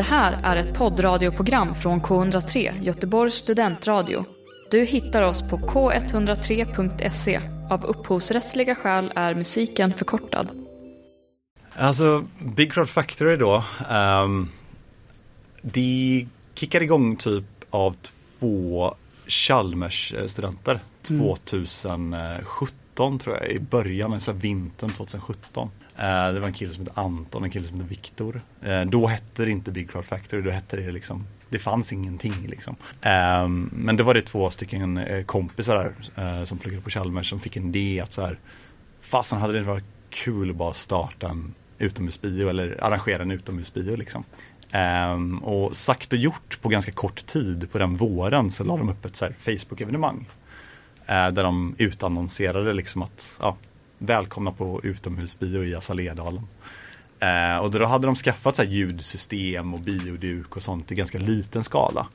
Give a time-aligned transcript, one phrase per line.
[0.00, 4.24] Det här är ett poddradioprogram från K103, Göteborgs studentradio.
[4.70, 7.40] Du hittar oss på k103.se.
[7.70, 10.48] Av upphovsrättsliga skäl är musiken förkortad.
[11.74, 13.64] Alltså, Big Crowd Factory då.
[13.90, 14.50] Um,
[15.62, 18.94] de kickade igång typ av två
[19.26, 20.80] Chalmers-studenter
[21.10, 21.22] Mm.
[21.22, 25.70] 2017 tror jag, i början, alltså vintern 2017.
[26.00, 28.40] Eh, det var en kille som hette Anton och en kille som hette Viktor.
[28.62, 32.46] Eh, då hette det inte Big Crowd Factory, då hette det liksom det fanns ingenting
[32.46, 32.76] liksom.
[33.02, 37.40] Ehm, men då var det två stycken eh, kompisar där som pluggade på Chalmers som
[37.40, 38.38] fick en idé att så här
[39.00, 43.96] Fasen hade det inte varit kul att bara starta en utomhusbio eller arrangera en utomhusbio
[43.96, 44.24] liksom.
[45.14, 48.88] Um, och sagt och gjort på ganska kort tid på den våren så la de
[48.88, 50.26] upp ett Facebook-evenemang.
[51.00, 53.56] Uh, där de utannonserade liksom att ja,
[54.00, 56.42] välkomna på utomhusbio i Assaledalen.
[57.20, 61.64] Eh, och då hade de skaffat så ljudsystem och bioduk och sånt i ganska liten
[61.64, 62.06] skala.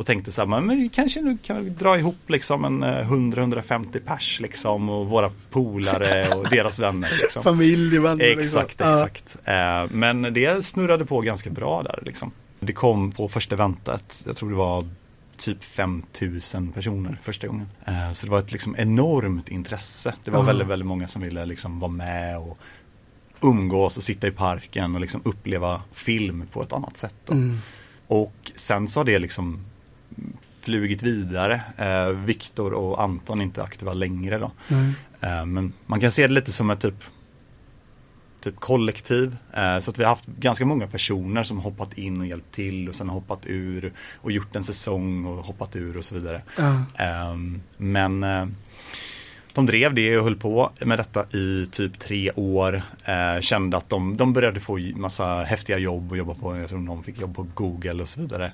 [0.00, 3.10] Och tänkte så här, men vi kanske nu kan vi dra ihop liksom en eh,
[3.10, 7.10] 100-150 pers liksom och våra polare och deras vänner.
[7.22, 7.42] Liksom.
[7.44, 8.38] Familj, vänner.
[8.38, 8.88] Exakt, liksom.
[8.88, 9.06] Ja.
[9.06, 9.36] exakt.
[9.44, 12.32] Eh, men det snurrade på ganska bra där liksom.
[12.60, 14.84] Det kom på första eventet, jag tror det var
[15.40, 17.68] typ 5000 personer första gången.
[17.84, 20.14] Eh, så det var ett liksom enormt intresse.
[20.24, 20.42] Det var Ah.
[20.42, 22.58] väldigt, väldigt många som ville liksom vara med och
[23.40, 27.14] umgås och sitta i parken och liksom uppleva film på ett annat sätt.
[27.26, 27.32] Då.
[27.32, 27.58] Mm.
[28.06, 29.64] Och sen så har det liksom
[30.62, 31.60] flugit vidare.
[31.76, 34.50] Eh, Viktor och Anton är inte aktiva längre då.
[35.20, 37.04] Eh, men man kan se det lite som ett typ
[38.40, 39.36] Typ kollektiv.
[39.52, 42.88] Eh, så att vi har haft ganska många personer som hoppat in och hjälpt till
[42.88, 46.42] och sen hoppat ur och gjort en säsong och hoppat ur och så vidare.
[46.98, 48.46] Ehm, men eh,
[49.52, 52.82] de drev det och höll på med detta i typ tre år.
[53.04, 56.78] Eh, kände att de, de började få massa häftiga jobb och jobba på, jag tror
[56.78, 58.52] någon fick jobb på Google och så vidare.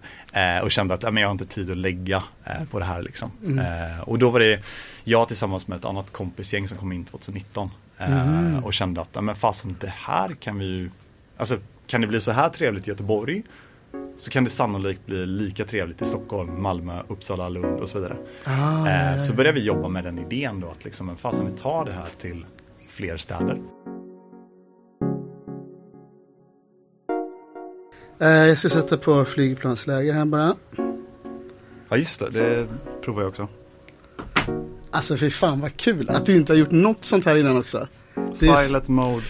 [0.63, 2.23] Och kände att men jag har inte tid att lägga
[2.71, 3.31] på det här liksom.
[3.47, 4.01] Mm.
[4.01, 4.61] Och då var det
[5.05, 7.71] jag tillsammans med ett annat kompisgäng som kom in 2019.
[8.01, 8.65] Mhm.
[8.65, 10.91] Och kände att men fasen det här kan vi ju,
[11.37, 13.43] alltså kan det bli så här trevligt i Göteborg
[14.17, 18.17] så kan det sannolikt bli lika trevligt i Stockholm, Malmö, Uppsala, Lund och så vidare.
[18.45, 19.37] Ah, Eh, så ja.
[19.37, 22.09] började vi jobba med den idén då att liksom, men fasen vi tar det här
[22.19, 22.47] till
[22.91, 23.61] fler städer.
[28.21, 30.57] Eh, jag ska sätta på flygplansläge här bara.
[31.89, 32.67] Ja just det, det
[33.03, 33.49] provar jag också.
[34.97, 37.89] Alltså fy fan vad kul att du inte har gjort något sånt här innan också.
[38.15, 39.23] Det är- Silent mode.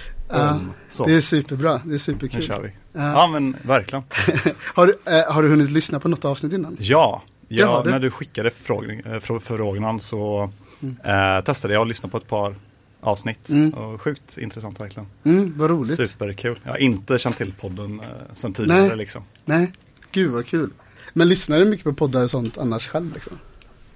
[0.88, 2.42] Så, Det är superbra, det är nu superkul.
[2.42, 2.68] kör vi.
[2.92, 3.12] Ja.
[3.12, 4.04] Ja men verkligen.
[4.74, 6.76] Har, du, eh, har du hunnit lyssna på något avsnitt innan?
[6.80, 10.50] Ja, ja när du skickade äh, förfrågan så
[10.82, 10.96] Mm.
[11.38, 12.54] eh, testade jag att lyssna på ett par
[13.00, 13.48] avsnitt.
[13.48, 13.70] Mm.
[13.74, 15.06] Och sjukt intressant verkligen.
[15.24, 15.96] Mm, vad roligt.
[15.96, 16.58] Superkul.
[16.62, 18.96] Jag har inte känt till podden eh, sedan tidigare Nej.
[18.96, 19.22] liksom.
[19.44, 19.72] Nej,
[20.12, 20.70] gud vad kul.
[21.12, 23.38] Men lyssnar du mycket på poddar och sånt annars själv liksom?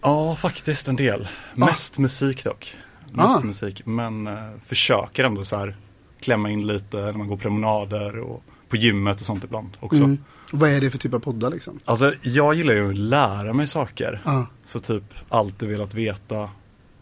[0.03, 1.28] Ja, faktiskt en del.
[1.55, 2.75] Mest musik dock.
[3.12, 3.41] Mest Ah.
[3.41, 4.34] musik, men eh,
[4.66, 5.77] försöker ändå så här
[6.21, 9.99] klämma in lite när man går promenader och på gymmet och sånt ibland också.
[10.03, 10.19] Mm.
[10.53, 11.78] Vad är det för typ av poddar liksom?
[11.84, 14.22] Alltså, jag gillar ju att lära mig saker.
[14.25, 14.47] Ja.
[14.65, 16.43] Så typ allt du velat veta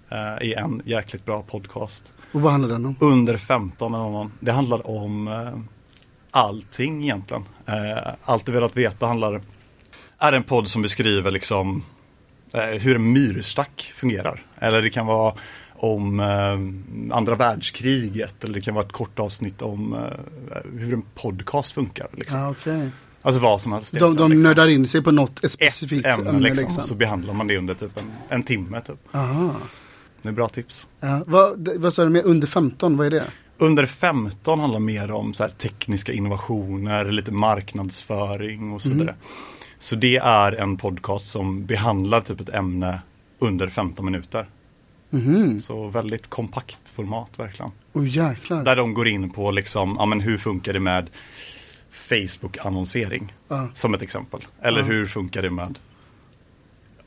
[0.08, 0.18] eh,
[0.50, 2.12] är en jäkligt bra podcast.
[2.32, 2.96] Och vad handlar den om?
[3.00, 4.32] Under 15 eller någon.
[4.40, 5.58] Det handlar om eh,
[6.30, 7.44] allting egentligen.
[7.66, 9.42] Eh, allt du velat veta handlar
[10.18, 11.84] är en podd som beskriver liksom
[12.52, 14.42] hur en myrstack fungerar.
[14.58, 15.34] Eller det kan vara
[15.78, 20.00] om eh, andra världskriget eller det kan vara ett kort avsnitt om eh,
[20.78, 22.08] hur en podcast funkar.
[22.12, 22.40] Liksom.
[22.40, 22.88] Ja, okej.
[23.22, 23.92] Alltså vad som helst.
[23.92, 24.42] De, de liksom.
[24.42, 27.74] nördar in sig på något ett Ett specifikt ämne, liksom, så behandlar man det under
[27.74, 28.80] typ en, en timme.
[28.80, 29.14] Typ.
[29.14, 29.54] Aha.
[30.22, 30.86] Det är bra tips.
[31.00, 33.24] Ja, vad, vad sa du med under 15, vad är det?
[33.58, 39.14] Under 15 handlar mer om så här tekniska innovationer, lite marknadsföring och så Mm.
[39.78, 43.00] Så det är en podcast som behandlar typ ett ämne
[43.38, 44.46] under 15 minuter.
[45.10, 47.70] Mhm, Så väldigt kompakt format verkligen.
[47.92, 48.64] oh jäklar.
[48.64, 51.10] Där de går in på liksom, ja men hur funkar det med
[52.08, 53.34] Facebook-annonsering?
[53.48, 53.68] Ja.
[53.74, 54.40] Som ett exempel.
[54.62, 54.84] Eller Ja.
[54.86, 55.78] hur funkar det med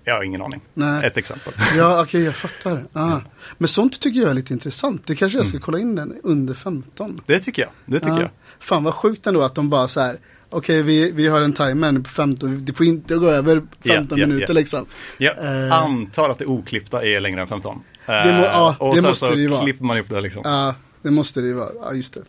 [0.03, 0.61] Jag har ingen aning.
[0.73, 1.05] Nej.
[1.05, 1.53] Ett exempel.
[1.77, 2.85] Ja, okej, jag fattar.
[2.93, 3.19] Ah.
[3.57, 5.07] Men sånt tycker jag är lite intressant.
[5.07, 5.61] Det kanske jag ska Mm.
[5.61, 7.21] kolla in den under 15.
[7.25, 7.71] Det tycker jag.
[7.85, 8.21] Det tycker Ja.
[8.21, 8.29] jag.
[8.59, 10.17] Fan vad sjukt ändå att de bara så här.
[10.53, 12.65] Okej, vi, vi har en timer nu på 15.
[12.65, 14.59] Det får inte gå över 15 Ja, ja, minuter ja.
[14.59, 14.85] liksom.
[15.17, 15.37] Jag
[15.67, 15.73] Eh.
[15.73, 17.81] antar att det oklippta är längre än 15.
[18.05, 19.63] Det må- ja, Eh, och det sen måste så det vara.
[19.63, 20.41] klipper man ihop det liksom.
[20.45, 21.69] Ja, det måste det ju vara.
[21.81, 22.21] Ja, just det.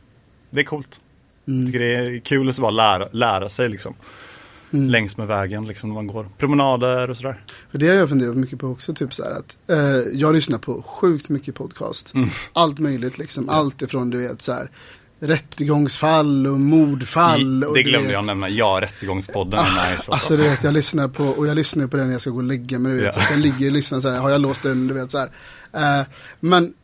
[0.50, 1.00] Det är coolt.
[1.48, 1.66] Mm.
[1.66, 3.94] tycker det är kul att bara lära, lära sig liksom.
[4.72, 4.88] Mm.
[4.90, 7.44] Längs med vägen liksom när man går promenader och sådär.
[7.70, 8.94] För det har jag funderat mycket på också.
[8.94, 9.78] Typ så här att eh,
[10.12, 12.14] jag lyssnar på sjukt mycket podcast.
[12.14, 12.28] Mm.
[12.52, 13.48] Allt möjligt liksom.
[13.48, 14.70] Allt ifrån du vet så här.
[15.22, 17.64] Rättegångsfall och mordfall.
[17.64, 18.48] Och det glömde vet- jag nämna.
[18.48, 20.12] Ja, Rättegångspodden är nice.
[20.12, 20.36] Alltså.
[20.36, 22.42] Du vet, jag lyssnar på, och jag lyssnar på den när jag ska gå och
[22.42, 22.92] lägga mig.
[22.92, 23.12] Du vet, Ja.
[23.12, 25.19] så att jag ligger och lyssnar så här, har jag låst den, du vet så
[25.19, 25.30] här.
[26.00, 26.06] Eh,
[26.40, 26.74] men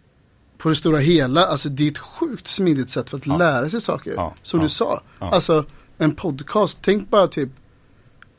[0.58, 3.36] på det stora hela, alltså det är ett sjukt smidigt sätt för att Ja.
[3.36, 4.12] lära sig saker.
[4.16, 4.34] Ja.
[4.42, 5.00] Som du sa.
[5.18, 5.64] Alltså
[5.98, 7.48] en podcast, tänk bara typ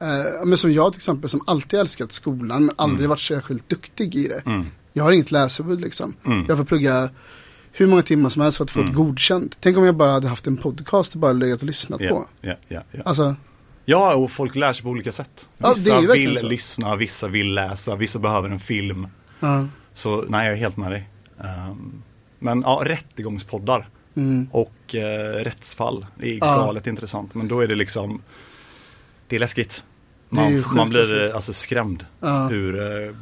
[0.02, 3.10] eh, men som jag till exempel som alltid älskat skolan men aldrig Mm.
[3.10, 4.42] varit särskilt duktig i det.
[4.46, 4.66] Mm.
[4.94, 6.14] Jag har inget läshuvud liksom.
[6.26, 6.46] Mm.
[6.48, 7.10] Jag får plugga
[7.80, 8.96] hur många timmar som helst för att få ett Mm.
[8.96, 9.58] godkänt.
[9.60, 12.26] Tänk om jag bara hade haft en podcast och bara legat och lyssnat Ja, på.
[12.42, 13.02] ja, ja, ja.
[13.06, 13.36] Alltså,
[13.86, 15.48] ja, och folk lär sig på olika sätt.
[15.58, 16.46] Ja, Vissa verkligen vill så.
[16.46, 19.08] lyssna, vissa vill läsa, vissa behöver en film.
[19.40, 19.66] ja.
[19.94, 21.10] Så nej, jag är helt med dig.
[21.44, 22.02] Ehm,
[22.40, 24.48] men ja, rättegångspoddar Mm.
[24.52, 26.06] och eh, rättsfall.
[26.22, 26.38] Är Ja.
[26.58, 27.34] galet intressant.
[27.36, 28.22] Men då är det liksom,
[29.28, 29.84] det är läskigt.
[30.32, 31.36] Är Man, man blir läskigt.
[31.36, 32.48] alltså skrämd Ja.
[32.48, 33.16] hur eh,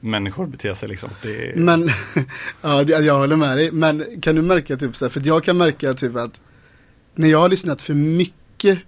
[0.00, 1.10] människor beter sig liksom.
[1.22, 1.90] Är, Men,
[2.62, 3.70] ja jag håller med dig.
[3.72, 6.40] Men kan du märka typ så här, för jag kan märka typ att
[7.14, 8.78] när jag har lyssnat för mycket,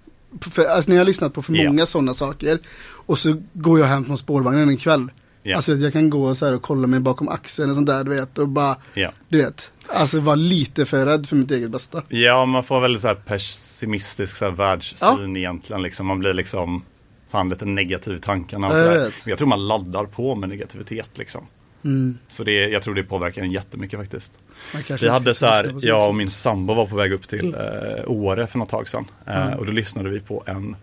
[0.41, 1.63] för, alltså när jag har lyssnat på för Ja.
[1.69, 5.11] många sådana saker och så går jag hem från spårvagnen en kväll.
[5.43, 5.55] Ja.
[5.55, 8.09] Alltså jag kan gå så här och kolla mig bakom axeln och sånt där du
[8.15, 9.11] vet och bara, ja.
[9.29, 12.01] du vet, alltså vara lite för rädd för mitt eget bästa.
[12.09, 15.81] ja, man får väldigt så här pessimistisk så här världssyn egentligen.
[15.81, 16.07] Liksom.
[16.07, 16.83] Man blir liksom
[17.33, 18.67] fan lite negativ tankarna.
[18.67, 19.11] Och Ja, jag.
[19.25, 21.47] Jag tror man laddar på med negativitet liksom.
[21.85, 22.17] Mm.
[22.27, 24.31] Så det, jag tror det påverkar en jättemycket faktiskt.
[25.01, 28.47] Vi hade så här, jag och min sambo var på väg upp till eh, Åre
[28.47, 29.05] för något tag sedan.
[29.27, 29.59] Eh, Mm.
[29.59, 30.75] Och då lyssnade vi på en,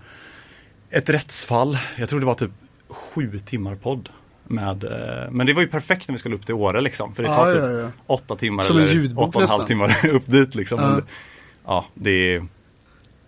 [0.90, 1.78] ett rättsfall.
[1.98, 2.50] Jag tror det var typ
[2.88, 4.08] sju timmar podd.
[4.44, 7.14] Med, eh, men det var ju perfekt när vi skulle upp till Åre liksom.
[7.14, 7.88] För det tar typ ja, ja.
[8.06, 10.80] åtta timmar Som eller åtta och en halv timmar upp dit liksom.
[10.80, 10.86] Ja.
[10.86, 11.04] Men, det-
[11.64, 12.46] ja, det är,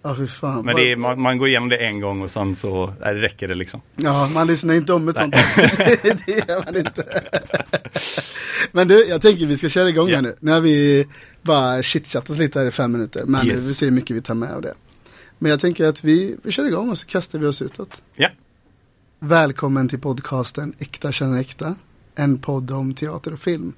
[0.03, 0.65] Ja, fy fan.
[0.65, 3.49] men det är, man, man går igenom det en gång och sen så nej, räcker
[3.49, 3.81] det liksom.
[3.97, 5.45] Ja, man lyssnar inte om ett sånt Nej.
[5.67, 6.17] avsnitt.
[6.27, 7.23] Det gör man inte.
[8.73, 10.15] Men du, jag tänker vi ska köra igång Ja.
[10.15, 10.37] här nu.
[10.41, 11.07] Nu har vi
[11.43, 13.25] bara chitchattat lite här i fem minuter.
[13.25, 13.61] Men Yes.
[13.71, 14.75] vi ser hur mycket vi tar med av det.
[15.39, 18.03] Men jag tänker att vi, vi kör igång och så kastar vi oss utåt.
[18.15, 18.29] Ja,
[19.19, 21.75] Välkommen till podcasten Äkta känner äkta.
[22.15, 23.73] En podd om teater och film.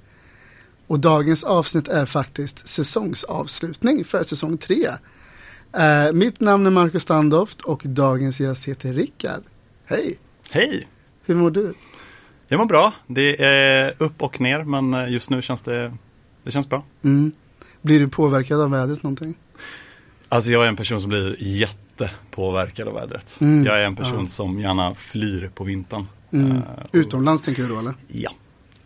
[0.87, 4.89] Och dagens avsnitt är faktiskt säsongsavslutning för säsong tre.
[5.77, 9.43] Eh, mitt namn är Marcus Standoft och dagens gäst heter Rickard.
[9.85, 10.19] Hej!
[10.51, 10.87] hej!
[11.25, 11.75] Hur mår du?
[12.49, 12.93] Jag mår bra.
[13.07, 15.93] Det är upp och ner men eh, just nu känns det,
[16.43, 16.85] det känns bra.
[17.03, 17.33] Mm.
[17.83, 19.35] Blir du påverkad av vädret någonting?
[20.29, 23.37] Alltså jag är en person som blir jättepåverkad av vädret.
[23.41, 24.29] Mm, Jag är en person ja.
[24.29, 26.07] som gärna flyr på vintern.
[26.31, 26.57] Mm.
[26.57, 27.95] Och- Utomlands tänker du då eller?
[28.09, 28.31] Ja.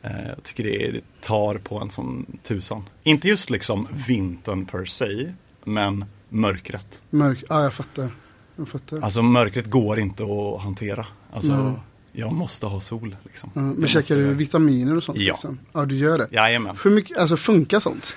[0.02, 2.88] Eh, jag tycker det, det tar på en som tusan.
[3.02, 5.32] Inte just liksom vintern per se,
[5.64, 7.00] men mörkret.
[7.10, 8.10] Mörk, ja jag fattar.
[8.56, 9.00] Jag fattar.
[9.00, 11.06] Alltså mörkret går inte att hantera.
[11.32, 11.74] Alltså, Mm.
[12.12, 13.16] jag måste ha sol.
[13.24, 13.50] Liksom.
[13.54, 15.18] Ja, men Jag käkar måste- du vitaminer och sånt?
[15.18, 15.32] Ja.
[15.34, 15.58] Liksom?
[15.72, 16.28] Ja, du gör det.
[16.30, 16.76] Jajamän.
[16.84, 18.16] Hur mycket, alltså funkar sånt?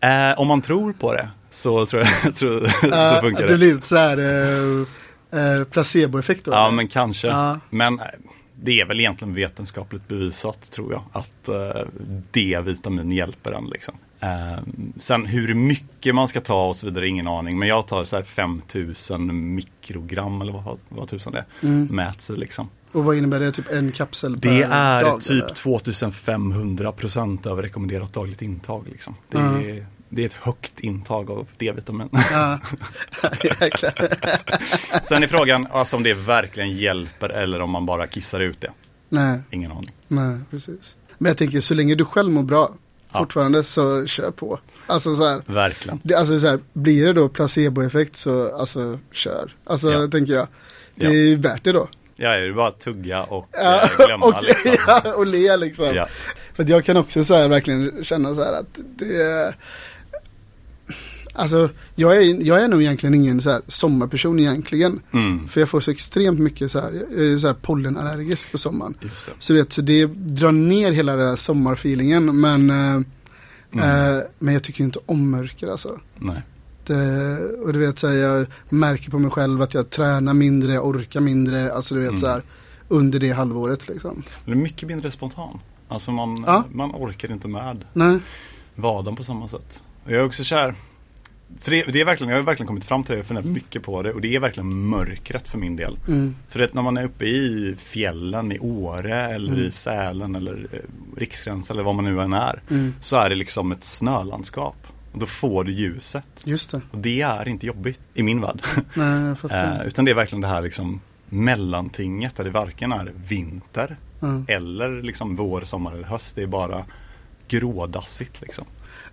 [0.00, 3.56] Eh, om man tror på det så tror jag tror, så Ja, funkar det det.
[3.58, 6.50] blir lite så här eh, eh, placeboeffekt då?
[6.52, 6.76] Ja eller?
[6.76, 7.26] men kanske.
[7.28, 7.60] Ja.
[7.70, 8.04] Men eh,
[8.54, 11.02] det är väl egentligen vetenskapligt bevisat tror jag.
[11.12, 11.82] Att eh,
[12.32, 13.94] D-vitamin hjälper en liksom.
[14.20, 14.58] Eh,
[14.98, 17.58] sen hur mycket man ska ta och så vidare, ingen aning.
[17.58, 21.66] Men jag tar så här 5000 mikrogram eller vad, vad tusan det är.
[21.68, 21.88] Mm.
[21.90, 22.68] Mäts i liksom.
[22.92, 23.52] Och vad innebär det?
[23.52, 25.20] Typ en kapsel per Det är dag?
[25.20, 25.54] typ eller?
[25.54, 28.88] 2500 procent över rekommenderat dagligt intag.
[28.88, 29.14] Liksom.
[29.30, 29.60] Det, Ja.
[29.62, 32.08] är, det är ett högt intag av D-vitamin.
[32.32, 32.58] Ja.
[35.02, 38.70] Sen är frågan alltså, om det verkligen hjälper eller om man bara kissar ut det.
[39.08, 39.90] Nej, Ingen aning.
[40.08, 40.96] nej, precis.
[41.18, 42.70] Men jag tänker så länge du själv mår bra
[43.16, 43.22] Ja.
[43.22, 44.58] fortfarande så kör på.
[44.86, 46.00] Alltså så här, Verkligen.
[46.02, 49.50] det, alltså så här, blir det då placeboeffekt så alltså kör.
[49.64, 50.08] Alltså Ja.
[50.08, 50.48] tänker jag.
[50.94, 51.88] Det är ju värt det då.
[52.16, 54.72] Ja, det är bara att tugga och Ja, eh, glömma och, liksom.
[54.86, 55.94] ja, och le liksom.
[55.94, 56.06] Ja.
[56.54, 59.56] För jag kan också så här verkligen känna så här att det är
[61.36, 65.00] Alltså jag är, jag är nog egentligen ingen så här sommarperson egentligen.
[65.12, 65.48] Mm.
[65.48, 68.94] För jag får så extremt mycket så här, jag är så här pollenallergisk på sommaren.
[69.00, 69.08] Det.
[69.38, 72.40] Så, du vet, så det drar ner hela den här sommarfeelingen.
[72.40, 73.00] Men, eh,
[73.72, 74.16] Mm.
[74.16, 76.00] eh, men jag tycker inte om mörker alltså.
[76.18, 76.42] Nej.
[76.86, 80.72] Det, och du vet så här, jag märker på mig själv att jag tränar mindre,
[80.74, 81.72] jag orkar mindre.
[81.72, 82.20] Alltså du vet Mm.
[82.20, 82.42] så här
[82.88, 84.22] under det halvåret liksom.
[84.44, 85.58] Det är mycket mindre spontan.
[85.88, 86.64] Alltså man, Ja.
[86.72, 88.18] man orkar inte med Nej.
[88.74, 89.80] vaden på samma sätt.
[90.04, 90.74] Och jag är också kär.
[91.60, 93.46] För det, det är verkligen, jag har verkligen kommit fram till det, jag har funderat
[93.50, 95.98] mycket på det och det är verkligen mörkret för min del.
[96.08, 96.36] Mm.
[96.48, 99.64] För det, när man är uppe i fjällen i Åre eller Mm.
[99.64, 100.78] i Sälen eller eh,
[101.16, 102.60] Riksgränsen eller vad man nu än är.
[102.70, 102.94] Mm.
[103.00, 104.76] Så är det liksom ett snölandskap.
[105.12, 106.26] Och då får du ljuset.
[106.44, 106.80] Just det.
[106.90, 108.62] Och det är inte jobbigt i min värld.
[108.94, 109.34] Nej.
[109.50, 114.42] Eh, utan det är verkligen det här liksom mellantinget där det varken är vinter Ja.
[114.48, 116.36] eller liksom vår, sommar eller höst.
[116.36, 116.84] Det är bara
[117.48, 118.64] grådassigt liksom.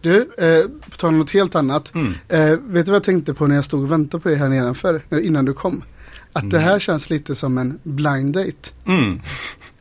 [0.04, 1.96] Du, eh, på tal om något helt annat.
[1.96, 2.14] Mm.
[2.28, 4.50] Eh, vet du vad jag tänkte på när jag stod och väntade på dig här
[4.50, 5.02] nedanför?
[5.22, 5.84] Innan du kom.
[6.34, 6.70] Att det Mm.
[6.70, 8.70] här känns lite som en blind date.
[8.88, 9.20] Mm.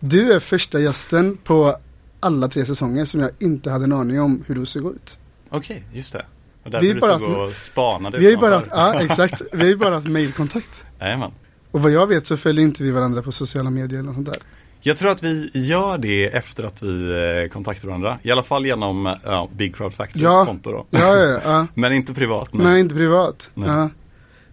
[0.01, 1.77] Du är första gästen på
[2.21, 5.19] alla tre säsonger som jag inte hade en aning om hur du gå ut.
[5.51, 6.25] Okej, just det.
[6.63, 9.43] Och Vi därför är bara stod och spanade Vi har ju bara haft, ja exakt,
[9.53, 10.71] vi har ju bara haft mailkontakt.
[11.01, 11.31] Jajamän.
[11.71, 14.27] Och vad jag vet så följer inte vi varandra på sociala medier eller något sånt
[14.33, 14.43] där.
[14.85, 17.11] Jag tror att vi gör det efter att vi
[17.45, 18.19] eh, kontaktar varandra.
[18.23, 20.45] I alla fall genom ja, Big Crowd Factorys Ja.
[20.45, 20.87] konto då.
[20.91, 21.67] Ja, ja, ja.
[21.75, 22.53] Men inte privat.
[22.55, 23.51] Men Men inte privat.
[23.55, 23.69] Nej.
[23.69, 23.91] Ja.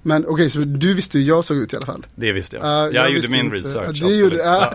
[0.02, 2.06] Men okej, så du visste hur jag såg ut i alla fall?
[2.16, 2.66] Det visste jag.
[2.66, 3.58] Ja, jag, jag gjorde min inte.
[3.58, 4.00] research.
[4.02, 4.38] Du gjorde-.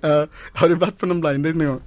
[0.00, 0.26] Ja.
[0.52, 1.80] har du varit på någon blind date någon gång?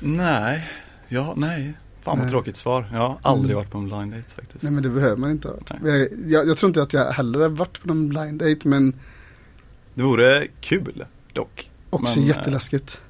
[0.00, 0.68] nej,
[1.08, 1.72] ja, nej.
[2.08, 2.88] Fan vad tråkigt svar.
[2.92, 3.56] Jag har aldrig Mm.
[3.56, 4.62] varit på en blind date faktiskt.
[4.62, 6.10] Nej men det behöver man inte ha varit.
[6.26, 8.94] Jag, jag, tror inte att jag heller har varit på någon blind date men
[9.94, 11.70] Det vore kul dock.
[11.90, 13.00] också Men, eh, jätteläskigt.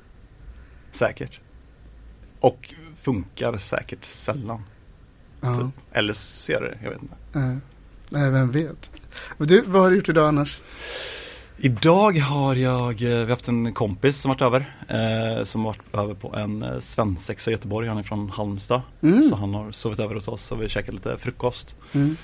[0.93, 1.40] Säkert.
[2.40, 4.62] Och funkar säkert sällan.
[5.40, 5.55] Ja.
[5.55, 5.67] Typ.
[5.93, 7.14] Eller så gör det, jag vet inte.
[7.38, 7.57] Eh,
[8.11, 8.90] Nej, vem vet.
[9.38, 10.61] Och Du, vad har du gjort idag annars?
[11.60, 14.74] Idag har jag, eh, vi har haft en kompis som varit över.
[14.88, 17.88] Eh, som varit över på en eh, svensexa i Göteborg.
[17.88, 18.82] Han är från Halmstad.
[19.02, 19.22] Mm.
[19.22, 21.74] Så han har sovit över hos oss och vi käkat lite frukost.
[21.92, 22.16] Mm.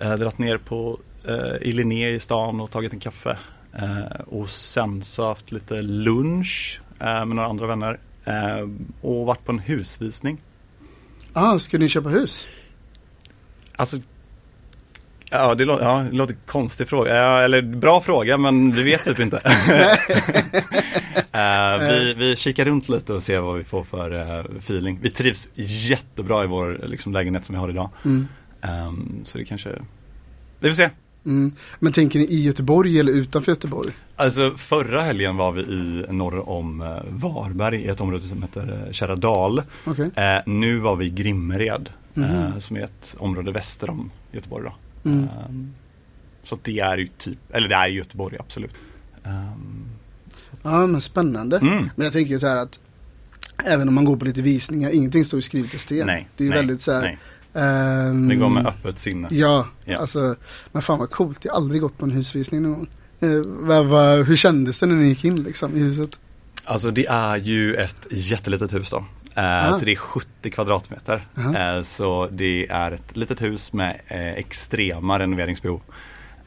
[0.00, 3.38] Eh, dragit ner på eh, i Linné i stan och tagit en kaffe.
[3.72, 7.98] Eh, och sen så har haft lite lunch eh, med några andra vänner.
[9.00, 10.38] Och varit på en husvisning.
[11.32, 12.44] Ah, ska ni köpa hus?
[13.76, 13.96] Alltså
[15.30, 19.04] Ja, det, lå- ja, det låter konstig fråga, ja, eller bra fråga men vi vet
[19.04, 19.40] typ inte.
[21.32, 24.98] Eh, vi, vi kikar runt lite och ser vad vi får för eh, feeling.
[25.02, 27.90] Vi trivs jättebra i vår liksom, lägenhet som vi har idag.
[28.04, 28.26] Mm.
[28.62, 29.68] Ehm, så det kanske,
[30.60, 30.90] vi får se.
[31.26, 31.52] Mm.
[31.78, 33.92] Men tänker ni i Göteborg eller utanför Göteborg?
[34.16, 38.88] Alltså förra helgen var vi i norr om eh, Varberg i ett område som heter
[38.92, 39.62] Kärradal.
[39.84, 40.10] Okej.
[40.16, 42.60] Eh, nu var vi i Grimmered Mhm.
[42.60, 44.72] som är ett område väster om Göteborg då.
[45.06, 45.28] Mm.
[45.48, 45.70] Ehm,
[46.42, 48.70] så att det är ju typ, eller det är Göteborg absolut.
[49.24, 49.84] Ehm,
[50.62, 51.58] Ja, men spännande.
[51.58, 51.90] mm.
[51.96, 52.78] Men jag tänker så här att
[53.64, 56.06] även om man går på lite visningar, ingenting står ju skrivet i sten.
[56.06, 57.00] Nej, det är nej, väldigt så här.
[57.00, 57.18] nej.
[57.54, 59.28] ehm, Det går med öppet sinne.
[59.30, 59.98] Ja, Ja.
[59.98, 60.36] alltså,
[60.72, 61.44] men fan vad coolt.
[61.44, 62.88] Jag har aldrig gått på en husvisning någon gång.
[63.20, 66.10] Eh, hur kändes det när ni gick in liksom i huset?
[66.64, 69.04] Alltså det är ju ett jättelitet hus då.
[69.38, 69.74] Ah.
[69.74, 71.26] så det är 70 kvadratmeter.
[71.56, 75.80] Eh, så det är ett litet hus med eh, extrema renoveringsbehov.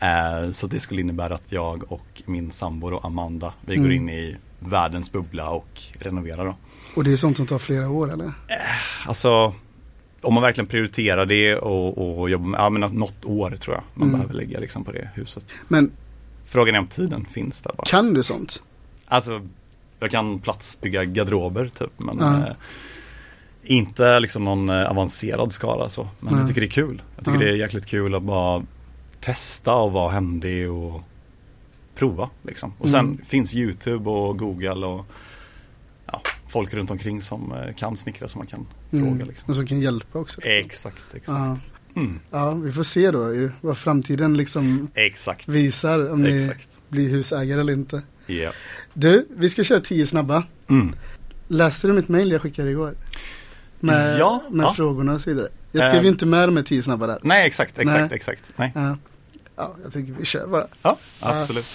[0.02, 3.98] Eh, så det skulle innebära att jag och min sambo och Amanda, vi går Mm.
[3.98, 6.56] in i världens bubbla och renoverar då.
[6.96, 8.32] Och det är sånt som tar flera år eller?
[9.08, 9.54] Alltså
[10.22, 13.84] om man verkligen prioriterar det och, och jobbar med, ja men något år tror jag
[13.94, 14.20] man Mm.
[14.20, 15.46] behöver lägga liksom på det huset.
[15.68, 15.92] Men
[16.46, 17.86] Frågan är om tiden finns där bara.
[17.86, 18.62] kan du sånt?
[19.08, 19.42] Alltså
[20.00, 22.38] jag kan platsbygga garderober typ men Ja.
[22.48, 22.54] eh,
[23.64, 26.08] inte liksom någon eh, avancerad skala så.
[26.20, 26.40] Men Nej.
[26.42, 27.02] jag tycker det är kul.
[27.16, 28.64] Jag tycker det är jäkligt kul att bara
[29.22, 31.02] testa och vara händig och
[31.96, 32.74] prova liksom.
[32.78, 33.26] Och sen Mm.
[33.26, 35.06] finns YouTube och Google och
[36.06, 39.50] ja, folk runt omkring som eh, kan snickra som man kan fråga liksom.
[39.50, 40.42] Och som kan hjälpa också.
[40.42, 41.28] Exakt, exakt.
[41.40, 41.58] Ja.
[41.96, 45.48] Mm, ja, vi får se då ju vad framtiden liksom exakt.
[45.48, 46.68] visar om ni Exakt.
[46.90, 48.02] blir husägare eller inte.
[48.26, 48.52] Ja.
[49.00, 50.44] Du, vi ska köra tio snabba.
[50.70, 50.96] Mm.
[51.48, 52.96] Läste du mitt mail jag skickade igår?
[53.80, 54.74] Med, Ja, med ja.
[54.74, 55.48] frågorna och så vidare.
[55.72, 56.12] Jag skrev ju Eh.
[56.12, 57.20] inte med de här tio snabba där.
[57.24, 58.10] Nej exakt, exakt, Nej.
[58.12, 58.44] exakt.
[58.56, 58.72] Nej.
[58.76, 58.98] Ja.
[59.56, 60.68] ja, jag tänker vi kör bara.
[60.82, 61.66] Ja, absolut.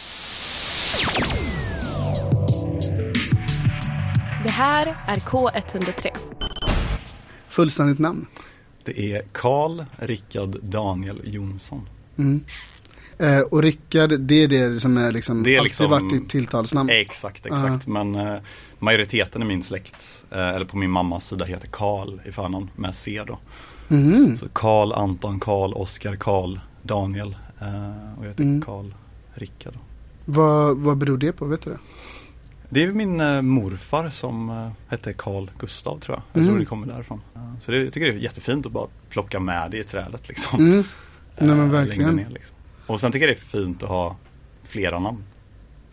[4.44, 6.16] Det här är K103.
[7.48, 8.26] Fullständigt namn.
[8.84, 11.88] Det är Karl Rickard Daniel Jonsson.
[12.18, 12.44] Mm.
[13.18, 16.28] Eh, och Rickard, det är det som är liksom Det är alltid liksom- varit ditt
[16.28, 16.90] tilltalsnamn.
[16.90, 17.86] Exakt, exakt.
[17.86, 18.36] Men eh,
[18.78, 22.94] majoriteten i min släkt, eh, eller på min mammas sida heter Karl i förnamn med
[22.94, 23.38] C då.
[23.88, 24.36] Mhm.
[24.36, 28.62] Så Karl, Anton, Karl, Oskar, Karl, Daniel eh, och jag heter Mm.
[28.62, 28.94] Karl
[29.34, 29.74] Rickard.
[30.24, 31.78] Vad, vad beror det på, vet du det?
[32.68, 36.22] Det är min eh, morfar som eh, hette Karl Gustav tror jag.
[36.32, 36.48] Jag Mm.
[36.54, 37.20] tror det kommer därifrån.
[37.60, 40.58] Så det, jag tycker det är jättefint att bara plocka med det i trädet liksom.
[40.60, 40.72] Mm.
[41.38, 42.16] Nej, men verkligen.
[42.16, 42.53] ner, liksom.
[42.86, 44.16] Och sen tycker jag det är fint att ha
[44.64, 45.24] flera namn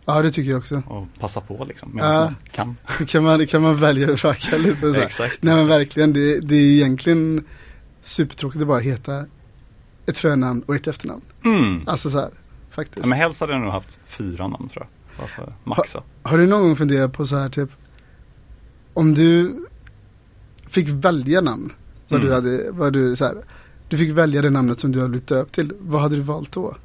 [0.04, 0.82] Ja, det tycker jag också.
[0.86, 2.24] och passa på liksom medan Ja.
[2.24, 2.76] man kan.
[3.06, 5.00] Kan man, kan man välja och vraka lite så.
[5.00, 5.42] Exakt.
[5.42, 7.44] Nej men verkligen, det, det är egentligen
[8.02, 9.24] supertråkigt att bara heta
[10.06, 11.22] ett förnamn och ett efternamn.
[11.44, 11.80] Mm.
[11.86, 12.30] Alltså så här,
[12.70, 12.98] faktiskt.
[12.98, 15.18] Ja, men helst hade jag nog haft fyra namn tror jag.
[15.18, 16.02] Bara för maxa.
[16.22, 17.70] Har du någon gång funderat på så här typ
[18.94, 19.56] om du
[20.68, 21.72] fick välja namn,
[22.08, 22.28] vad Mm.
[22.28, 23.34] du hade, vad du så här,
[23.92, 26.52] du fick välja det namnet som du hade blivit döpt till, vad hade du valt
[26.52, 26.76] då?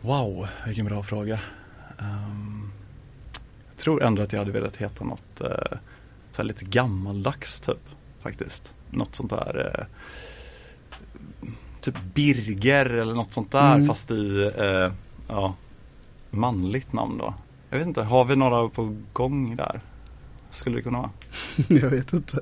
[0.00, 1.40] Wow, vilken bra fråga.
[1.98, 2.70] Ehm,
[3.76, 5.78] tror ändå att jag hade velat heta något eh,
[6.32, 7.88] så här lite gammaldags typ
[8.22, 8.74] faktiskt.
[8.90, 9.86] Något sånt där eh,
[11.80, 13.86] typ Birger eller något sånt där Mm.
[13.88, 14.92] fast i eh,
[15.28, 15.54] ja,
[16.30, 17.34] manligt namn då.
[17.70, 19.80] Jag vet inte, har vi några på gång där?
[20.50, 21.10] Skulle det kunna vara?
[21.68, 22.40] jag vet inte.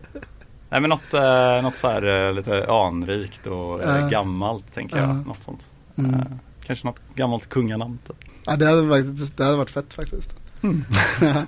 [0.71, 5.09] Nej men något, eh, något så här eh, lite anrikt och eh, gammalt tänker jag.
[5.09, 5.13] Ja.
[5.13, 5.67] Något sånt.
[5.97, 6.15] Mm.
[6.15, 6.21] Eh,
[6.67, 8.17] kanske något gammalt kunganamn typ.
[8.45, 10.35] Ja, det hade, varit, det hade varit fett faktiskt.
[10.63, 10.85] Mm.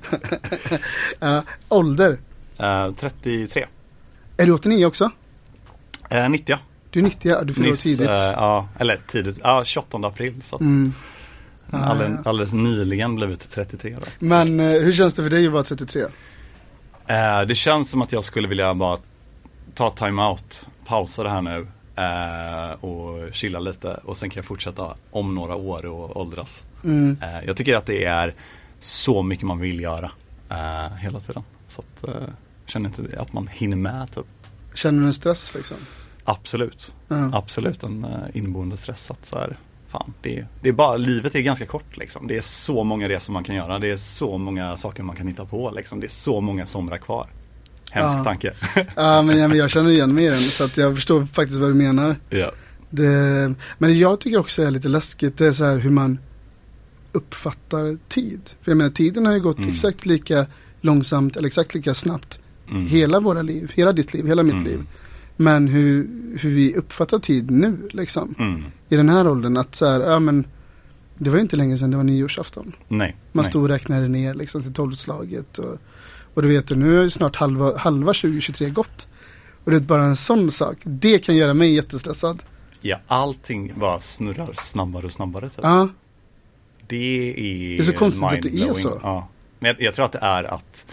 [1.20, 2.18] ja, ålder.
[2.58, 3.66] Eh, 33.
[4.36, 5.10] Är du 89 också?
[6.10, 6.58] Eh, 90 ja.
[6.90, 8.08] Du är 90, ja, du fyller tidigt.
[8.08, 9.40] eh, ja, eller tidigt.
[9.42, 10.34] Ja, 28 april.
[10.44, 10.92] Så att Mm.
[11.70, 14.06] Alldeles, alldeles nyligen blivit 33 då.
[14.18, 16.02] Men eh, hur känns det för dig att vara 33?
[17.08, 18.98] Eh, det känns som att jag skulle vilja bara
[19.74, 24.94] ta time-out, pausa det här nu eh, och chilla lite och sen kan jag fortsätta
[25.10, 26.62] om några år och åldras.
[26.84, 27.16] Mm.
[27.22, 28.34] Eh, jag tycker att det är
[28.80, 30.10] så mycket man vill göra
[30.50, 31.42] eh, hela tiden.
[31.68, 32.28] Så att, eh,
[32.66, 34.26] känner inte att man hinner med typ.
[34.74, 35.76] Känner du en stress liksom?
[36.24, 37.30] Absolut, Ja.
[37.32, 39.56] absolut en uh, inneboende stress att så här,
[39.98, 42.26] fan, det, är- det är bara, livet är ganska kort liksom.
[42.26, 45.26] Det är så många resor man kan göra, det är så många saker man kan
[45.28, 46.00] hitta på liksom.
[46.00, 47.26] Det är så många somrar kvar.
[47.90, 48.24] Hemsk Ja.
[48.24, 48.52] tanke.
[48.96, 51.60] Ja, men, ja, men jag känner igen mig i den så att jag förstår faktiskt
[51.60, 52.16] vad du menar.
[52.30, 52.50] ja.
[52.90, 56.18] Det, men jag tycker också är lite läskigt, det är så här hur man
[57.12, 58.40] uppfattar tid.
[58.62, 59.70] För jag menar tiden har ju gått Mm.
[59.70, 60.46] exakt lika
[60.80, 62.38] långsamt eller exakt lika snabbt
[62.70, 62.86] Mm.
[62.86, 64.64] hela våra liv, hela ditt liv, hela mitt Mm.
[64.64, 64.80] liv.
[65.36, 66.08] Men hur,
[66.40, 68.34] hur vi uppfattar tid nu liksom.
[68.38, 68.64] Mm.
[68.88, 70.46] I den här åldern att så här, ja men
[71.18, 72.72] det var ju inte länge sedan det var nyårsafton.
[72.88, 73.16] Nej.
[73.32, 73.50] Man nej.
[73.50, 75.58] stod och räknade ner liksom till tolvslaget.
[75.58, 75.78] Och,
[76.34, 79.08] och du vet, nu är snart halva, halva 2023 gått.
[79.64, 80.78] Och det är bara en sån sak.
[80.82, 82.42] Det kan göra mig jättestressad.
[82.80, 85.48] Ja, allting bara snurrar snabbare och snabbare.
[85.48, 85.60] Typ.
[85.62, 85.88] Ja,
[86.86, 89.00] Det är Det är så konstigt att det är så.
[89.02, 89.28] Ja.
[89.58, 90.86] Men jag, jag tror att det är att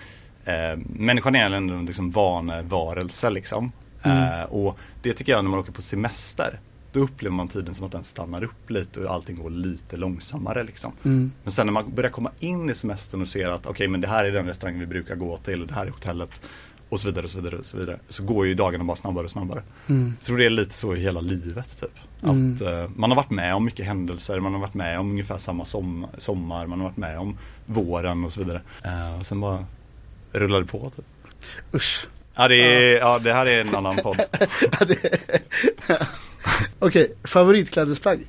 [0.45, 3.71] eh, människan är en liksom vanevarelse liksom.
[4.03, 4.39] Mm.
[4.39, 6.59] Eh, och det tycker jag när man åker på semester.
[6.91, 10.63] Då upplever man tiden som att den stannar upp lite och allting går lite långsammare
[10.63, 10.91] liksom.
[11.03, 14.01] mm, Men sen när man börjar komma in i semestern och ser att okej men
[14.01, 16.41] det här är den restaurangen vi brukar gå till, det här är hotellet
[16.89, 17.99] och så vidare och så vidare och så vidare.
[18.09, 19.63] Så går ju dagarna bara snabbare och snabbare.
[19.89, 21.99] mm, Jag tror det är lite så i hela livet typ.
[22.23, 22.53] Mm.
[22.55, 25.37] Att eh, man har varit med om mycket händelser, man har varit med om ungefär
[25.37, 28.61] samma som, sommar, man har varit med om våren och så vidare.
[28.83, 29.65] Eh, och sen bara
[30.31, 31.05] rullar det på typ.
[31.75, 32.07] usch.
[32.35, 34.21] Ja det, är, ja det här är en annan podd.
[34.79, 35.19] Ja, det-
[36.79, 38.19] Okej, favoritklädesplagg?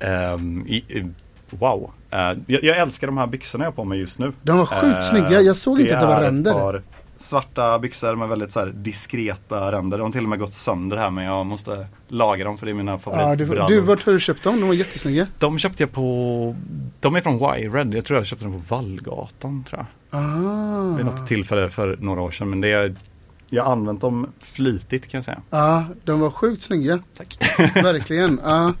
[0.00, 1.10] Ehm, i, i,
[1.50, 1.90] wow.
[2.10, 4.32] Eh, jag, jag älskar de här byxorna jag har på mig just nu.
[4.42, 5.40] De var sjukt Eh, snygga.
[5.40, 6.52] Jag såg inte att det var ränder.
[6.52, 6.82] Par
[7.18, 9.98] svarta byxor med väldigt så diskreta ränder.
[9.98, 12.72] De har till och med gått sönder här men jag måste laga dem för det
[12.72, 13.68] är mina Ja, favoritbrallor.
[13.68, 14.60] du, du, vart har du köpt dem?
[14.60, 15.26] De var jättesnygga.
[15.38, 16.56] De köpte jag på,
[17.00, 20.20] de är från Wired, jag tror jag köpte dem på Vallgatan tror jag.
[20.20, 20.96] Ah.
[20.96, 22.94] Vid något tillfälle för några år sedan men det är,
[23.50, 25.40] jag har använt dem flitigt kan jag säga.
[25.50, 26.98] Ja, de var sjukt snygga.
[27.16, 27.38] Tack.
[27.74, 28.40] Verkligen.
[28.44, 28.72] Ja,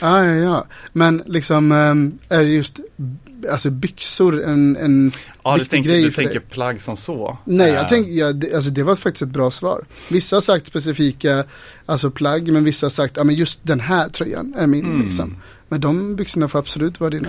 [0.00, 0.34] ja, ja.
[0.34, 0.64] ja.
[0.92, 2.80] Men liksom, ehm, är just
[3.50, 5.12] alltså byxor en, en
[5.44, 7.38] Ja viktig tänker, grej du tänker plagg som så?
[7.44, 9.84] Nej, Eh, jag tänker, ja, det, alltså det var faktiskt ett bra svar.
[10.10, 11.44] Vissa har sagt specifika
[11.86, 15.02] alltså plagg, men vissa har sagt, ja men just den här tröjan är min Mm.
[15.06, 15.36] liksom.
[15.68, 17.28] Men de byxorna får absolut vara dina.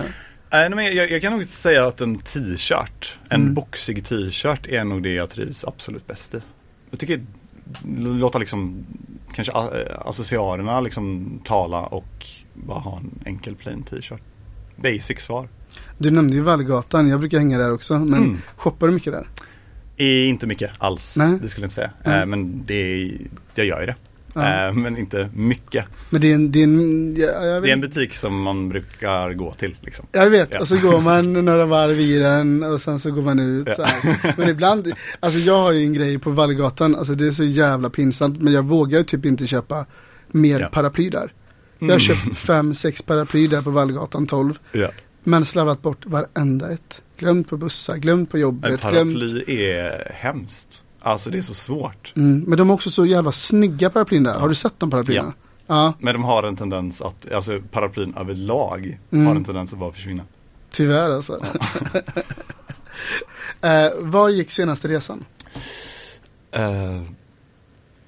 [0.52, 3.54] Nej, men jag, jag kan nog säga att en t-shirt, en Mm.
[3.54, 6.40] boxig t-shirt är nog det jag trivs absolut bäst i.
[6.90, 7.20] Jag tycker
[7.98, 8.86] låta liksom
[9.34, 9.70] kanske a-
[10.04, 14.20] associarerna liksom tala och bara ha en enkel plain t-shirt.
[14.76, 15.48] Basic svar.
[16.02, 18.38] Du nämnde ju Vallgatan, jag brukar hänga där också, men Mm.
[18.56, 19.26] shoppar du mycket där?
[19.96, 21.38] Är inte mycket alls, Nej.
[21.42, 21.90] det skulle jag inte säga.
[22.04, 22.20] Nej.
[22.20, 23.10] Eh, men det
[23.54, 23.94] jag gör ju det.
[24.34, 24.66] Ja.
[24.68, 25.84] Eh, men inte mycket.
[26.10, 27.26] Men det är en, det är en, ja,
[27.60, 30.06] Det är en butik som man brukar gå till liksom.
[30.12, 30.60] jag vet, Ja.
[30.60, 33.68] och så går man några varv i den och sen så går man ut.
[34.36, 37.90] Men ibland, alltså jag har ju en grej på Vallgatan, alltså det är så jävla
[37.90, 39.86] pinsamt, men jag vågar ju typ inte köpa
[40.28, 41.32] mer paraply där.
[41.78, 42.00] Jag har Mm.
[42.00, 44.58] köpt fem, sex paraply där på Vallgatan 12.
[45.24, 45.30] Ja.
[45.30, 47.02] Men slarvat bort varenda ett.
[47.16, 48.82] Glömt på bussar, glömt på Men jobbet, glömt.
[49.18, 50.68] paraply är hemskt.
[51.00, 52.12] Alltså det är så svårt.
[52.16, 54.38] Mm, men de har också så jävla snygga paraplyn där.
[54.38, 55.32] Har du sett de paraplyerna?
[55.66, 55.92] Ja.
[55.98, 59.26] Men de har en tendens att, alltså paraplyn överlag Mm.
[59.26, 60.22] har en tendens att bara försvinna.
[60.70, 61.44] tyvärr alltså.
[63.60, 65.24] eh, var gick senaste resan?
[66.52, 67.02] Eh,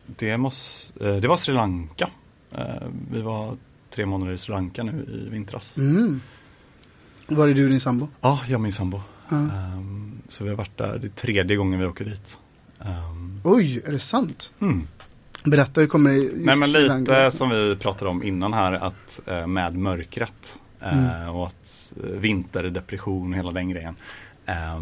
[0.06, 2.10] det, måste, eh, det var Sri Lanka.
[2.52, 2.64] Eh,
[3.10, 3.56] vi var
[3.90, 5.76] tre månader i Sri Lanka nu i vintras.
[5.76, 6.20] Mm.
[7.26, 8.08] Var är du och din sambo?
[8.20, 9.00] Ja, jag och min sambo.
[9.28, 9.36] Ja.
[9.36, 12.38] Ehm, så vi har varit där, det är tredje gången vi åker dit.
[12.80, 14.50] Ehm, Oj, är det sant?
[14.60, 14.86] mm.
[15.44, 19.20] Berätta, hur kommer det just Nej men lite som vi pratade om innan här att
[19.26, 21.28] eh, med mörkret eh, Mm.
[21.34, 23.96] och att eh, vinterdepression och hela den grejen.
[24.46, 24.80] Eh,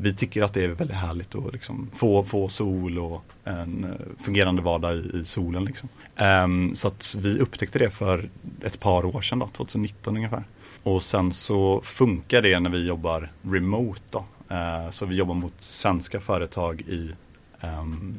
[0.00, 4.24] vi tycker att det är väldigt härligt att liksom få, få sol och en eh,
[4.24, 5.64] fungerande vardag i, i solen.
[5.64, 5.88] Liksom.
[6.16, 8.28] Ehm, så att vi upptäckte det för
[8.62, 10.44] ett par år sedan, då, 2019 ungefär.
[10.86, 14.00] Och sen så funkar det när vi jobbar remote.
[14.10, 14.24] Då.
[14.54, 17.10] Eh, så vi jobbar mot svenska företag i
[17.60, 18.14] ehm,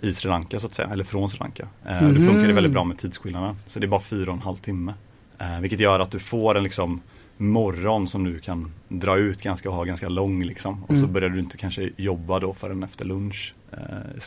[0.00, 1.68] i Sri Lanka så att säga, eller från Sri Lanka.
[1.86, 2.14] Eh, Mhm.
[2.14, 3.56] Det funkar det väldigt bra med tidsskillnaderna.
[3.66, 4.94] Så det är bara fyra och en halv timme.
[5.38, 7.00] Eh, vilket gör att du får en liksom
[7.36, 10.82] morgon som du kan dra ut ganska och ha ganska lång liksom.
[10.84, 11.12] Och så Mm.
[11.12, 13.54] börjar du inte kanske jobba då förrän efter lunch.
[13.72, 14.20] Eh,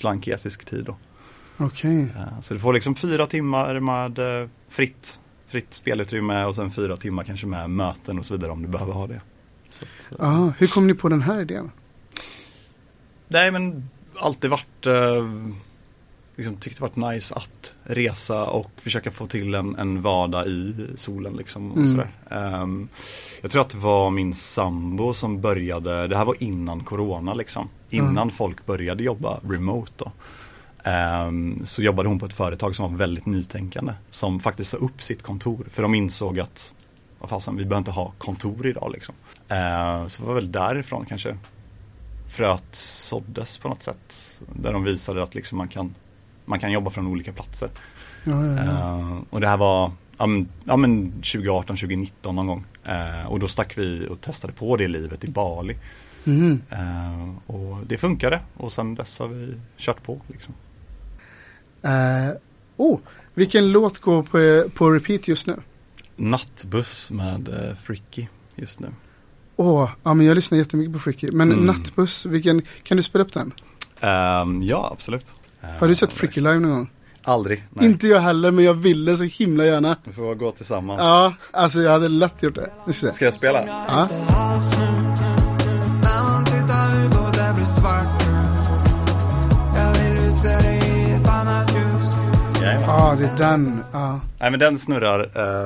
[0.65, 0.95] tid då.
[1.57, 2.01] Okej.
[2.01, 4.19] Eh, så du får liksom fyra timmar med
[4.69, 8.67] fritt, fritt spelutrymme och sen fyra timmar kanske med möten och så vidare om du
[8.67, 9.21] behöver ha det.
[9.69, 11.71] Så att, eh, Ja, hur kom ni på den här idén?
[13.27, 15.27] Nej men alltid varit eh,
[16.35, 20.87] liksom, tyckt det varit nice att resa och försöka få till en, en vardag i
[20.97, 21.91] solen liksom och Mm.
[21.91, 22.09] sådär.
[22.29, 22.87] Ehm,
[23.41, 27.69] jag tror att det var min sambo som började, det här var innan corona liksom.
[27.89, 28.29] Innan Mm.
[28.31, 30.11] folk började jobba remote då.
[30.83, 33.93] Ehm, så jobbade hon på ett företag som var väldigt nytänkande.
[34.11, 35.65] Som faktiskt sa upp sitt kontor.
[35.71, 36.73] För de insåg att,
[37.19, 39.15] vad fasen, vi behöver inte ha kontor idag liksom.
[39.49, 41.37] Ehm, så det var väl därifrån kanske
[42.29, 44.37] fröet såddes på något sätt.
[44.55, 45.95] Där de visade att liksom man, kan,
[46.45, 47.69] man kan jobba från olika platser.
[48.23, 48.99] Ja, ja, ja.
[48.99, 52.65] Eh, och det här var ja, men, ja, men 2018, 2019 någon gång.
[53.27, 55.77] Och då stack vi och testade på det livet i Bali.
[56.69, 60.21] Eh, och det funkade och sen dess har vi kört på.
[60.27, 60.53] Liksom.
[61.83, 62.35] Eh,
[62.77, 62.99] oh,
[63.33, 65.55] vilken låt går på, på repeat just nu?
[66.15, 68.87] Nattbuss med eh, Fricky just nu.
[69.55, 71.31] Åh, ja men jag lyssnar jättemycket på Fricky.
[71.31, 71.65] Men Mm.
[71.65, 73.53] Nattbuss, vilken, kan du spela upp den?
[73.99, 75.25] Ehm, ja, absolut.
[75.79, 76.89] Har du sett Fricky live någon gång?
[77.23, 77.63] Aldrig.
[77.69, 77.85] Nej.
[77.85, 79.97] Inte jag heller, men jag ville så himla gärna.
[80.03, 80.99] Vi får gå tillsammans.
[80.99, 82.93] Ja, alltså jag hade lätt gjort det.
[83.13, 83.65] Ska jag spela?
[83.67, 84.09] Ja.
[92.99, 93.83] Ja, det är den.
[93.91, 94.21] Ja.
[94.39, 95.19] Nej men den snurrar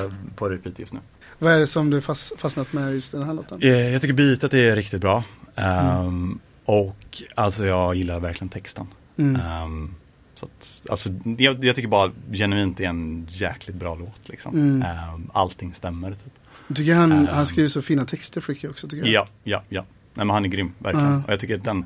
[0.04, 1.00] eh, på repeat just nu.
[1.39, 3.60] Vad är det som du fast, fastnat med just den här låten?
[3.62, 5.24] Eh, Jag tycker beatet är riktigt bra.
[5.56, 8.88] Ehm, Och alltså jag gillar verkligen texten.
[9.17, 9.41] Mm.
[9.41, 9.96] Ehm,
[10.36, 14.30] så att, alltså, jag, jag tycker bara genuint det är en jäkligt bra låt.
[14.30, 14.54] Liksom.
[14.54, 14.82] Mm.
[14.82, 16.10] Ehm, allting stämmer.
[16.12, 16.34] Typ.
[16.67, 19.13] Jag tycker han, han skriver så fina texter Fricky också tycker jag.
[19.24, 19.86] Ja, ja, ja.
[20.13, 21.12] Nej, men han är grym, verkligen.
[21.12, 21.22] Ja.
[21.28, 21.86] Och jag tycker att den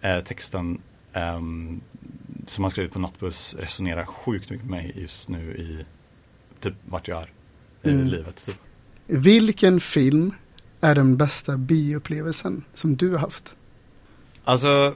[0.00, 0.78] eh, texten
[2.50, 5.84] som han skrivit på Nattbuss resonerar sjukt mycket med mig just nu i
[6.60, 7.30] typ vart jag är
[7.90, 8.06] i Mm.
[8.08, 8.46] livet.
[8.46, 8.58] Typ.
[9.06, 10.34] Vilken film
[10.80, 13.54] är den bästa bioupplevelsen som du har haft?
[14.44, 14.94] Alltså,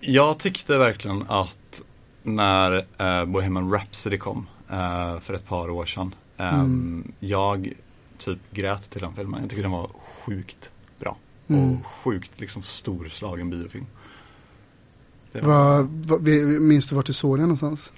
[0.00, 1.82] jag tyckte verkligen att
[2.22, 6.14] när eh, Bohemian Rhapsody kom eh, för ett par år sedan.
[6.36, 7.12] ehm, Mm.
[7.20, 7.72] Jag
[8.18, 9.40] typ grät till den filmen.
[9.40, 9.90] Jag tycker den var
[10.24, 11.16] sjukt bra.
[11.48, 11.70] Mm.
[11.74, 13.86] Och sjukt liksom storslagen biofilm.
[15.42, 16.22] Var- vad,
[16.62, 17.92] minns du vart du såg den någonstans?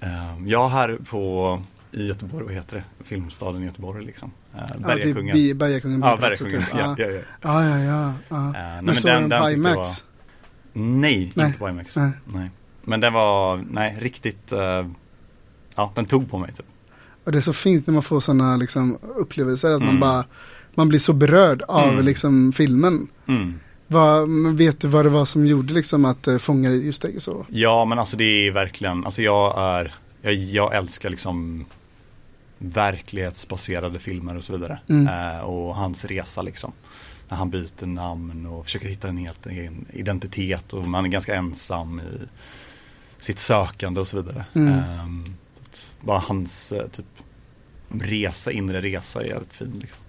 [0.00, 3.04] Ehm, jag här på i Göteborg, vad heter det?
[3.04, 4.30] Filmstaden i Göteborg liksom.
[4.54, 5.32] Uh, Ja, Bergakungen.
[5.34, 6.00] bi, Bergakungen.
[6.00, 6.62] Ja, Bergakungen.
[6.78, 7.20] Ja, ja, ja.
[7.42, 8.12] Ja, ja, ja.
[8.28, 8.36] ja.
[8.46, 10.04] Eh, nej, men såg den- den på IMAX?
[10.72, 11.46] Nej, Nej.
[11.46, 11.96] inte på IMAX.
[11.96, 12.10] Nej.
[12.24, 12.50] Nej.
[12.82, 14.86] Men den var, nej, riktigt, eh,
[15.74, 16.66] ja, den tog på mig typ.
[17.24, 19.70] Och det är så fint när man får sådana liksom, upplevelser.
[19.70, 20.00] Att man Mm.
[20.00, 20.24] bara
[20.74, 22.04] man blir så berörd av Mm.
[22.04, 23.08] liksom, filmen.
[23.26, 23.60] Mm.
[23.86, 27.20] Vad, men vet du vad det var som gjorde liksom, att uh, fånga just dig
[27.20, 27.46] så?
[27.48, 31.64] Ja, men alltså det är verkligen, alltså jag är, jag, jag älskar liksom
[32.58, 34.78] verklighetsbaserade filmer och så vidare.
[34.88, 35.08] Mm.
[35.08, 36.72] Eh, och hans resa liksom.
[37.28, 41.34] När han byter namn och försöker hitta en helt egen identitet och man är ganska
[41.34, 42.18] ensam i
[43.22, 44.44] sitt sökande och så vidare.
[44.52, 44.78] Mm.
[45.62, 47.06] Att bara hans eh, typ
[47.88, 49.78] resa, inre resa är jävligt fin.
[49.80, 50.00] Liksom.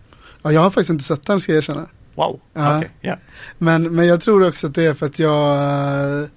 [0.42, 1.88] Ja, jag har faktiskt inte sett den ska jag erkänna.
[2.16, 2.78] Wow, Ja.
[2.78, 3.18] okej, ja.
[3.58, 6.30] Men, men jag tror också att det är för att jag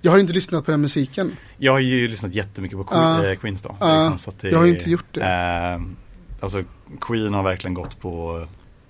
[0.00, 1.32] Jag har inte lyssnat på den musiken.
[1.56, 2.84] Jag har ju lyssnat jättemycket på.
[2.84, 3.76] Queen, eh, Queens då.
[3.80, 4.00] Ja.
[4.00, 5.20] liksom, så det, Jag har inte gjort det.
[5.20, 5.82] Eh,
[6.40, 6.64] alltså
[7.00, 8.46] Queen har verkligen gått på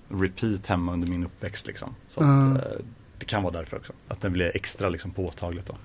[0.09, 1.95] repeat hemma under min uppväxt liksom.
[2.07, 2.39] Så Ja.
[2.41, 2.71] att, eh,
[3.19, 3.93] det kan vara därför också.
[4.07, 5.75] Att den blir extra liksom påtagligt då.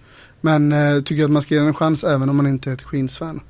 [0.41, 2.85] Men tycker att man ska ge den en chans även om man inte är ett
[2.85, 3.41] Queens-fan.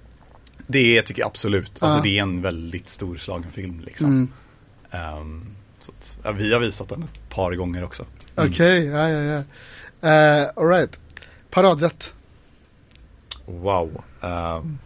[0.67, 1.73] Det tycker jag absolut.
[1.83, 4.07] Alltså det är en väldigt storslagen film liksom.
[4.11, 4.29] Mm.
[4.91, 5.47] Ehm,
[5.91, 8.05] så att, ja, vi har visat den ett par gånger också.
[8.37, 8.51] Mm.
[8.51, 9.21] Okej, ja ja
[10.01, 10.43] ja.
[10.45, 10.99] Uh, Alright.
[11.51, 12.13] Paradrätt.
[13.47, 14.03] Wow.
[14.21, 14.79] Ehm,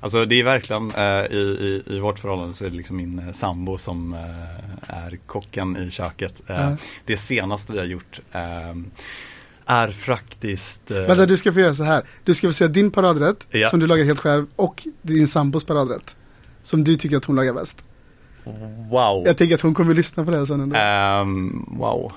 [0.00, 3.18] alltså det är verkligen eh, i, i, i vårt förhållande så är det liksom min
[3.18, 6.50] eh, sambo som eh, är kocken i köket.
[6.50, 6.76] Eh, Ja.
[7.06, 12.04] Det senaste vi har gjort är faktiskt eh, Vänta, du ska få göra så här.
[12.24, 13.70] Du ska få säga din paradrätt Ja.
[13.70, 16.16] som du lagar helt själv och din sambos paradrätt.
[16.62, 17.82] Som du tycker att hon lagar bäst.
[18.90, 19.22] Wow.
[19.26, 20.76] Jag tänker att hon kommer att lyssna på det här sen ändå.
[20.76, 22.12] Ehm, wow.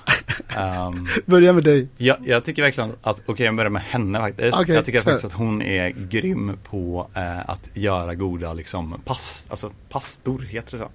[0.57, 1.87] Ehm, Börja med dig.
[1.97, 4.57] jag, jag tycker verkligen att, okej jag börjar med henne faktiskt.
[4.59, 5.05] Okej, jag tycker kör.
[5.11, 10.77] faktiskt att hon är grym på eh, att göra goda liksom pass, alltså pastor heter
[10.77, 10.89] det så?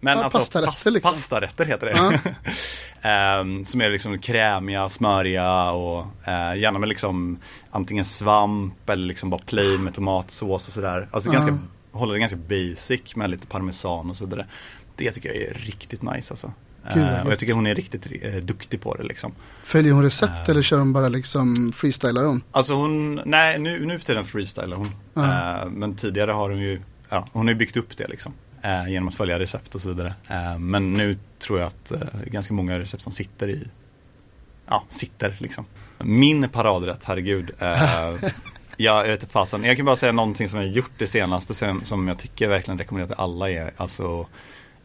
[0.00, 1.12] Men Ja, alltså pastarätter liksom.
[1.12, 1.92] pastarätter heter det.
[1.96, 2.12] Ja.
[3.10, 7.38] Ehm, som är liksom krämiga, smöriga och eh, gärna med liksom
[7.70, 11.08] antingen svamp eller liksom bara plain med tomatsås och sådär.
[11.10, 11.38] Alltså Ja.
[11.38, 11.58] ganska,
[11.92, 14.46] håller det ganska basic med lite parmesan och så vidare.
[14.96, 16.52] Det tycker jag är riktigt nice alltså.
[16.94, 19.32] Gud, Eh, och jag tycker hon är riktigt eh, duktig på det liksom.
[19.64, 20.50] Följer hon recept Äh.
[20.50, 22.42] eller kör hon bara liksom freestylar hon?
[22.50, 24.86] Alltså hon, nej nu, nu för tiden freestylar hon.
[25.24, 28.32] Eh, men tidigare har hon ju, ja hon har ju byggt upp det liksom.
[28.88, 30.14] Genom att följa recept och så vidare.
[30.58, 31.92] Men nu tror jag att
[32.26, 33.68] ganska många recept som sitter i,
[34.68, 35.64] ja sitter liksom.
[35.98, 37.50] Min paradrätt, herregud.
[38.78, 39.64] Ja, jag vet inte fasen.
[39.64, 42.78] Jag kan bara säga någonting som jag gjort det senaste som, som jag tycker verkligen
[42.78, 44.26] rekommenderar till alla är alltså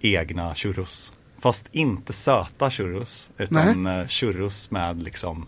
[0.01, 1.11] egna churros.
[1.39, 5.47] Fast inte söta churros utan eh, churros med liksom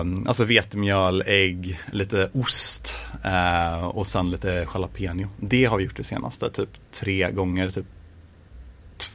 [0.00, 2.94] Um, alltså vetemjöl, ägg, lite ost
[3.24, 5.28] eh, och sen lite jalapeno.
[5.36, 7.86] Det har vi gjort det senaste, typ tre gånger, typ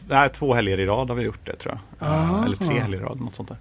[0.08, 2.10] nej, två helger i rad har vi gjort det tror jag.
[2.10, 2.46] Ah.
[2.46, 3.58] eller tre helger i rad, något sånt där.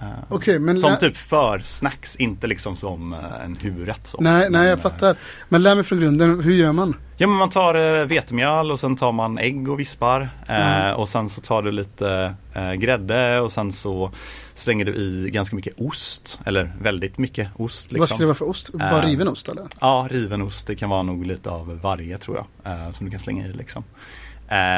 [0.00, 4.20] Eh, Okej, men som typ för snacks, inte liksom som eh, en huvudrätt så.
[4.20, 5.16] Nej, nej jag eh, fattar.
[5.48, 6.96] Men lär mig från grunden, hur gör man?
[7.16, 10.96] Ja men man tar eh, vetemjöl och sen tar man ägg och vispar eh, Mm.
[10.96, 14.10] och sen så tar du lite eh, grädde och sen så
[14.54, 17.84] slänger du i ganska mycket ost eller väldigt mycket ost.
[17.86, 17.98] Liksom.
[17.98, 18.72] Vad ska det vara för ost?
[18.72, 19.64] Bara Eh, riven ost eller?
[19.80, 20.66] Ja, riven ost.
[20.66, 22.72] Det kan vara nog lite av varje tror jag.
[22.72, 23.84] Eh, som du kan slänga i liksom.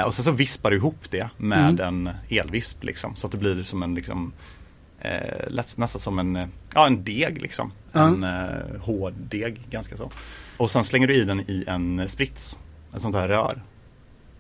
[0.07, 3.17] Och sen så vispar du ihop det med en elvisp liksom.
[3.17, 4.33] Så att det blir som en liksom
[5.01, 7.73] eh, lätt, nästan som en, eh, ja, en deg liksom.
[7.93, 8.07] Ja.
[8.07, 10.11] En eh, hård deg ganska så.
[10.57, 12.59] Och sen slänger du i den i en sprits.
[12.97, 13.63] Ett sånt här rör.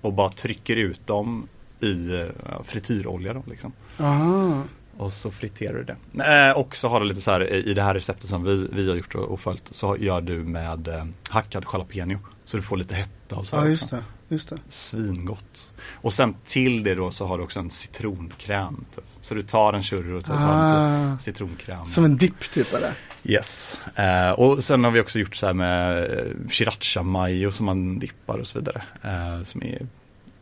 [0.00, 1.48] Och bara trycker ut dem
[1.80, 3.72] i eh, frityrolja då liksom.
[3.98, 4.62] Aha.
[4.96, 6.48] Och så friterar du det.
[6.48, 8.88] Eh, och så har du lite så här i det här receptet som vi, vi
[8.88, 12.18] har gjort och, och följt så gör du med eh, hackad jalapeno.
[12.44, 13.56] Så du får lite hetta och så.
[13.56, 13.96] Ja, just också.
[13.96, 14.02] det.
[14.28, 14.58] Just det.
[14.68, 15.68] Svingott.
[15.94, 18.84] Och sen till det då så har du också en citronkräm.
[18.94, 19.04] Typ.
[19.20, 21.10] Så du tar en churro och tar Ah.
[21.12, 21.86] lite citronkräm.
[21.86, 22.92] Som en dipp typ eller?
[23.24, 23.76] Yes.
[23.94, 27.98] Eh, och sen har vi också gjort så här med eh, sriracha mayo som man
[27.98, 28.82] dippar och så vidare.
[29.02, 29.86] Eh, som är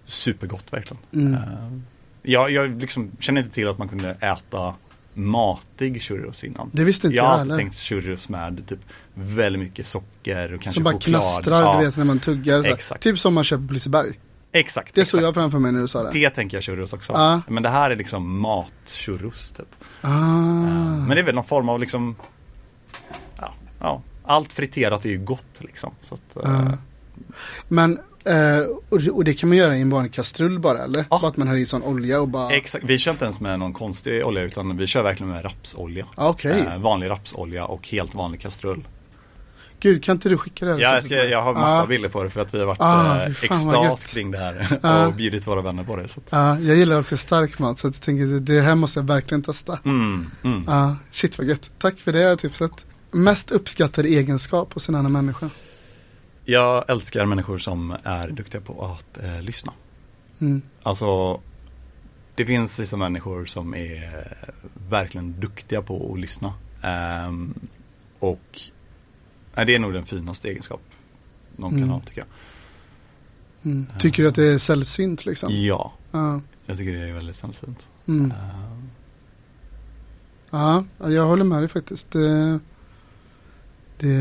[0.07, 0.99] supergott verkligen.
[1.13, 1.35] Mm.
[1.35, 1.41] Eh,
[2.23, 4.75] jag, jag liksom känner inte till att man kunde äta
[5.15, 6.71] matig churros innan.
[6.73, 8.79] Det visste inte jag jag har alltid tänkt churros med typ
[9.15, 11.23] väldigt mycket socker och kanske Som bara choklad.
[11.23, 12.67] knastrar, Ja, du vet när man tuggar.
[12.67, 13.03] Exakt.
[13.03, 14.19] Typ som man köper på Liseberg.
[14.55, 14.95] Exakt.
[14.95, 15.23] Det såg exakt.
[15.25, 16.11] jag framför mig när du sa det.
[16.13, 17.13] Det tänker jag churros också.
[17.13, 17.41] Ja.
[17.49, 19.75] Men det här är liksom matchurros typ.
[20.01, 20.11] Ah.
[20.11, 22.17] Men det är väl någon form av liksom
[23.41, 25.95] ja, ja, allt friterat är ju gott liksom.
[26.03, 26.79] Så att, eh, Ja.
[27.69, 28.61] Men, eh,
[29.13, 31.05] och, det- kan man göra i en vanlig kastrull bara eller?
[31.11, 31.19] Ja.
[31.23, 33.59] Bara att man har i sån olja och bara Exakt, vi kör inte ens med
[33.59, 36.07] någon konstig olja utan vi kör verkligen med rapsolja.
[36.15, 38.85] Ah, Okej, Eh, vanlig rapsolja och helt vanlig kastrull.
[39.85, 41.87] Gud kan inte du skicka det här Ja, jag, ska, jag har massa Ja.
[41.87, 45.07] bilder på det för att vi har varit Ah, eh, extas kring det här Ja.
[45.07, 46.09] och bjudit våra vänner på det.
[46.09, 49.43] Så Ja, jag gillar också stark mat så jag tänker det- här måste jag verkligen
[49.43, 49.79] testa.
[49.85, 50.65] mm, mm.
[50.67, 51.71] Ja, shit vad gött.
[51.79, 52.71] Tack för det tipset.
[53.11, 55.51] Mest uppskattade egenskap hos en annan människa?
[56.45, 59.73] Jag älskar människor som är duktiga på att eh, lyssna.
[60.41, 60.63] Mm.
[60.83, 61.41] Alltså
[62.35, 64.33] Det finns vissa människor som är
[64.91, 66.53] verkligen duktiga på att lyssna.
[66.83, 67.55] Ehm,
[68.19, 68.61] och
[69.57, 70.81] nej, det är nog den finaste egenskap
[71.57, 71.83] någon Mm.
[71.83, 72.29] kan ha tycker jag.
[73.73, 73.87] Mm.
[73.99, 75.49] Tycker du att det är sällsynt liksom?
[75.53, 76.41] Ja, Ja.
[76.67, 77.87] jag tycker det är väldigt sällsynt.
[78.07, 78.31] Mm.
[78.31, 78.89] Ehm,
[80.51, 82.11] Ja, jag håller med dig faktiskt.
[82.11, 82.59] Det,
[83.99, 84.17] det,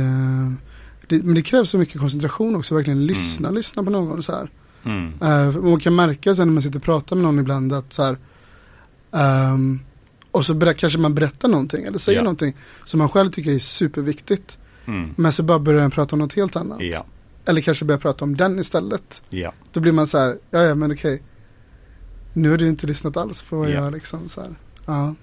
[1.07, 4.49] det, men det krävs så mycket koncentration också, verkligen lyssna, lyssna på någon så här.
[4.83, 7.73] mm, Eh, för man kan märka sen när man sitter och pratar med någon ibland
[7.73, 8.17] att så här,
[9.11, 9.79] ehm,
[10.31, 12.23] och så ber- kanske man berättar någonting eller säger Ja.
[12.23, 14.57] någonting som man själv tycker är superviktigt.
[14.85, 16.81] Mm, Men så bara börjar man prata om något helt annat.
[16.81, 17.05] ja,
[17.45, 19.21] Eller kanske börja prata om den istället.
[19.29, 21.21] ja, Då blir man så här, ja ja men okej.
[22.33, 23.73] Nu har du inte lyssnat alls på vad Ja.
[23.73, 24.55] jag liksom så här.
[24.85, 25.15] Ja.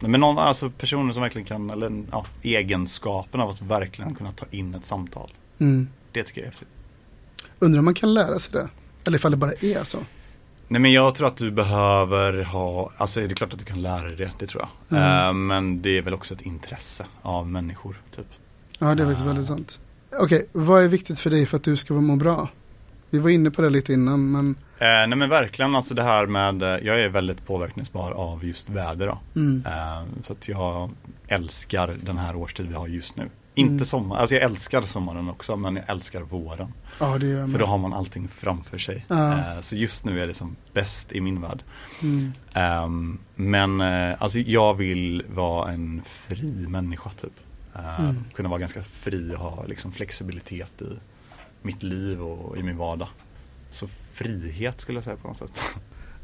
[0.00, 4.46] Men någon, alltså personer som verkligen kan, eller ja, egenskapen av att verkligen kunna ta
[4.50, 5.30] in ett samtal.
[5.58, 5.88] Mm.
[6.12, 6.68] Det tycker jag är häftigt.
[7.58, 8.68] Undrar om man kan lära sig det.
[9.06, 9.98] Eller ifall det bara är så.
[10.68, 13.82] Nej men jag tror att du behöver ha, alltså det är klart att du kan
[13.82, 14.98] lära dig det, det tror jag.
[14.98, 15.26] Mm.
[15.28, 18.26] Eh, men det är väl också ett intresse av människor, typ.
[18.78, 19.80] Ja det är faktiskt väldigt sant.
[20.12, 22.48] Okej, vad är viktigt för dig för att du ska må bra?
[23.10, 26.26] Vi var inne på det lite innan men Eh, nej men verkligen, alltså det här
[26.26, 29.18] med, eh, jag är väldigt påverkningsbar av just väder då.
[29.40, 29.64] mm.
[29.66, 30.90] Eh, så att jag
[31.28, 33.28] älskar den här årstid vi har just nu.
[33.54, 33.84] Inte Mm.
[33.84, 36.72] sommar, alltså jag älskar sommaren också men jag älskar våren.
[37.00, 39.04] Ja, det gör jag För då har man allting framför sig.
[39.08, 39.32] Ja.
[39.32, 41.62] Eh, så just nu är det som bäst i min värld.
[42.02, 42.32] Mm.
[42.54, 47.32] Ehm, men eh, alltså jag vill vara en fri människa typ.
[47.74, 48.16] Eh, Mm.
[48.34, 50.98] Kunna vara ganska fri och ha liksom flexibilitet i
[51.62, 53.08] mitt liv och i min vardag.
[53.70, 55.60] Så frihet skulle jag säga på något sätt.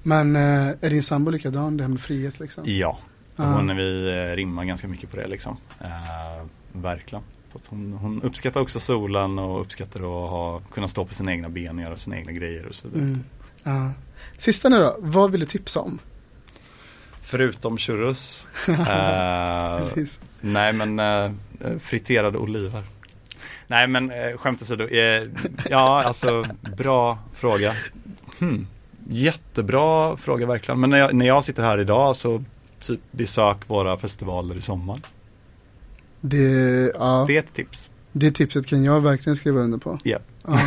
[0.02, 2.64] Men eh, är din sambo likadan, det här med frihet liksom?
[2.66, 2.98] ja,
[3.36, 3.44] Ja.
[3.44, 5.56] hon, vi eh, rimmar ganska mycket på det liksom.
[5.80, 7.24] Eh, verkligen.
[7.52, 11.48] Så hon, hon uppskattar också solen och uppskattar att ha, kunna stå på sina egna
[11.48, 13.02] ben och göra sina egna grejer och så vidare.
[13.08, 13.24] Mm.
[13.62, 13.90] Ja.
[14.38, 15.98] Sista nu då, vad vill du tipsa om?
[17.22, 18.46] Förutom churros.
[18.68, 18.74] eh.
[20.44, 21.30] Nej men eh,
[21.80, 22.82] friterade oliver.
[23.66, 24.86] Nej men eh, skämt åsido.
[24.86, 25.28] Eh,
[25.70, 26.44] ja alltså
[26.76, 27.74] bra fråga.
[28.38, 28.66] Hmm.
[29.08, 30.80] Jättebra fråga verkligen.
[30.80, 32.44] Men när jag, när jag sitter här idag så
[32.80, 34.98] typ besök våra festivaler i sommar.
[36.20, 37.90] Det, ja, Det är ett tips.
[38.12, 39.98] det tipset kan jag verkligen skriva under på.
[40.02, 40.18] Ja.
[40.46, 40.58] Ja,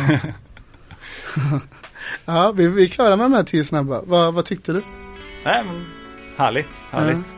[2.24, 4.02] ja vi, vi är klara med de här tio snabba.
[4.06, 4.82] Vad, vad tyckte du?
[5.44, 5.84] Nej, men,
[6.36, 7.34] härligt, härligt.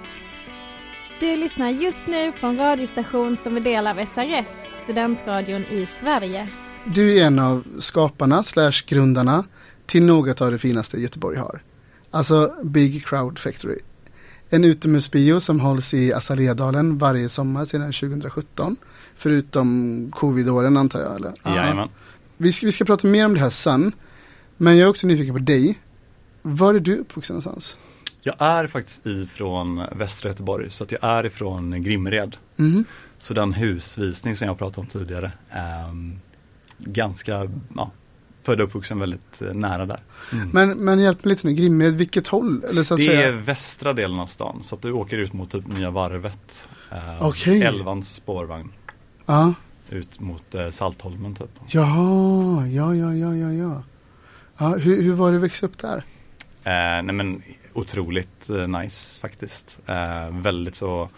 [1.21, 4.49] Du lyssnar just nu på en radiostation som är del av SRS,
[4.85, 6.49] studentradion i Sverige.
[6.85, 9.45] Du är en av skaparna slash grundarna
[9.87, 11.63] till något av det finaste Göteborg har.
[12.11, 13.79] Alltså Big Crowd Factory.
[14.51, 18.77] En utomhusbio som hålls i Azaledalen varje sommar sedan 2017.
[19.17, 21.33] Förutom covidåren antar jag eller?
[21.43, 21.57] Ja.
[21.57, 21.89] Jajamän.
[22.37, 23.93] Vi ska, vi ska prata mer om det här sen.
[24.57, 25.79] Men jag är också nyfiken på dig.
[26.43, 27.77] Var är du uppvuxen någonstans?
[28.23, 32.37] Jag är faktiskt ifrån västra Göteborg så att jag är ifrån Grimmered.
[32.57, 32.85] Mhm.
[33.19, 36.21] Så den husvisning som jag pratade om tidigare, ehm,
[36.79, 37.91] ganska, ja,
[38.43, 40.01] född och uppvuxen väldigt eh, nära där.
[40.33, 40.49] Mm.
[40.49, 42.65] Men, men hjälp mig lite nu, Grimmered, vilket håll?
[42.65, 43.29] Eller så att det säga.
[43.29, 46.69] är västra delen av stan, så att du åker ut mot typ Nya Varvet.
[46.91, 47.63] Eh, Okej.
[47.63, 48.73] Elvans spårvagn.
[49.27, 49.55] Ja.
[49.91, 51.51] Ut mot eh, Saltholmen typ.
[51.69, 53.83] Jaha, ja, ja, ja, ja, ja.
[54.59, 55.97] ja hur, hur var det att växa upp där?
[56.65, 57.43] Eh, nej men
[57.81, 59.79] otroligt eh, nice faktiskt.
[59.87, 61.09] Eh, väldigt så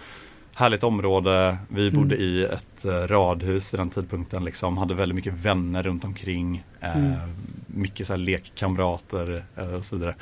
[0.55, 1.57] härligt område.
[1.69, 1.95] Vi Mm.
[2.01, 4.79] bodde i ett eh, radhus vid den tidpunkten liksom.
[4.79, 6.65] Hade väldigt mycket vänner runt omkring.
[6.81, 7.13] Mm.
[7.67, 9.45] Mycket så här lekkamrater
[9.77, 10.15] och så vidare.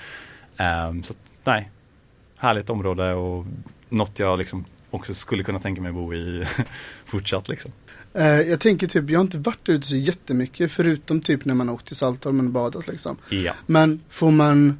[0.58, 1.70] Eh, så nej,
[2.36, 3.46] härligt område och
[3.88, 6.46] något jag liksom också skulle kunna tänka mig bo i
[7.06, 7.72] fortsatt liksom.
[8.46, 11.86] Jag tänker typ, jag har inte varit ute så jättemycket förutom typ när man åkt
[11.86, 13.16] till Saltholmen och badat liksom.
[13.28, 13.52] Ja.
[13.66, 14.78] Men får man,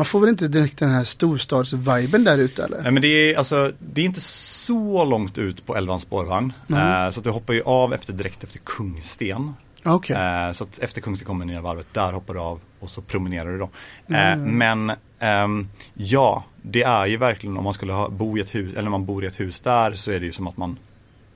[0.00, 2.82] man får väl inte direkt den här storstadsviben där ute eller?
[2.82, 6.52] Nej men det är, alltså, det är inte så långt ut på Elvans spårvagn.
[6.66, 7.06] Nej.
[7.06, 9.54] Eh, så att du hoppar ju av efter, direkt efter Kungsten.
[9.84, 10.16] Okej.
[10.16, 13.52] Eh, så att efter Kungsten kommer nya varvet, där hoppar du av och så promenerar
[13.52, 13.70] du då.
[14.06, 14.40] Mm.
[14.40, 18.54] Eh, men ehm, ja, det är ju verkligen om man skulle ha, bo i ett
[18.54, 20.56] hus, eller om man bor i ett hus där så är det ju som att
[20.56, 20.78] man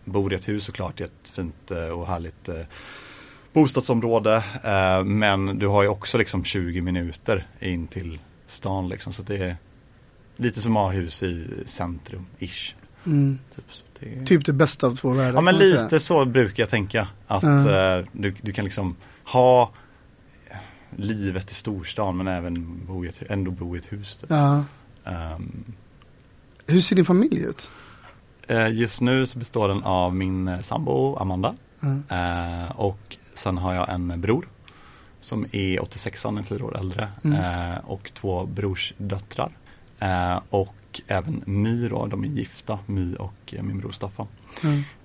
[0.04, 2.60] bor i ett hus såklart i ett fint eh, och härligt eh,
[3.52, 4.44] bostadsområde.
[4.64, 9.12] Eh, men du har ju också liksom 20 minuter in till stan liksom.
[9.12, 9.56] Så det är
[10.36, 12.74] lite som att ha hus i centrum, ish.
[13.06, 13.38] Mm.
[13.56, 13.64] Typ,
[14.00, 14.24] det är...
[14.26, 15.28] Typ det bästa av två världar.
[15.34, 15.82] Ja men man säga.
[15.82, 17.08] lite så brukar jag tänka.
[17.26, 17.96] Att Ja.
[17.98, 19.70] eh, du, du kan liksom ha
[20.96, 24.16] livet i storstan men även bo ett, ändå bo i ett hus.
[24.16, 24.30] Typ.
[24.30, 24.64] Ja.
[25.04, 25.64] Ehm,
[26.66, 27.70] Hur ser din familj ut?
[28.48, 31.54] eh, just nu så består den av min eh, sambo Amanda.
[31.80, 32.16] Ja.
[32.16, 34.48] Eh, och sen har jag en bror
[35.24, 37.08] som är 86 an, en fyra år äldre.
[37.24, 37.72] Mm.
[37.72, 39.52] Eh, och två brorsdöttrar.
[40.00, 40.74] Eh, och
[41.06, 44.26] även My då, de är gifta, My och eh, min bror Staffan.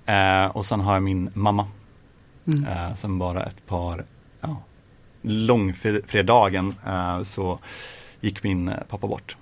[0.06, 1.68] Eh, och sen har jag min mamma
[2.46, 2.96] Mm.
[2.96, 4.04] Sen bara ett par,
[4.40, 4.62] ja,
[5.22, 6.74] långfredagen
[7.24, 7.58] så
[8.20, 9.36] gick min pappa bort.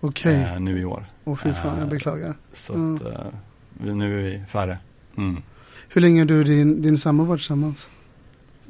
[0.00, 0.34] Okej.
[0.42, 1.06] Eh, nu i år.
[1.24, 2.34] Åh fy fan, jag beklagar.
[2.52, 2.94] Så Mm.
[2.96, 3.34] att,
[3.80, 4.78] nu är vi färre.
[5.16, 5.42] Mm.
[5.88, 7.88] Hur länge har du och din, din sambo varit tillsammans?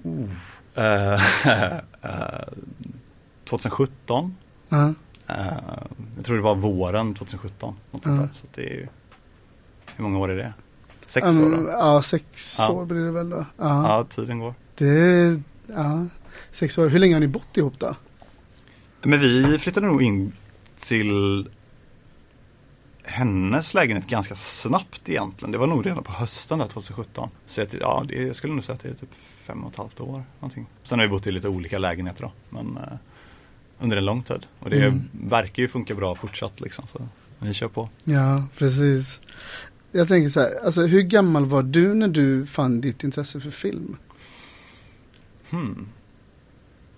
[0.05, 0.11] Eh,
[3.49, 4.37] 2017.
[4.69, 4.95] Ja.
[5.29, 5.47] eh,
[6.17, 7.75] jag tror det var våren 2017.
[7.91, 8.29] Något där.
[8.35, 8.87] Så att det är ju,
[9.97, 10.53] hur många år är det?
[11.07, 11.69] Sex Um, år då?
[11.71, 12.71] Ja, sex Ja.
[12.73, 13.45] år blir det väl då.
[13.57, 13.99] Ja.
[13.99, 14.55] Ja, tiden går.
[14.75, 16.07] Det ja,
[16.53, 16.89] sex år.
[16.89, 17.97] Hur länge har ni bott ihop då?
[19.03, 20.33] Men vi flyttade nog in
[20.81, 21.49] till
[23.05, 25.53] hennes lägenhet ganska snabbt egentligen.
[25.53, 27.31] Det var nog redan på hösten där 2017.
[27.47, 29.11] Så jag, ja, det, jag skulle nog säga att det är typ
[29.51, 30.25] fem och ett halvt år.
[30.41, 30.67] Någonting.
[30.83, 32.33] Sen har vi bott i lite olika lägenheter då.
[32.51, 32.99] Men eh,
[33.79, 34.47] under en lång tid.
[34.59, 35.03] Och det Mm.
[35.13, 36.87] verkar ju funka bra fortsatt liksom.
[36.87, 37.89] Så vi kör på.
[38.05, 39.19] Ja, precis.
[39.93, 43.51] Jag tänker så här, alltså hur gammal var du när du fann ditt intresse för
[43.51, 43.97] film?
[45.51, 45.89] Hmm.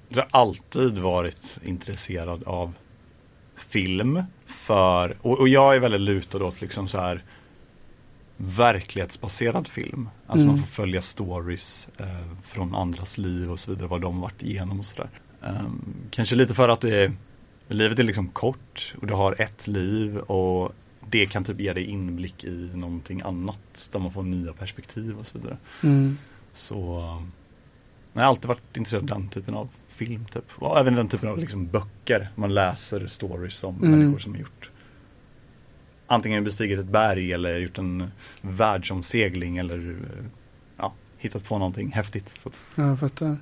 [0.09, 2.73] Jag har alltid varit intresserad av
[3.57, 4.23] film.
[4.47, 7.23] För, och, och jag är väldigt lutad åt liksom så här
[8.37, 10.09] verklighetsbaserad film.
[10.27, 10.47] Alltså Mm.
[10.57, 12.07] man får följa stories eh,
[12.45, 15.11] från andras liv och så vidare, vad de varit igenom och sådär.
[15.41, 17.13] Um, kanske lite för att det är,
[17.69, 20.73] livet är liksom kort och du har ett liv och
[21.11, 25.27] det kan typ ge dig inblick i någonting annat där man får nya perspektiv och
[25.27, 25.57] så vidare.
[25.83, 26.19] Mm.
[26.53, 26.75] Så
[28.13, 30.45] jag har alltid varit intresserad av den typen av film typ.
[30.55, 32.29] Och även den typen av liksom, böcker.
[32.35, 33.91] Man läser stories om Mm.
[33.99, 34.71] människor som har gjort
[36.13, 38.11] antingen bestigit ett berg eller gjort en
[38.41, 39.97] världsomsegling eller
[40.77, 42.35] ja, hittat på någonting häftigt.
[42.43, 43.37] Så Ja, jag fattar.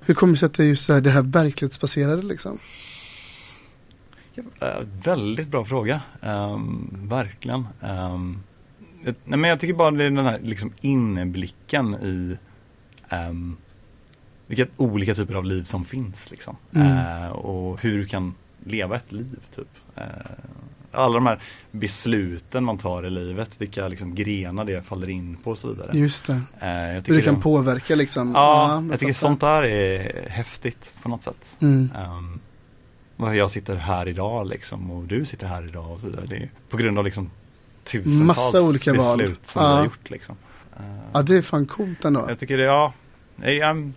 [0.00, 2.58] Hur kommer det sig att det är just det här verklighetsbaserade liksom?
[4.60, 6.02] Eh, väldigt bra fråga.
[6.22, 7.66] Ehm, verkligen.
[7.80, 8.42] Um,
[9.02, 12.38] nej, men jag tycker bara det är den här liksom inblicken i
[13.14, 13.56] um,
[14.46, 16.30] vilka olika typer av liv som finns.
[16.30, 16.56] Liksom.
[16.72, 16.98] Mm.
[16.98, 18.34] Eh, och hur du kan
[18.64, 19.38] leva ett liv.
[19.54, 19.68] typ.
[19.96, 20.04] Eh,
[20.94, 25.50] alla de här besluten man tar i livet, vilka liksom grenar det faller in på
[25.50, 25.98] och så vidare.
[25.98, 26.32] Just det.
[26.60, 28.32] Eh, Hur det kan det- påverka liksom.
[28.34, 31.56] Ja, jag jag tycker sånt där är häftigt på något sätt.
[31.60, 31.90] Mm.
[33.16, 36.24] Um, jag sitter här idag liksom och du sitter här idag och så vidare.
[36.28, 37.30] Det är på grund av liksom
[37.84, 39.18] tusentals Massa olika val.
[39.18, 39.68] beslut som Ja.
[39.70, 40.36] vi har gjort liksom.
[40.80, 42.24] Uh, Ja, det är fan coolt ändå.
[42.28, 42.92] Jag tycker det, ja,
[43.36, 43.92] jag, jag,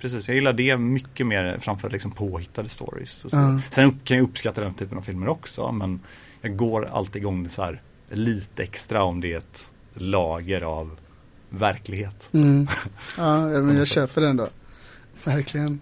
[0.00, 3.24] precis, jag gillar det mycket mer framför liksom påhittade stories.
[3.24, 3.36] Och så.
[3.36, 3.60] Ja.
[3.70, 6.00] Sen upp, kan jag uppskatta den typen av filmer också men
[6.40, 10.90] jag går alltid igång så här lite extra om det är ett lager av
[11.50, 12.28] verklighet.
[12.32, 12.68] Mm.
[13.16, 14.48] Ja, men jag köper den då.
[15.24, 15.80] Verkligen.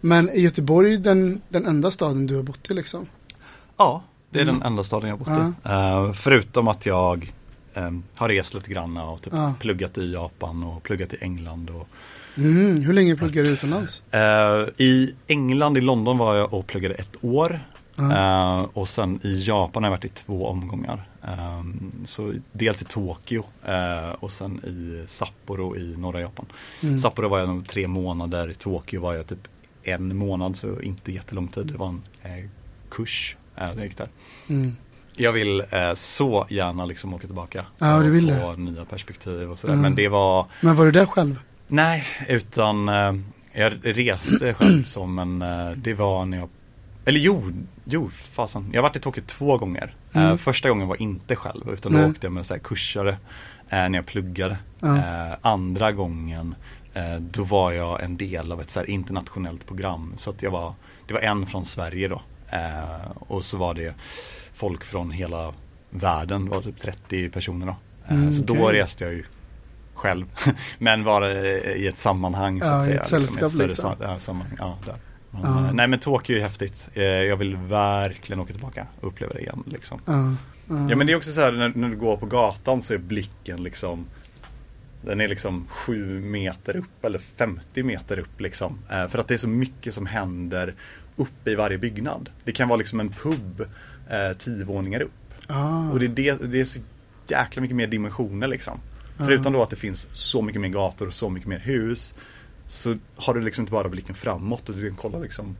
[0.00, 3.06] Men är Göteborg den, den enda staden du har bott i liksom?
[3.76, 4.54] Ja, det är Mm.
[4.58, 5.68] den enda staden jag har bott i.
[5.68, 7.32] Eh, förutom att jag
[7.74, 9.54] ehm, har rest lite grann och typ Ja.
[9.60, 11.70] pluggat i Japan och pluggat i England.
[11.70, 11.88] Och,
[12.38, 12.82] Mm.
[12.82, 14.02] Hur länge pluggar du utomlands?
[14.10, 17.60] Eh, I England, i London var jag och pluggade ett år.
[17.96, 18.58] Ja.
[18.60, 21.08] Eh, och sen i Japan har jag varit i två omgångar.
[21.22, 26.46] Ehm, så dels i Tokyo eh, och sen i Sapporo i norra Japan.
[26.82, 26.98] Mm.
[26.98, 29.48] Sapporo var jag nog tre månader, i Tokyo var jag typ
[29.82, 31.66] en månad så inte jättelång tid.
[31.66, 32.44] Det var en eh,
[32.90, 34.08] kurs eh, jag gick där.
[34.48, 34.76] Mm.
[35.16, 37.64] Jag vill eh, så gärna liksom åka tillbaka.
[37.78, 39.74] Ja, och du vill få nya perspektiv och sådär.
[39.74, 39.82] Mm.
[39.82, 41.40] Men det var, Men var du där själv?
[41.68, 43.12] nej, utan eh,
[43.52, 46.48] jag reste själv så men eh, det var när jag,
[47.06, 47.52] eller jo,
[47.84, 48.70] jo fasen.
[48.72, 49.94] Jag har varit i Tokyo två gånger.
[50.12, 50.28] Mm.
[50.28, 52.10] Eh, första gången var inte själv utan då Nej.
[52.10, 53.10] åkte jag med så här kursare
[53.68, 54.58] eh, när jag pluggade.
[54.80, 54.96] Ja.
[54.96, 56.54] Eh, andra gången
[56.94, 60.14] eh, då var jag en del av ett så internationellt program.
[60.16, 60.74] Så att jag var,
[61.06, 62.22] det var en från Sverige då.
[62.48, 63.94] Eh, och så var det
[64.54, 65.52] folk från hela
[65.90, 67.72] världen, det var typ 30 personer då.
[68.08, 68.80] Eh, Mm, så då okej.
[68.82, 69.24] reste jag ju
[69.94, 70.26] själv.
[70.78, 73.00] Men var eh, i ett sammanhang så Ja, att i säga.
[73.02, 73.94] ett sällskap, större liksom.
[73.98, 74.56] sa- ja, sammanhang.
[74.58, 74.94] Ja, där.
[75.44, 76.88] Eh, Nej men Tokyo är häftigt.
[76.94, 79.64] Eh, jag vill verkligen åka tillbaka och uppleva det igen.
[79.66, 80.00] Liksom.
[80.04, 80.34] Ja.
[80.68, 80.90] Ja.
[80.90, 82.98] Ja men det är också så här när, när du går på gatan så är
[82.98, 84.06] blicken liksom
[85.02, 88.78] Den är liksom 7 meter upp eller 50 meter upp liksom.
[88.90, 90.74] Eh, för att det är så mycket som händer
[91.16, 92.30] uppe i varje byggnad.
[92.44, 93.60] Det kan vara liksom en pub
[94.10, 95.12] eh, tio våningar upp.
[95.46, 95.90] Ah.
[95.90, 96.78] Och det är, det, det är så
[97.28, 98.80] jäkla mycket mer dimensioner liksom.
[99.16, 102.14] Förutom då att det finns så mycket mer gator och så mycket mer hus.
[102.68, 105.56] Så har du liksom inte bara blicken framåt och du kan kolla liksom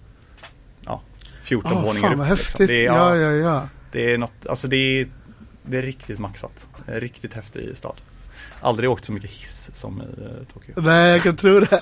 [0.85, 1.01] Ja
[1.43, 2.11] 14 Ah, våningar upp.
[2.11, 2.21] liksom.
[2.27, 2.69] häftigt.
[2.69, 3.69] Det är, ja, ja, ja.
[3.93, 5.09] det är något, alltså det är,
[5.63, 6.69] det är riktigt maxat.
[6.87, 7.97] Det är riktigt häftig stad.
[8.61, 10.75] Aldrig åkt så mycket hiss som i eh, Tokyo.
[10.81, 11.67] Nej, jag kan tro det.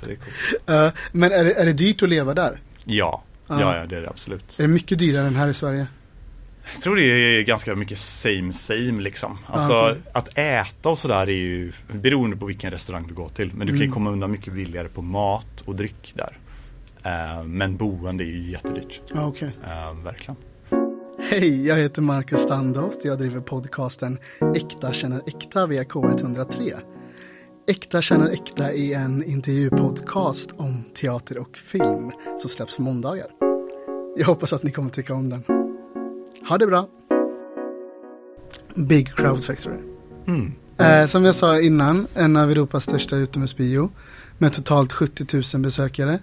[0.00, 0.62] Så det är coolt.
[0.66, 2.60] Ja, men är det, är det dyrt att leva där?
[2.84, 3.60] Ja, Ja.
[3.60, 4.56] ja, ja det är det absolut.
[4.58, 5.86] Är det mycket dyrare än här i Sverige?
[6.74, 9.38] Jag tror det är ganska mycket same same liksom.
[9.46, 10.02] Alltså Ah, okej.
[10.12, 13.50] att äta och sådär är ju beroende på vilken restaurang du går till.
[13.54, 13.94] Men du kan ju Mm.
[13.94, 16.38] komma undan mycket billigare på mat och dryck där.
[17.04, 19.00] Eh, men boende är ju jättedyrt.
[19.14, 19.50] Ja, okej.
[19.64, 20.36] Eh, verkligen.
[21.30, 23.04] Hej, jag heter Marcus Standost.
[23.04, 24.18] Jag driver podcasten
[24.56, 26.72] Äkta känner äkta via K103.
[27.68, 33.26] Äkta känner äkta är en intervjupodcast om teater och film som släpps på måndagar.
[34.16, 35.42] Jag hoppas att ni kommer tycka om den.
[36.48, 36.88] Ha det bra!
[38.74, 39.78] Big Crowd Factory.
[40.26, 40.52] Mm.
[40.78, 43.90] Eh, som jag sa innan, en av Europas största utomhusbio
[44.38, 46.18] med totalt 70 000 besökare.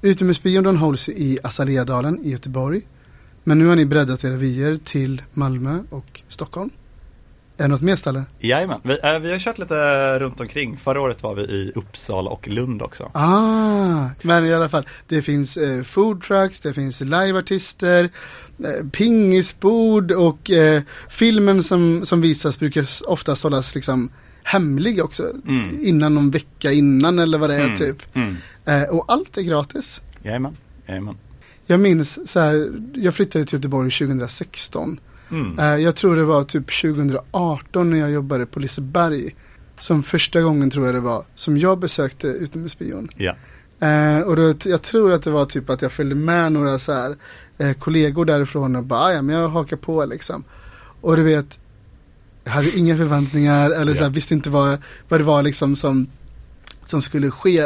[0.00, 2.82] Utomhusbion hålls i Azaleadalen i Göteborg.
[3.44, 6.70] Men nu har ni breddat era vyer till Malmö och Stockholm.
[7.56, 8.24] Är det något mer ställe?
[8.38, 10.76] Jajamän, vi, eh, vi har kört lite runt omkring.
[10.76, 13.10] Förra året var vi i Uppsala och Lund också.
[13.14, 18.10] Ah, men i alla fall, det finns eh, food trucks, det finns liveartister,
[18.92, 24.10] pingisbord och eh, filmen som, som visas brukar oftast hållas liksom
[24.42, 25.32] hemlig också.
[25.48, 25.78] Mm.
[25.82, 28.16] Innan någon vecka innan eller vad det är Mm, typ.
[28.16, 28.36] Mm.
[28.64, 30.00] Eh, och allt är gratis.
[30.22, 30.56] Jajamän,
[30.86, 31.16] jajamän.
[31.66, 35.00] Jag minns så här, jag flyttade till Göteborg 2016.
[35.30, 35.58] Mm.
[35.58, 39.34] Eh, jag tror det var typ 2018 när jag jobbade på Liseberg.
[39.80, 43.08] Som första gången tror jag det var som jag besökte utomhusbion.
[43.16, 43.34] Ja.
[43.80, 46.92] Eh, och då, jag tror att det var typ att jag följde med några så
[46.92, 47.16] här,
[47.58, 50.44] eh, kollegor därifrån och bara, "Ah, ja men jag hakar på liksom.
[51.00, 51.58] Och du vet,
[52.44, 54.12] jag hade inga förväntningar eller så här, Ja.
[54.14, 54.78] visste inte vad,
[55.08, 56.06] vad det var liksom som,
[56.86, 57.60] som skulle ske.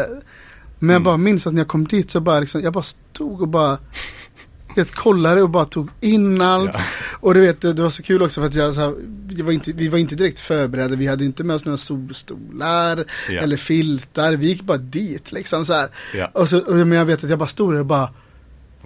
[0.79, 1.03] Men jag Mm.
[1.03, 3.79] bara minns att när jag kom dit så bara liksom, jag bara stod och bara
[4.77, 6.71] vet, kollade och bara tog in allt.
[6.75, 6.81] Ja.
[7.21, 8.95] Och du vet, det, det var så kul också för att jag, så här,
[9.27, 10.97] vi, var inte, vi var inte direkt förberedda.
[10.97, 13.41] Vi hade inte med oss några solstolar Ja.
[13.41, 14.33] eller filtar.
[14.33, 15.87] Vi gick bara dit liksom så.
[16.15, 16.31] Ja.
[16.33, 18.09] Och så, och, men jag vet att jag bara stod där och bara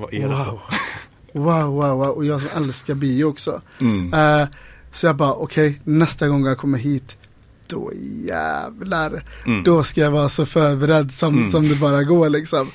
[0.01, 0.61] Vad är wow.
[1.33, 2.09] Wow, wow, wow.
[2.09, 3.63] Och jag som älskar bio också.
[3.81, 4.15] Mm.
[4.15, 4.49] Eh,
[4.93, 7.17] så jag bara okej, nästa gång jag kommer hit
[7.67, 7.93] då
[8.25, 9.25] jävlar.
[9.47, 9.63] Mm.
[9.65, 11.51] Då ska jag vara så förberedd som, Mm.
[11.51, 12.71] som det bara går liksom.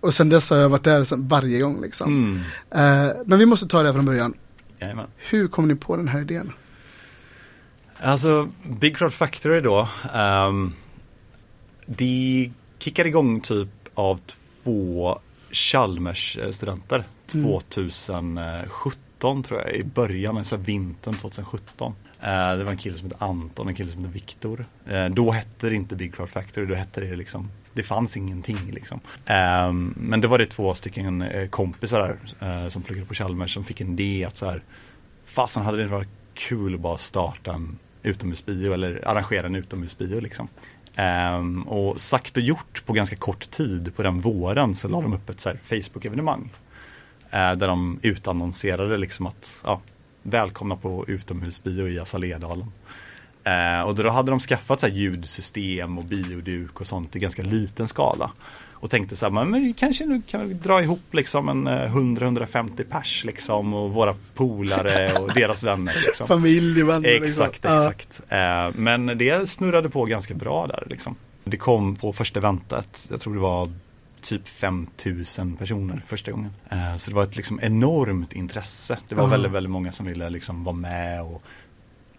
[0.00, 2.40] Och sen dess har jag varit där sen, varje gång liksom.
[2.70, 4.34] Eh, men vi måste ta det från början.
[4.80, 5.06] Jajamän.
[5.16, 6.52] Hur kom ni på den här idén?
[8.00, 8.48] Alltså,
[8.80, 9.88] Big Crowd Factory då.
[10.48, 10.72] Um,
[11.86, 15.18] de kickade igång typ av två
[15.54, 17.46] Chalmers-studenter Mm.
[17.46, 21.94] 2017 tror jag, i början, alltså vintern 2017.
[22.20, 24.66] Eh, det var en kille som hette Anton och en kille som hette Viktor.
[24.86, 28.70] Eh, då hette det inte Big Crowd Factory, då hette det liksom det fanns ingenting
[28.72, 29.00] liksom.
[29.26, 33.54] Ehm, men då var det två stycken eh, kompisar där eh, som pluggade på Chalmers
[33.54, 34.62] som fick en idé att så här
[35.24, 40.48] Fasen hade det varit kul att bara starta en utomhusbio eller arrangera en utomhusbio liksom.
[40.98, 45.12] Um, och sagt och gjort på ganska kort tid på den våren så la de
[45.12, 46.50] upp ett Facebook-evenemang.
[47.24, 49.80] Uh, där de utannonserade liksom att ja,
[50.22, 52.72] välkomna på utomhusbio i Azaledalen.
[53.46, 57.18] Uh, eh, och då hade de skaffat så här ljudsystem och bioduk och sånt i
[57.18, 58.30] ganska liten skala.
[58.84, 62.84] Och tänkte så här, men, kanske nu kan vi dra ihop liksom en eh, 100-150
[62.90, 65.94] pers liksom och våra polare och deras vänner.
[66.06, 66.26] Liksom.
[66.28, 67.24] Familj, vänner liksom.
[67.46, 67.76] Exakt, Ja.
[67.90, 68.20] exakt.
[68.32, 71.16] Eh, men det snurrade på ganska bra där liksom.
[71.44, 73.68] Det kom på första eventet, jag tror det var
[74.22, 76.50] typ 5000 personer första gången.
[76.70, 78.98] Eh, så det var ett liksom enormt intresse.
[79.08, 79.28] Det var Ja.
[79.30, 81.42] väldigt, väldigt många som ville liksom vara med och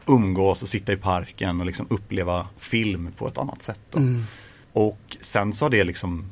[0.08, 3.96] umgås och sitta i parken och liksom uppleva film på ett annat sätt.
[3.96, 4.24] Mm.
[4.74, 6.26] Och sen så har det liksom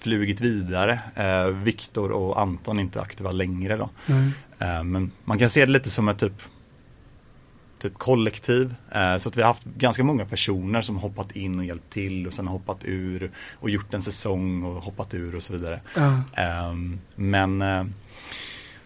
[0.00, 1.00] flugit vidare.
[1.14, 3.90] Eh, Viktor och Anton är inte aktiva längre då.
[4.06, 4.30] Nej.
[4.58, 6.42] Eh, men man kan se det lite som ett typ,
[7.78, 8.74] typ kollektiv.
[8.90, 12.26] Eh, så att vi har haft ganska många personer som hoppat in och hjälpt till
[12.26, 15.80] och sen hoppat ur och gjort en säsong och hoppat ur och så vidare.
[16.36, 17.84] Ehm, men eh,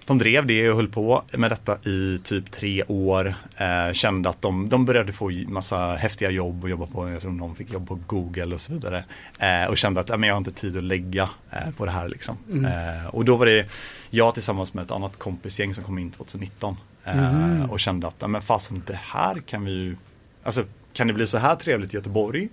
[0.07, 3.35] de drev det och höll på med detta i typ tre år.
[3.57, 7.31] Eh, kände att de, de började få massa häftiga jobb och jobba på, jag tror
[7.33, 9.05] någon fick jobb på Google och så vidare.
[9.39, 11.91] Eh, och kände att ja, men jag har inte tid att lägga eh, på det
[11.91, 12.37] här liksom.
[12.53, 12.65] Mm.
[12.65, 13.67] Eh, och då var det
[14.11, 16.77] jag tillsammans med ett annat kompisgäng som kom in 2019.
[17.05, 17.71] Eh, Mhm.
[17.71, 19.97] Och kände att ja, men fasen det här kan vi ju,
[20.43, 22.49] alltså kan det bli så här trevligt i Göteborg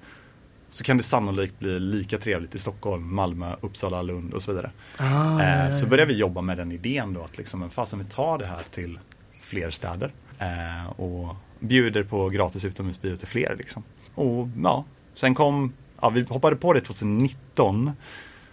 [0.70, 4.72] så kan det sannolikt bli lika trevligt i Stockholm, Malmö, Uppsala, Lund och så vidare.
[4.98, 5.90] Ah, Eh, ja, så ja.
[5.90, 8.62] började vi jobba med den idén då att liksom, men fasen vi tar det här
[8.72, 9.00] till
[9.44, 13.84] fler städer eh, och bjuder på gratis utomhusbio till fler liksom.
[14.16, 17.92] Och ja, sen kom, ja vi hoppade på det 2019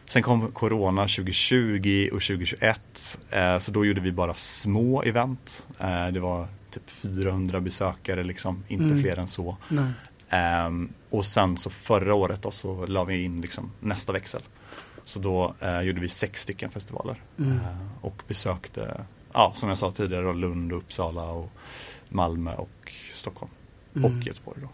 [0.08, 5.66] Sen kom Corona 2020 och 2021 eh, så då gjorde vi bara små event.
[5.80, 9.02] Eh, det var typ 400 besökare liksom, inte Mm.
[9.02, 9.56] fler än så.
[10.30, 14.42] Ehm, och sen så förra året då så la vi in liksom nästa växel.
[15.04, 17.22] Så då eh, gjorde vi sex stycken festivaler.
[17.38, 17.56] Mm.
[17.56, 17.60] Eh,
[18.00, 21.50] och besökte, ja som jag sa tidigare, Lund, och Uppsala och
[22.08, 23.52] Malmö och Stockholm.
[23.96, 24.04] Mm.
[24.04, 24.68] Och Göteborg då.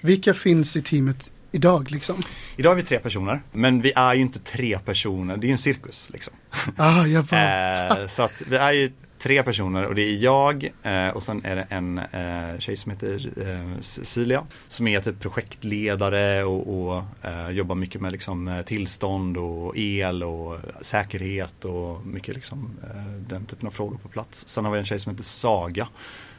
[0.00, 2.16] Vilka finns i teamet idag liksom?
[2.56, 5.52] Idag är vi tre personer, men vi är ju inte tre personer, det är ju
[5.52, 6.32] en cirkus liksom.
[6.76, 8.92] Ah, jag bara, Eh, så att vi är ju
[9.22, 12.90] tre personer och det är jag eh, och sen är det en eh, tjej som
[12.90, 18.62] heter eh, Cecilia som är typ projektledare och, och eh, jobbar mycket med liksom, eh,
[18.62, 24.48] tillstånd och el och säkerhet och mycket liksom, eh, den typen av frågor på plats.
[24.48, 25.88] Sen har vi en tjej som heter Saga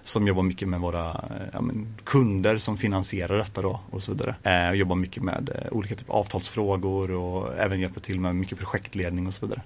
[0.03, 4.11] som jobbar mycket med våra eh, ja, men, kunder som finansierar detta då och så
[4.11, 4.36] vidare.
[4.43, 8.36] Eh, och jobbar mycket med eh, olika typer av avtalsfrågor och även hjälper till med
[8.36, 9.61] mycket projektledning och så vidare.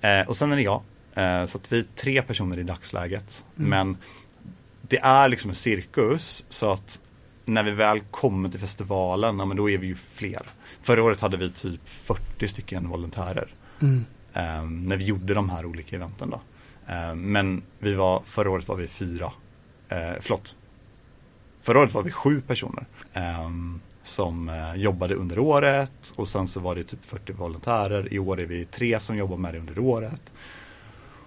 [0.00, 0.82] Eh, och sen är det jag.
[1.18, 3.44] Eh, så att vi är tre personer i dagsläget.
[3.58, 3.70] Mm.
[3.70, 3.96] Men
[4.82, 7.00] det är liksom en cirkus så att
[7.44, 10.42] när vi väl kommer till festivalen, ja, men då är vi ju fler.
[10.82, 13.48] Förra året hade vi typ 40 stycken volontärer.
[13.80, 14.04] mm.
[14.32, 16.40] eh, när vi gjorde de här olika eventen då.
[16.86, 19.32] Eh, men vi var, förra året var vi fyra,
[19.88, 20.54] eh, förlåt.
[21.62, 22.86] Förra året var vi sju personer.
[23.12, 23.50] eh,
[24.02, 28.12] som eh, jobbade under året och sen så var det typ 40 volontärer.
[28.12, 30.32] I år är vi tre som jobbar med det under året.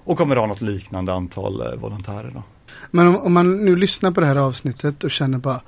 [0.04, 2.44] Och kommer ha något liknande antal eh, volontärer då.
[2.92, 5.62] Men om, om man nu lyssnar på det här avsnittet och känner bara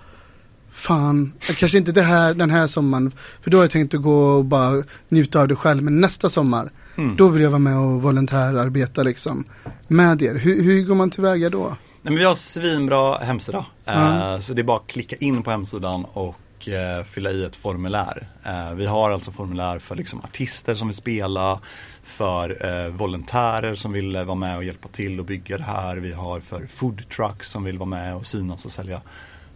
[0.75, 3.11] Fan, kanske inte det här, den här sommaren.
[3.41, 5.83] För då har jag tänkt att gå och bara njuta av det själv.
[5.83, 7.15] Men nästa sommar, Mm.
[7.15, 9.43] då vill jag vara med och volontärarbeta liksom.
[9.87, 10.35] Med er.
[10.35, 11.63] Hur, hur går man tillväga då?
[11.67, 13.65] Nej, men vi har svinbra hemsida.
[13.85, 14.33] Ja.
[14.33, 16.35] Eh, så det är bara att klicka in på hemsidan och
[16.67, 18.27] eh, fylla i ett formulär.
[18.45, 21.59] Eh, vi har alltså formulär för liksom, artister som vill spela,
[22.03, 25.97] för eh, volontärer som vill eh, vara med och hjälpa till och bygga det här.
[25.97, 29.01] Vi har för food trucks som vill vara med och synas och sälja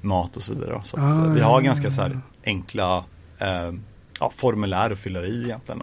[0.02, 0.82] mat och så vidare.
[0.84, 3.04] Så Ah, vi har ganska så här, enkla
[3.40, 3.74] eh,
[4.20, 5.82] ja, formulär att fylla i egentligen.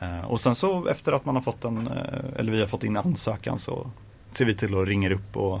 [0.00, 1.90] Eh, och sen så efter att man har fått en,
[2.36, 3.90] eller vi har fått in ansökan så
[4.32, 5.60] ser vi till att ringa upp och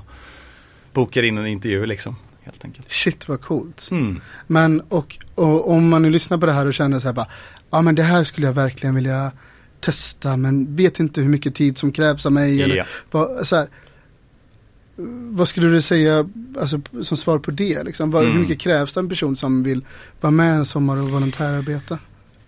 [0.92, 2.16] bokar in en intervju liksom.
[2.50, 2.92] Helt enkelt.
[2.92, 3.88] Shit vad coolt.
[3.90, 4.20] Mm.
[4.46, 7.26] Men och, och om man nu lyssnar på det här och känner så här bara,
[7.70, 9.32] ja men det här skulle jag verkligen vilja
[9.80, 12.62] testa men vet inte hur mycket tid som krävs av mig.
[12.62, 12.84] Eller Ja.
[13.10, 13.68] vad, så här,
[15.30, 16.28] vad skulle du säga
[16.60, 17.82] alltså, som svar på det?
[17.82, 18.10] Liksom?
[18.10, 18.42] Vad, Hur Mm.
[18.42, 19.84] mycket krävs det en person som vill
[20.20, 21.98] vara med en sommar och volontärarbeta?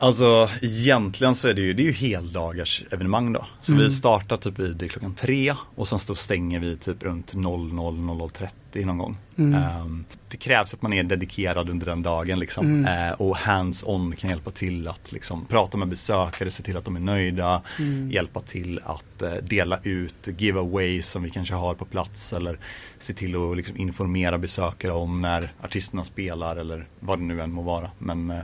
[0.03, 3.47] Alltså egentligen så är det ju, det är ju heldagars evenemang då.
[3.61, 3.85] Så Mm.
[3.85, 8.85] vi startar typ vid klockan tre och sen så stänger vi typ runt 00, 00.30
[8.87, 9.17] någon gång.
[9.39, 9.55] Mm.
[9.63, 12.67] Ehm, det krävs att man är dedikerad under den dagen liksom.
[12.67, 13.09] Mm.
[13.09, 16.97] Eh, och hands-on kan hjälpa till att liksom, prata med besökare, se till att de
[16.97, 18.11] är nöjda, Mm.
[18.11, 22.59] hjälpa till att eh, dela ut giveaways som vi kanske har på plats eller
[22.99, 27.53] se till att liksom, informera besökare om när artisterna spelar eller vad det nu än
[27.53, 27.91] må vara.
[27.99, 28.41] Men eh,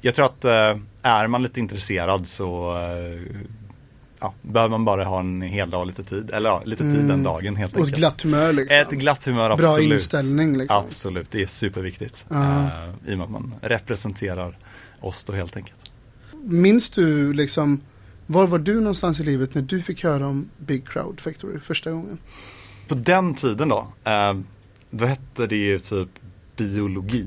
[0.00, 3.22] jag tror att eh, är man lite intresserad så eh,
[4.20, 6.30] ja, behöver man bara ha en hel dag lite tid.
[6.30, 7.08] Eller ja, lite tid Mm.
[7.08, 7.98] den dagen helt Och ett enkelt.
[7.98, 8.76] glatt humör liksom.
[8.76, 9.92] Ett glatt humör, Bra absolut.
[9.92, 10.76] inställning liksom.
[10.86, 12.24] Absolut, det är superviktigt.
[12.30, 12.66] Eh,
[13.06, 14.58] I och med att man representerar
[15.00, 15.92] oss då helt enkelt.
[16.44, 17.80] Minns du liksom,
[18.26, 21.90] var var du någonstans i livet när du fick höra om Big Crowd Factory första
[21.90, 22.18] gången?
[22.88, 23.86] På den tiden då,
[24.90, 26.08] då hette det ju typ
[26.56, 27.26] biologi.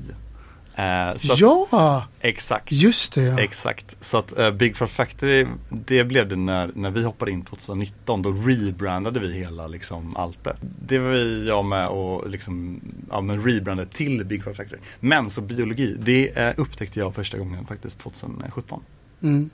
[0.76, 2.72] Eh, att- ja, Exakt.
[2.72, 3.38] just det ja.
[3.40, 7.42] Exakt, så att eh, Big Fat Factory det blev det när, när vi hoppade in
[7.42, 10.56] 2019 då rebrandade vi hela liksom allt det.
[10.86, 14.80] Det var vi, jag med och liksom, ja men rebrandade till Big Fat Factory.
[15.00, 18.82] Men så biologi, det eh, upptäckte jag första gången faktiskt 2017.
[19.22, 19.50] Mm.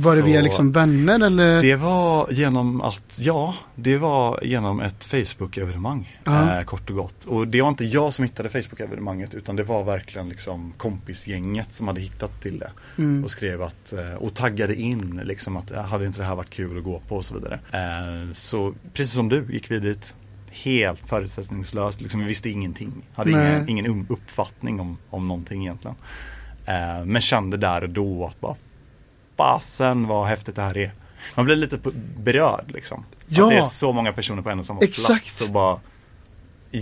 [0.00, 1.62] Var det Så- via liksom vänner eller?
[1.62, 7.24] Det var genom att, ja, det var genom ett Facebook-evenemang eh, kort och gott.
[7.24, 11.88] Och det var inte jag som hittade Facebook-evenemanget utan det var verkligen liksom kompisgänget som
[11.88, 12.70] hade hittat till det.
[12.98, 13.24] Mm.
[13.24, 16.50] Och skrev att, eh, och taggade in liksom att eh, hade inte det här varit
[16.50, 17.60] kul att gå på och så vidare.
[17.72, 20.14] Eh, Så precis som du gick vi dit
[20.50, 22.92] helt förutsättningslöst, liksom vi visste ingenting.
[23.14, 23.64] Hade Nej.
[23.68, 25.96] ingen, ingen uppfattning om, om någonting egentligen.
[26.66, 28.54] Eh, Men kände där och då att bara
[29.38, 30.92] fasen vad häftigt det här är.
[31.34, 31.78] Man blir lite
[32.16, 33.04] berörd liksom.
[33.28, 33.44] Ja.
[33.44, 35.06] Att det är så många personer på en och samma Exakt.
[35.06, 35.76] plats och bara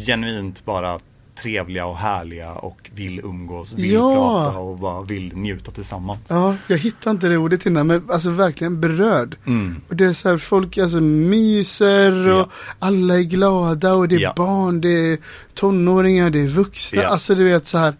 [0.06, 0.98] genuint bara
[1.42, 4.14] trevliga och härliga och vill umgås, vill Ja.
[4.44, 6.20] prata och bara vill njuta tillsammans.
[6.28, 9.36] Ja, jag hittar inte det ordet innan men alltså verkligen berörd.
[9.46, 9.80] Mm.
[9.88, 12.48] Och det är så här, folk alltså myser och Ja.
[12.78, 14.32] alla är glada och det är Ja.
[14.36, 15.18] barn, det är
[15.54, 17.02] tonåringar, det är vuxna.
[17.02, 17.94] Alltså du vet så här.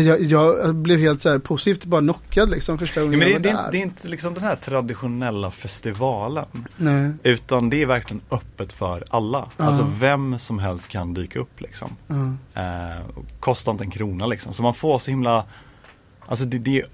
[0.00, 3.32] Jag, jag blev helt så här positivt bara knockad liksom första Ja, gången men det,
[3.32, 3.72] jag det, var är- där.
[3.72, 6.46] det är inte liksom den här traditionella festivalen.
[6.76, 7.10] Nej.
[7.22, 9.48] Utan det är verkligen öppet för alla.
[9.56, 9.64] Ja.
[9.64, 11.96] Alltså vem som helst kan dyka upp liksom.
[12.06, 12.14] Ja.
[12.62, 13.02] Eh,
[13.40, 14.52] kostar inte en krona liksom.
[14.52, 15.44] Så man får så himla,
[16.26, 16.86] alltså det, det är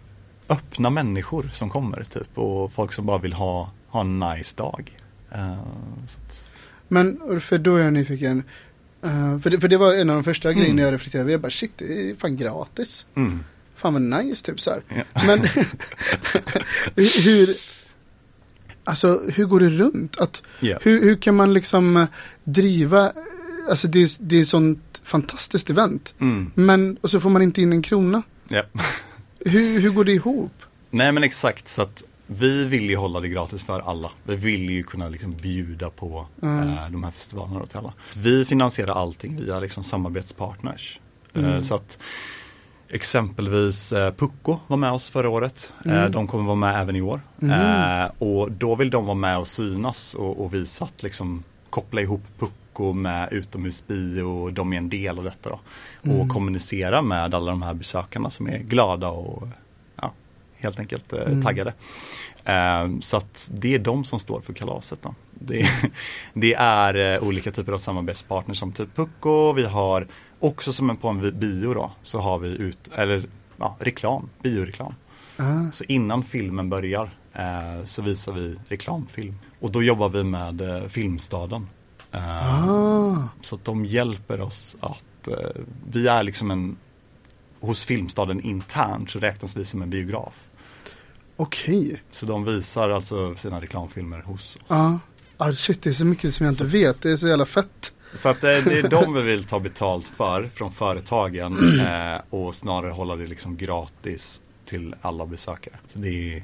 [0.49, 2.39] öppna människor som kommer typ.
[2.39, 4.97] Och folk som bara vill ha, ha en nice dag.
[5.31, 5.57] Eh,
[6.89, 8.43] Men för då är jag nyfiken.
[9.03, 10.61] Eh, för, det, för det var en av de första Mm.
[10.61, 11.33] grejerna jag reflekterade över.
[11.33, 13.07] Jag bara shit, det är fan gratis.
[13.15, 13.41] mm.
[13.77, 14.83] Fan vad nice typ så här.
[14.89, 15.03] Ja.
[15.27, 15.39] Men
[17.25, 17.57] hur-
[18.85, 20.19] alltså hur går det runt?
[20.21, 20.79] Att, Ja.
[20.83, 22.07] hur, hur kan man liksom
[22.45, 23.13] driva,
[23.71, 26.15] alltså det, är- det är sånt fantastiskt event.
[26.19, 26.51] Mm.
[26.55, 28.23] Men, och så får man inte in en krona.
[28.49, 28.63] Ja.
[29.41, 30.53] Hur, hur går det ihop?
[30.91, 32.03] Nej men exakt så att
[32.39, 34.11] vi vill ju hålla det gratis för alla.
[34.25, 36.69] Vi vill ju kunna liksom bjuda på Mm.
[36.69, 37.93] eh, de här festivalerna till alla.
[38.17, 41.01] Vi finansierar allting via liksom samarbetspartners.
[41.35, 41.65] Eh, Mm.
[41.65, 41.99] så att
[42.89, 45.73] exempelvis eh, Pucko var med oss förra året.
[45.85, 46.13] Eh, Mm.
[46.13, 47.21] de kommer vara med även i år.
[47.43, 47.61] Mm.
[48.01, 52.01] Eh, och då vill de vara med och synas och, och visa att liksom koppla
[52.01, 55.61] ihop Pucko med utomhusbio och de är en del av detta då.
[56.01, 56.29] Och Mm.
[56.29, 59.49] kommunicera med alla de här besökarna som är glada och
[60.63, 61.43] helt enkelt eh, Mm.
[61.43, 61.75] taggade.
[62.45, 64.99] Eh, så att det är de som står för kalaset.
[65.03, 65.15] Då.
[65.31, 65.69] Det,
[66.35, 70.07] det är eh, olika typer av samarbetspartners som typ Pucko, vi har
[70.39, 73.23] också som en på en bio då, så har vi ut, eller
[73.57, 74.95] ja, reklam, bioreklam.
[75.37, 79.35] Ah, Så innan filmen börjar eh, så visar vi reklamfilm.
[79.61, 81.67] Och då jobbar vi med eh, Filmstaden.
[82.13, 85.29] Eh, Ah, Så att de hjälper oss att,
[85.91, 86.77] vi är liksom en,
[87.61, 90.35] hos Filmstaden internt så räknas vi som en biograf.
[91.37, 92.03] Okej.
[92.11, 94.63] Så de visar alltså sina reklamfilmer hos oss.
[94.69, 94.99] Ja.
[95.37, 97.03] Ah, shit, det är så mycket som jag inte Så- vet.
[97.03, 97.93] Det är så jävla fett.
[98.15, 102.55] Så att det, det är de vi vill ta betalt för från företagen eh, och
[102.55, 105.75] snarare hålla det liksom gratis till alla besökare.
[105.93, 106.43] Så det är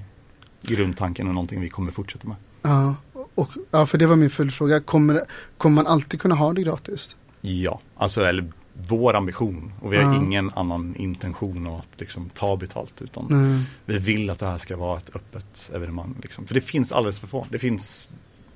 [0.63, 2.37] grundtanken och någonting vi kommer fortsätta med.
[2.63, 2.95] Ja,
[3.35, 4.81] och, ja, för det var min följdfråga.
[4.81, 5.23] Kommer,
[5.59, 7.17] kommer man alltid kunna ha det gratis?
[7.41, 8.53] Ja, alltså eller
[8.89, 10.17] vår ambition och vi har Ja.
[10.17, 13.65] ingen annan intention av att liksom ta betalt utan Nej.
[13.85, 16.15] vi vill att det här ska vara ett öppet evenemang.
[16.23, 16.47] Liksom.
[16.47, 17.47] För det finns alldeles för få.
[17.51, 18.09] Det finns,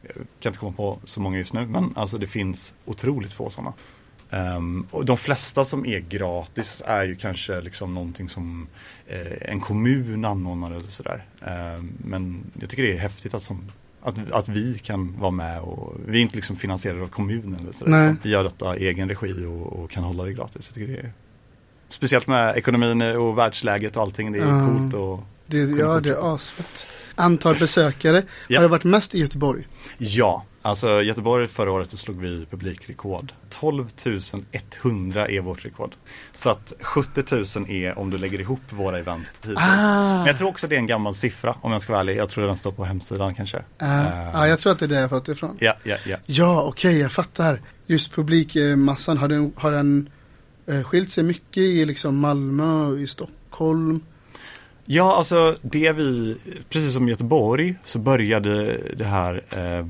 [0.02, 3.50] jag kan inte komma på så många just nu, men alltså det finns otroligt få
[3.50, 3.72] sådana.
[4.30, 8.66] Ehm, och de flesta som är gratis är ju kanske liksom någonting som
[9.06, 11.24] eh, en kommun anordnar eller sådär.
[11.46, 13.64] Ehm, men jag tycker det är häftigt att, som,
[14.02, 17.70] att, att vi kan vara med och vi är inte liksom finansierade av kommunen eller
[17.70, 20.66] utan Vi gör detta i egen regi och, och kan hålla det gratis.
[20.68, 21.12] Jag tycker det är
[21.88, 24.32] Speciellt med ekonomin och världsläget och allting.
[24.32, 24.66] Det är Ja.
[24.66, 26.00] coolt och Det, ja, fortsätta.
[26.00, 26.86] det är asfett.
[27.14, 28.22] Antal besökare.
[28.48, 28.58] Ja.
[28.58, 29.66] Har det varit mest i Göteborg?
[29.98, 33.32] Ja, alltså Göteborg förra året slog vi publikrekord.
[33.48, 33.88] 12
[34.82, 35.94] 100 är vårt rekord.
[36.32, 39.58] Så att 70 000 är om du lägger ihop våra event hittills.
[39.60, 40.16] Ah.
[40.18, 42.16] Men jag tror också det är en gammal siffra om jag ska vara ärlig.
[42.16, 43.62] Jag tror den står på hemsidan kanske.
[43.78, 45.56] Ja, Eh, ja, jag tror att det är där jag fått det ifrån.
[45.60, 46.16] ja, ja, ja.
[46.26, 47.60] Ja, okej, jag fattar.
[47.86, 50.08] Just publikmassan, har den, har den
[50.66, 54.00] eh, skilt sig mycket i liksom Malmö och i Stockholm?
[54.84, 56.36] Ja, alltså det vi,
[56.68, 59.86] precis som Göteborg så började det här eh,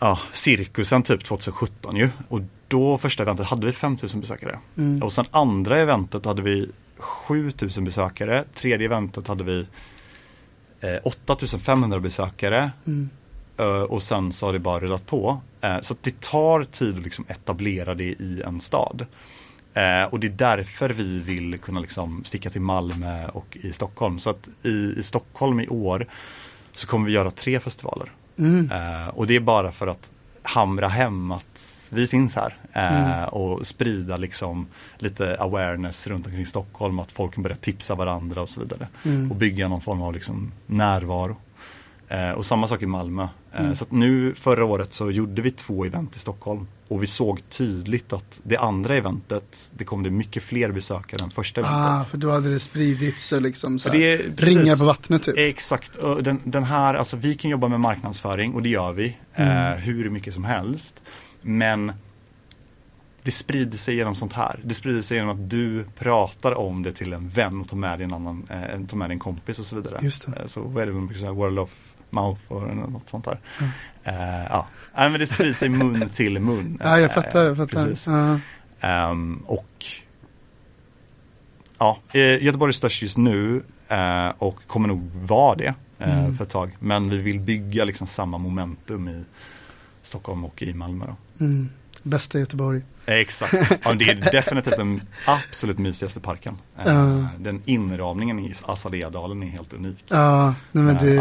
[0.00, 2.10] ja, cirkusen typ 2017 ju.
[2.28, 4.58] Och då första eventet hade vi 5000 besökare.
[4.76, 5.02] Mm.
[5.02, 8.44] Och sen andra eventet hade vi 7000 besökare.
[8.54, 9.66] Tredje eventet hade vi
[10.80, 12.70] eh, 8500 besökare.
[12.86, 13.10] Mm.
[13.58, 15.40] Eh, och sen så har det bara rullat på.
[15.60, 19.06] Eh, så det tar tid att liksom etablera det i en stad.
[19.74, 24.18] Eh, och det är därför vi vill kunna liksom sticka till Malmö och i Stockholm.
[24.18, 26.06] Så att i, i Stockholm i år
[26.72, 28.12] så kommer vi göra tre festivaler.
[28.38, 28.70] Mm.
[28.72, 30.10] Eh, och det är bara för att
[30.42, 32.56] hamra hem att vi finns här.
[32.72, 33.28] Eh, Mm.
[33.28, 34.66] Och sprida liksom
[34.98, 36.98] lite awareness runt omkring Stockholm.
[36.98, 38.88] Att folk kan börja tipsa varandra och så vidare.
[39.04, 39.30] Mm.
[39.30, 41.36] Och bygga någon form av liksom närvaro.
[42.08, 43.22] Eh, och samma sak i Malmö.
[43.22, 43.76] Eh, Mm.
[43.76, 46.66] Så nu förra året så gjorde vi två event i Stockholm.
[46.88, 51.30] Och vi såg tydligt att det andra eventet, det kom det mycket fler besökare än
[51.30, 52.10] första Ah, eventet.
[52.10, 55.34] för då hade det spridits och liksom så det är ringar på vattnet typ.
[55.38, 59.16] Exakt, den, den här, alltså vi kan jobba med marknadsföring och det gör vi.
[59.34, 59.72] Mm.
[59.72, 61.02] Eh, hur mycket som helst.
[61.42, 61.92] Men
[63.22, 64.60] det sprider sig genom sånt här.
[64.64, 67.98] Det sprider sig genom att du pratar om det till en vän och tar med
[67.98, 69.98] dig en annan, eh, tar med dig en kompis och så vidare.
[70.02, 70.40] Just det.
[70.40, 71.70] Eh, så vad är det word of
[72.10, 73.40] mouth och något sånt där.
[73.58, 73.70] Mm.
[74.06, 76.78] Eh, ja, men det sprider sig mun till mun.
[76.84, 77.44] Ja, jag Eh, fattar.
[77.44, 77.84] Jag fattar.
[77.84, 78.06] Precis.
[78.06, 78.38] Ja.
[78.80, 79.86] Ehm, och
[81.78, 86.36] ja, eh, Göteborg är störst just nu eh, och kommer nog vara det eh, Mm.
[86.36, 86.76] för ett tag.
[86.78, 89.24] Men vi vill bygga liksom samma momentum i
[90.02, 91.04] Stockholm och i Malmö.
[91.40, 91.68] Mm.
[92.02, 92.82] Bästa Göteborg.
[93.06, 93.54] Exakt,
[93.84, 96.56] ja, det är definitivt den absolut mysigaste parken.
[96.84, 97.26] Ja.
[97.38, 100.04] Den inramningen i Azaleadalen är helt unik.
[100.08, 101.14] Ja, nej, men det,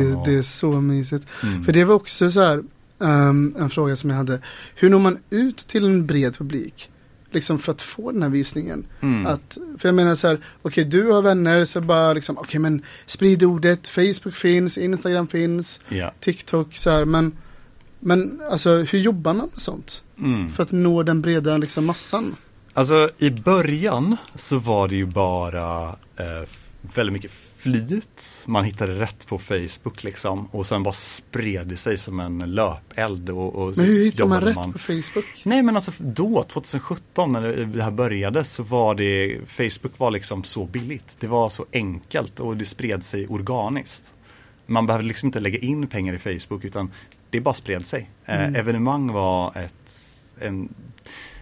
[0.00, 1.24] det, och- det är så mysigt.
[1.42, 1.64] Mm.
[1.64, 2.62] För det var också så här,
[3.00, 4.40] ehm, en fråga som jag hade.
[4.74, 6.90] Hur når man ut till en bred publik?
[7.30, 8.86] Liksom för att få den här visningen.
[9.00, 9.26] Mm.
[9.26, 12.82] Att, för jag menar så här, okej du har vänner så bara liksom, okej men
[13.06, 16.12] sprid ordet, Facebook finns, Instagram finns, Ja.
[16.20, 17.32] TikTok så här, men,
[18.00, 20.02] men alltså hur jobbar man med sånt?
[20.18, 20.52] Mm.
[20.52, 22.36] För att nå den breda liksom massan?
[22.72, 26.48] Alltså i början så var det ju bara eh,
[26.94, 27.30] väldigt mycket
[27.64, 28.42] flyt.
[28.46, 33.30] Man hittade rätt på Facebook liksom och sen bara spred det sig som en löpeld.
[33.30, 35.42] Och, och Men hur hittar man rätt på Facebook?
[35.44, 40.44] Nej men alltså då, 2017 när det här började så var det, Facebook var liksom
[40.44, 41.16] så billigt.
[41.20, 44.12] Det var så enkelt och det spred sig organiskt.
[44.66, 46.90] Man behövde liksom inte lägga in pengar i Facebook utan
[47.30, 48.10] det bara spred sig.
[48.24, 48.54] Mm.
[48.54, 49.83] Eh, evenemang var ett,
[50.40, 50.74] en,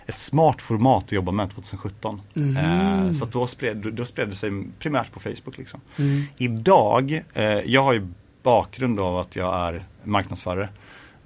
[0.06, 2.20] ett smart format att jobba med 2017.
[2.34, 2.56] Mhm.
[2.56, 5.58] Eh, så då, spred, då spred det sig primärt på Facebook.
[5.58, 5.80] Liksom.
[5.96, 6.24] Mm.
[6.36, 8.06] Idag, eh, jag har ju
[8.42, 10.68] bakgrund av att jag är marknadsförare.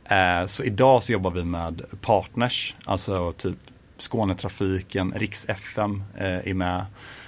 [0.04, 3.56] Eh, så idag så jobbar vi med partners, alltså typ
[3.98, 6.84] Skånetrafiken, Riks FM eh, är med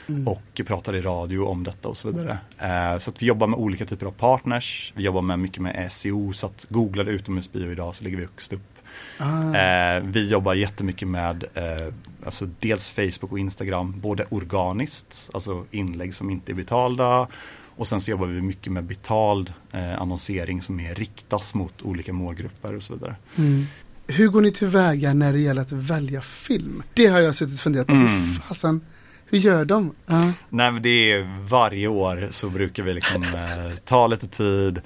[0.08, 0.28] Mm.
[0.28, 2.38] och pratar i radio om detta och så vidare.
[2.58, 4.92] Eh, så att vi jobbar med olika typer av partners.
[4.96, 8.22] Vi jobbar med mycket med SEO så att googlar du utomhusbio idag så ligger vi
[8.22, 8.77] högst upp.
[9.18, 9.54] Ah.
[9.54, 11.94] Eh, vi jobbar jättemycket med eh,
[12.26, 17.28] alltså dels Facebook och Instagram, både organiskt, alltså inlägg som inte är betalda
[17.76, 22.12] Och sen så jobbar vi mycket med betald eh, annonsering som är riktas mot olika
[22.12, 23.16] målgrupper och så vidare.
[23.36, 23.66] Mm.
[24.06, 26.82] Hur går ni tillväga när det gäller att välja film?
[26.94, 27.92] Det har jag suttit och funderat på.
[27.92, 28.08] Mm.
[28.08, 28.80] Hur fasen,
[29.26, 29.94] hur gör de?
[30.06, 30.32] Ja.
[30.48, 34.80] Nej men det är varje år så brukar vi liksom eh, ta lite tid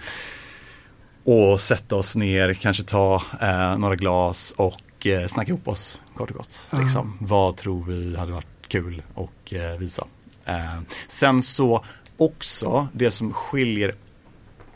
[1.24, 6.30] och sätta oss ner, kanske ta eh, några glas och eh, snacka ihop oss kort
[6.30, 6.66] och gott.
[6.70, 6.80] Ja.
[6.80, 7.16] Liksom.
[7.20, 10.06] Vad tror vi hade varit kul och eh, visa.
[10.44, 11.84] Eh, sen så
[12.16, 13.94] också det som skiljer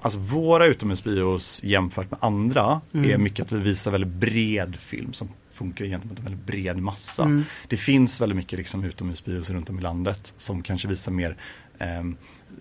[0.00, 3.10] Alltså våra utomhusbios jämfört med andra Mm.
[3.10, 7.22] är mycket att vi visar väldigt bred film som funkar gentemot en väldigt bred massa.
[7.22, 7.44] Mm.
[7.68, 11.36] Det finns väldigt mycket liksom utomhusbios runt om i landet som kanske visar mer
[11.78, 12.16] ehm,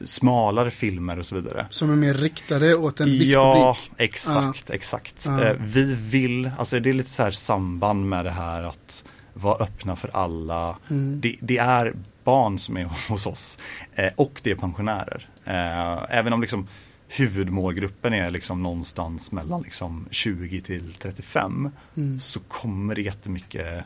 [0.06, 1.68] smalare filmer och så vidare.
[1.70, 3.92] Som är mer riktade åt en viss Ja, publik.
[4.10, 5.24] exakt, exakt.
[5.26, 5.44] Ja.
[5.44, 9.56] Eh, vi vill, alltså det är lite så här samband med det här att vara
[9.64, 10.78] öppna för alla.
[10.90, 11.22] Mm.
[11.22, 13.58] Det, det är barn som är hos oss
[13.96, 15.30] eh, och det är pensionärer.
[15.46, 16.68] Eh, även om liksom
[17.08, 22.20] huvudmålgruppen är liksom någonstans mellan liksom 20 till 35 Mm.
[22.20, 23.84] så kommer det jättemycket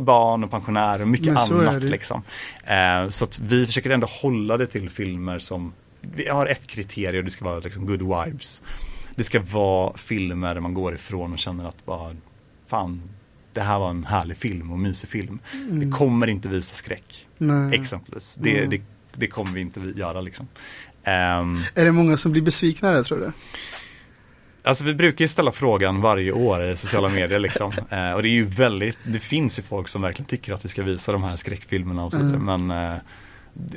[0.00, 1.80] barn och pensionärer och mycket annat.
[1.80, 1.88] det.
[1.88, 2.22] Liksom.
[2.64, 7.18] Eh, så att vi försöker ändå hålla det till filmer som, vi har ett kriterium
[7.18, 8.62] och det ska vara liksom good vibes.
[9.14, 12.16] Det ska vara filmer där man går ifrån och känner att bara,
[12.68, 13.02] fan,
[13.52, 15.38] det här var en härlig film och mysig film.
[15.70, 17.66] Vi kommer inte visa skräck, Mm.
[17.70, 17.80] Nej.
[17.80, 18.34] exempelvis.
[18.40, 18.70] Det, Mm.
[18.70, 18.80] det,
[19.16, 20.48] det kommer vi inte göra liksom.
[21.04, 23.32] Ehm, Är det många som blir besvikna där tror du?
[24.62, 27.72] Alltså vi brukar ju ställa frågan varje år i sociala medier liksom.
[27.90, 30.68] Eh, och det är ju väldigt, det finns ju folk som verkligen tycker att vi
[30.68, 32.36] ska visa de här skräckfilmerna och så vidare.
[32.36, 32.66] Mm.
[32.66, 33.00] Men eh,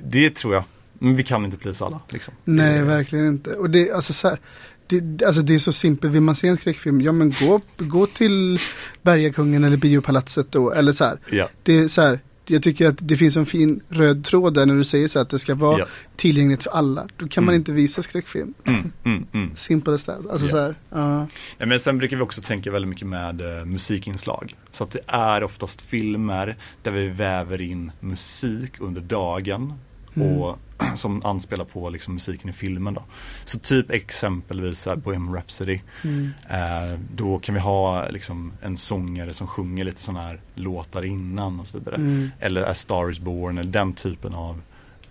[0.03, 0.63] det, tror jag.
[0.93, 1.99] Men vi kan inte plisa alla.
[2.09, 2.33] Liksom.
[2.43, 3.53] Nej, verkligen inte.
[3.53, 4.39] Och det, alltså så här,
[4.87, 8.05] det, alltså det är så simpelt, vill man se en skräckfilm, ja men gå, gå
[8.05, 8.59] till
[9.01, 11.17] Bergakungen eller Biopalatset då, eller så här.
[11.29, 12.19] Ja, Det är så här,
[12.51, 15.29] jag tycker att det finns en fin röd tråd där när du säger så att
[15.29, 15.85] det ska vara ja.
[16.15, 17.07] tillgängligt för alla.
[17.17, 17.61] Då kan man Mm.
[17.61, 18.53] inte visa skräckfilm.
[18.63, 19.55] Mm, mm, mm.
[19.55, 20.29] Simple as that.
[20.29, 20.51] Alltså Ja.
[20.51, 21.27] så här, ja.
[21.57, 24.55] Ja, men sen brukar vi också tänka väldigt mycket med eh, musikinslag.
[24.71, 29.73] Så att det är oftast filmer där vi väver in musik under dagen.
[30.13, 30.37] Mm.
[30.37, 30.59] Och
[30.95, 33.03] som anspelar på liksom, musiken i filmen då.
[33.45, 35.79] Så typ exempelvis Bohemian Rhapsody.
[36.03, 36.29] Mm.
[36.49, 41.59] Eh, då kan vi ha liksom, en sångare som sjunger lite sådana här låtar innan
[41.59, 41.95] och så vidare.
[41.95, 42.29] Mm.
[42.39, 44.61] Eller A Star Is Born eller den typen av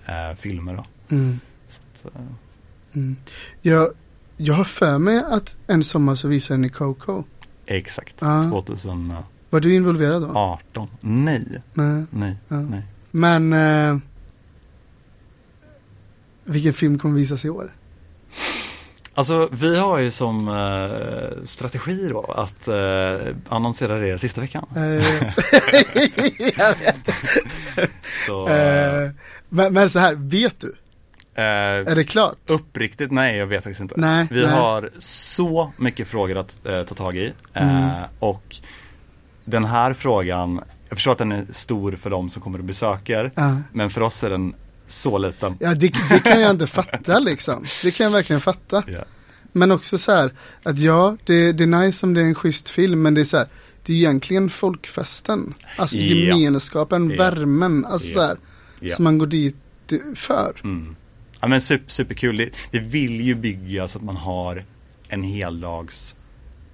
[0.06, 0.84] eh, filmer då.
[1.16, 1.40] Mm.
[2.02, 2.14] Så, eh,
[2.96, 3.16] Mm.
[3.62, 3.88] Jag,
[4.36, 7.24] jag har för mig att en sommar så visade ni Coco.
[7.66, 8.42] exakt, Ja.
[8.42, 9.22] 2018.
[9.50, 10.30] Var du involverad då?
[11.00, 11.44] Nej,
[11.74, 12.04] Nej.
[12.10, 12.60] nej, Ja.
[12.60, 12.82] nej.
[13.10, 13.98] Men eh,
[16.44, 17.70] vilken film kommer visas i år?
[19.16, 24.66] Alltså vi har ju som eh, strategi då att eh, annonsera det sista veckan.
[24.76, 25.32] Eh.
[28.26, 29.10] Så, eh,
[29.48, 30.74] men, men så här, vet du?
[31.34, 32.36] eh, Är det klart?
[32.46, 33.94] uppriktigt, nej jag vet faktiskt inte.
[33.98, 34.54] Nej, vi nej.
[34.54, 37.32] har så mycket frågor att eh, ta tag i.
[37.52, 37.90] Mm.
[38.18, 38.56] Och
[39.44, 43.30] den här frågan, jag förstår att den är stor för de som kommer och besöker.
[43.34, 43.56] Ja.
[43.72, 44.54] Men för oss är den
[44.86, 45.56] så liten.
[45.60, 47.64] Ja, det, det kan jag inte fatta liksom.
[47.82, 48.82] Det kan jag verkligen fatta.
[48.86, 49.04] Ja.
[49.52, 50.32] Men också så här,
[50.62, 53.24] att ja, det, det är nice om det är en schysst film, men det är
[53.24, 53.46] så här,
[53.86, 55.54] det är egentligen folkfesten.
[55.76, 56.02] Alltså Ja.
[56.36, 57.16] gemenskapen, Ja.
[57.16, 58.14] värmen, alltså Ja.
[58.14, 58.36] så här,
[58.80, 58.94] Ja.
[58.96, 59.56] som man går dit
[60.14, 60.60] för.
[60.64, 60.96] Mm.
[61.40, 62.36] Ja men super, superkul.
[62.36, 64.64] Det- Vi vill ju bygga så att man har
[65.08, 66.14] en heldags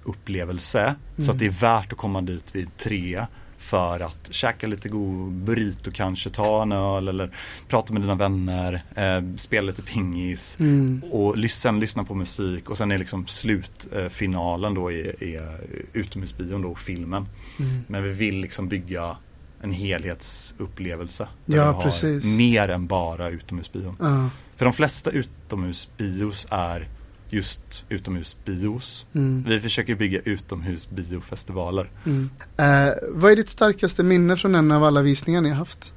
[0.03, 0.95] upplevelse.
[1.15, 1.33] Så Mm.
[1.33, 3.25] att det är värt att komma dit vid tre
[3.71, 7.29] för att käka lite god burrito kanske, ta en öl eller
[7.67, 11.01] prata med dina vänner, eh, spela lite pingis Mm.
[11.11, 15.57] och sen lyssna på musik och sen är liksom slutfinalen då är, är
[15.93, 17.25] utomhusbion då, filmen.
[17.59, 17.83] Mm.
[17.87, 19.17] Men vi vill liksom bygga
[19.61, 21.27] en helhetsupplevelse.
[21.45, 22.25] där Ja, vi har precis.
[22.25, 23.95] Mer än bara utomhusbion.
[23.99, 24.29] Ja.
[24.55, 26.87] För de flesta utomhusbios är
[27.33, 29.05] just utomhusbios.
[29.13, 29.43] Mm.
[29.47, 31.89] Vi försöker bygga utomhusbiofestivaler.
[32.05, 32.29] Mm.
[32.57, 35.93] Eh, vad är ditt starkaste minne från en av alla visningar ni har haft?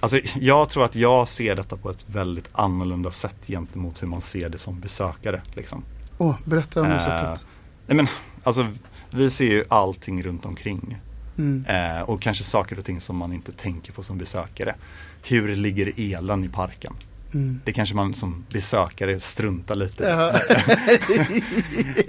[0.00, 4.20] Alltså jag tror att jag ser detta på ett väldigt annorlunda sätt gentemot hur man
[4.20, 5.42] ser det som besökare.
[5.54, 5.82] Liksom.
[6.18, 7.46] Åh, berätta om det Eh, sättet.
[7.86, 8.06] nej men
[8.42, 8.68] alltså
[9.10, 10.96] vi ser ju allting runt omkring.
[11.38, 11.64] Mm.
[11.68, 14.74] Eh, och kanske saker och ting som man inte tänker på som besökare.
[15.22, 16.92] Hur ligger elen i parken?
[17.36, 17.60] Mm.
[17.64, 20.06] Det kanske man som besökare struntar lite i.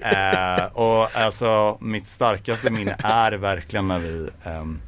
[0.02, 4.80] Eh, och alltså mitt starkaste minne är verkligen när vi ehm,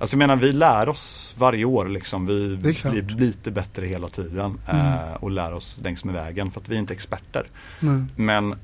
[0.00, 2.26] Alltså jag menar vi lär oss varje år liksom.
[2.26, 4.58] Vi blir lite bättre hela tiden.
[4.68, 4.86] Mm.
[4.86, 7.46] Eh, och lär oss längs med vägen för att vi är inte experter.
[7.80, 8.04] Nej.
[8.16, 8.54] Men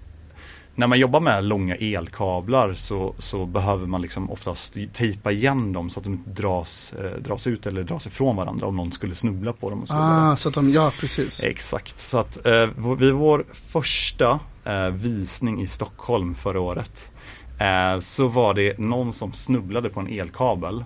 [0.74, 5.90] när man jobbar med långa elkablar så, så behöver man liksom oftast tejpa igen dem
[5.90, 9.14] så att de inte dras, eh, dras ut eller dras ifrån varandra om någon skulle
[9.14, 9.94] snubbla på dem och så.
[9.94, 11.42] Ah, så att de, ja precis.
[11.42, 17.12] Exakt, så att eh, vid vår första eh, visning i Stockholm förra året
[17.60, 20.84] eh, så var det någon som snubblade på en elkabel.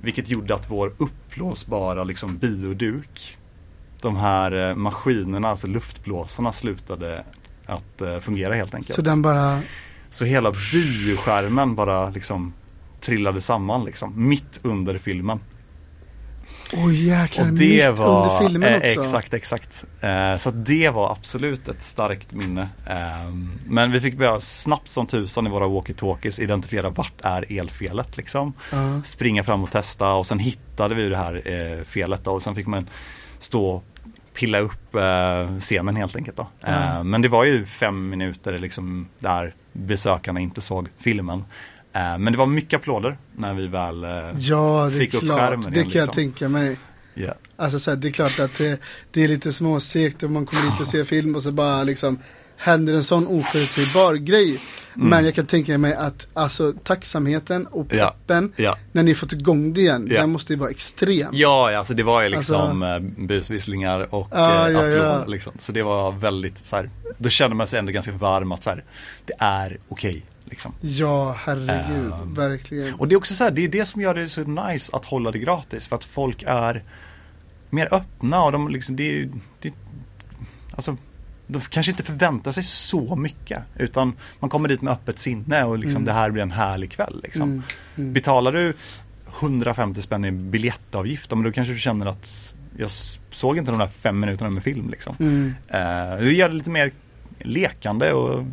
[0.00, 3.38] Vilket gjorde att vår uppblåsbara liksom, bioduk,
[4.00, 7.24] de här eh, maskinerna, alltså luftblåsarna slutade
[7.66, 8.94] att eh, fungera helt enkelt.
[8.94, 9.60] Så den bara,
[10.10, 12.52] Så hela bioskärmen bara liksom
[13.00, 15.40] trillade samman liksom, mitt under filmen.
[16.72, 19.00] oj jäklar, Och mitt det var, under filmen eh, också.
[19.02, 19.84] exakt, exakt.
[20.02, 22.68] Eh, så det var absolut ett starkt minne.
[22.86, 23.30] Eh,
[23.66, 28.52] men vi fick börja snabbt som tusan i våra walkie-talkies identifiera vart är elfelet liksom.
[28.72, 29.02] Ja.
[29.04, 32.54] Springa fram och testa och sen hittade vi det här eh, felet då, och sen
[32.54, 32.88] fick man
[33.38, 33.82] stå
[34.34, 36.42] pilla upp eh, scenen helt enkelt då.
[36.60, 37.02] Eh, Ja.
[37.02, 41.44] men det var ju fem minuter liksom där besökarna inte såg filmen.
[41.92, 45.38] Eh, men det var mycket applåder när vi väl eh, Ja, det Fick upp klart.
[45.40, 46.14] skärmen det igen, kan jag liksom.
[46.22, 46.76] tänka mig.
[47.14, 47.34] ja.
[47.56, 48.80] Alltså så här, det är klart att det,
[49.10, 52.18] det är lite småsegt om man kommer dit och ser film och så bara liksom
[52.56, 54.60] händer en sån oförutsägbar grej.
[54.94, 57.98] Men jag kan tänka mig att alltså tacksamheten och Mm.
[57.98, 58.08] Ja.
[58.26, 58.78] peppen Ja.
[58.92, 60.20] när ni fått igång det igen, Ja.
[60.20, 61.28] den måste ju vara extrem.
[61.32, 62.86] Ja, alltså det var ju liksom Alltså-
[63.20, 65.02] eh, busvisslingar och Ja, eh, ja, ja.
[65.06, 65.52] applåder liksom.
[65.58, 68.70] Så det var väldigt så här, då kände man sig ändå ganska varm att så
[68.70, 68.84] här,
[69.26, 70.72] det är okej liksom.
[70.80, 72.94] Ja, herregud, Ehm, verkligen.
[72.94, 75.04] Och det är också så här, det är det som gör det så nice att
[75.04, 76.82] hålla det gratis för att folk är
[77.70, 79.28] mer öppna och de liksom, det är
[79.60, 79.72] det,
[80.76, 80.96] alltså
[81.46, 85.78] de kanske inte förväntar sig så mycket utan man kommer dit med öppet sinne och
[85.78, 86.04] liksom Mm.
[86.04, 87.42] det här blir en härlig kväll liksom.
[87.42, 87.62] Mm,
[87.96, 88.12] mm.
[88.12, 88.74] Betalar du
[89.40, 92.90] 150 spänn i biljettavgift, men då kanske du känner att jag
[93.32, 95.16] såg inte de där fem minuterna med film liksom.
[95.20, 95.54] Mm.
[95.68, 96.92] Eh, det gör det lite mer
[97.38, 98.44] lekande och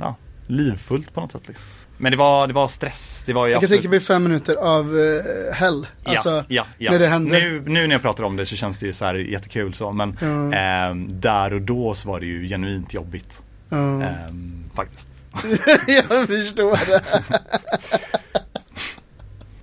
[0.00, 0.14] ja,
[0.46, 1.48] livfullt på något sätt.
[1.48, 1.64] Liksom.
[2.02, 3.22] Men det var, det var stress.
[3.26, 5.22] Det var Jag kan absolut- tänka mig fem minuter av uh,
[5.52, 5.86] hell.
[6.04, 6.90] Alltså, ja, ja, ja.
[6.92, 7.40] när det händer.
[7.40, 9.92] Nu, nu när jag pratar om det så känns det ju så här jättekul så
[9.92, 10.52] men Ja.
[10.56, 13.42] ehm, där och då så var det ju genuint jobbigt.
[13.68, 13.76] ja.
[14.02, 15.08] Ehm, faktiskt.
[15.86, 17.02] jag förstår det.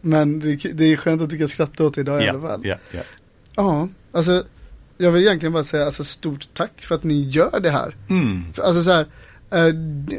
[0.02, 2.42] Men det, det är skönt att du kan skratta åt det idag i Ja, alla
[2.42, 2.62] fall.
[2.64, 3.02] ja, ja.
[3.56, 4.44] Ja, alltså
[4.98, 7.96] jag vill egentligen bara säga alltså, stort tack för att ni gör det här.
[8.10, 8.44] Mm.
[8.54, 9.08] För, alltså så här, eh,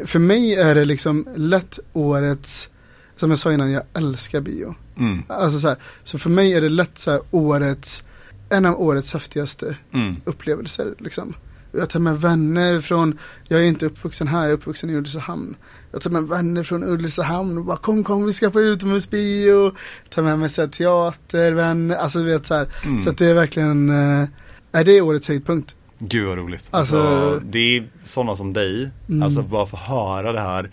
[0.07, 2.69] för mig är det liksom lätt årets,
[3.17, 4.75] som jag sa innan, jag älskar bio.
[4.99, 5.23] Mm.
[5.29, 8.03] Alltså så här, så för mig är det lätt så här årets,
[8.49, 10.17] en av årets häftigaste Mm.
[10.25, 11.35] upplevelser liksom.
[11.73, 13.19] Jag tar med vänner från,
[13.49, 15.57] jag är inte uppvuxen här, jag är uppvuxen i Ulricehamn.
[15.93, 19.73] Jag tar med vänner från Ulricehamn och bara kom kom vi ska på utomhusbio.
[20.11, 22.69] Tar med mig så här, teater, vänner, alltså du vet så här.
[22.85, 23.03] Mm.
[23.03, 24.29] Så att det är verkligen, eh,
[24.73, 25.75] är det årets höjdpunkt?
[26.03, 26.69] Gud vad roligt.
[26.71, 29.23] Alltså- Alltså, det är sådana som dig, Mm.
[29.23, 30.71] alltså bara få höra det här.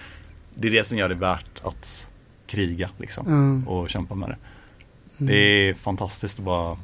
[0.56, 2.10] Det är det som gör det värt att
[2.48, 3.28] kriga liksom.
[3.28, 3.68] Mm.
[3.68, 4.38] Och kämpa med det.
[5.20, 5.28] Mm.
[5.34, 6.78] Det är fantastiskt att bara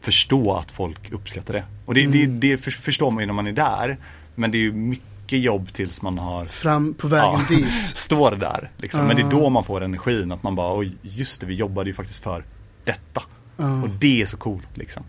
[0.00, 1.64] förstå att folk uppskattar det.
[1.86, 2.40] Och det, Mm.
[2.40, 3.98] det, det för- förstår man ju när man är där.
[4.34, 7.56] Men det är ju mycket jobb tills man har Fram på vägen Ja.
[7.56, 7.66] dit.
[7.94, 8.70] står där.
[8.76, 9.06] Liksom.
[9.06, 11.90] Men det är då man får energin att man bara, oj just det vi jobbade
[11.90, 12.44] ju faktiskt för
[12.84, 13.22] detta.
[13.56, 15.02] Och det är så coolt liksom.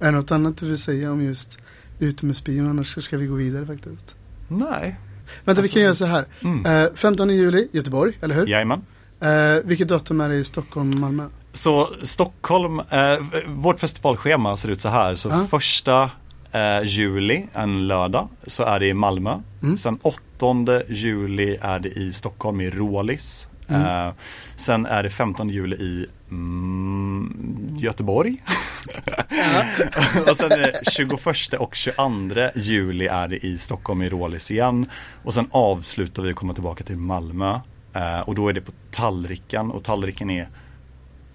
[0.00, 1.58] Är det något annat du vill säga om just
[1.98, 2.68] utomhusbion?
[2.70, 4.14] Annars ska vi gå vidare faktiskt.
[4.48, 4.96] Nej.
[5.44, 6.24] Vänta vi Alltså- kan göra så här.
[6.42, 6.66] Mm.
[6.84, 8.46] Eh, 15 juli, Göteborg, eller hur?
[8.46, 8.82] Jajamän.
[9.20, 11.28] Eh, vilket datum är det i Stockholm och Malmö?
[11.52, 13.16] Så Stockholm, eh,
[13.48, 15.16] vårt festivalschema ser ut så här.
[15.16, 15.46] Så Ja.
[15.50, 16.10] första
[16.52, 19.38] eh, juli, en lördag, så är det i Malmö.
[19.62, 19.78] Mm.
[19.78, 23.48] Sen 8 juli är det i Stockholm i Rålis.
[23.68, 23.82] Mm.
[24.08, 24.12] Eh,
[24.56, 28.42] sen är det 15 juli i mm, Göteborg.
[30.28, 34.86] och sen är det 21 och 22 juli är det i Stockholm i Rålis igen.
[35.24, 37.60] Och sen avslutar vi och kommer tillbaka till Malmö.
[37.94, 40.48] Eh, och då är det på Tallriken och Tallriken är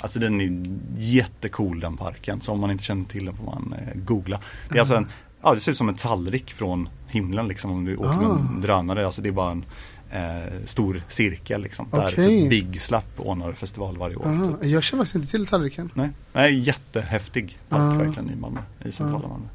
[0.01, 0.63] Alltså den är
[0.97, 2.41] jättecool den parken.
[2.41, 4.39] Så om man inte känner till den får man eh, googla.
[4.69, 5.07] Det är alltså en,
[5.41, 8.57] ja det ser ut som en tallrik från himlen liksom om du åker med en
[8.57, 8.61] Ah.
[8.61, 9.05] drönare.
[9.05, 9.65] Alltså det är bara en
[10.11, 11.87] eh, stor cirkel liksom.
[11.91, 12.15] Där Okej.
[12.15, 14.27] typ Big Slap ordnar festival varje år.
[14.27, 14.69] Aha, Typ.
[14.71, 15.89] jag känner faktiskt inte till tallriken.
[15.93, 18.03] Nej, Nej, jättehäftig park Ah.
[18.03, 19.29] verkligen i Malmö, i centrala Ah.
[19.29, 19.45] Malmö.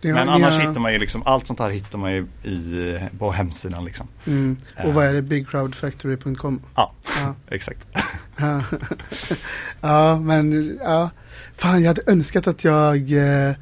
[0.00, 3.30] Men annars har- hittar man ju liksom, allt sånt här hittar man ju i, på
[3.30, 4.08] hemsidan liksom.
[4.26, 4.56] Mm.
[4.76, 4.86] Eh.
[4.86, 5.22] Och vad är det?
[5.22, 6.60] Bigcrowdfactory.com?
[6.74, 7.34] Ja, Ja.
[7.54, 7.86] exakt.
[8.36, 8.62] Ja.
[9.80, 11.10] ja, men ja.
[11.56, 13.54] Fan, jag hade önskat att jag, eh,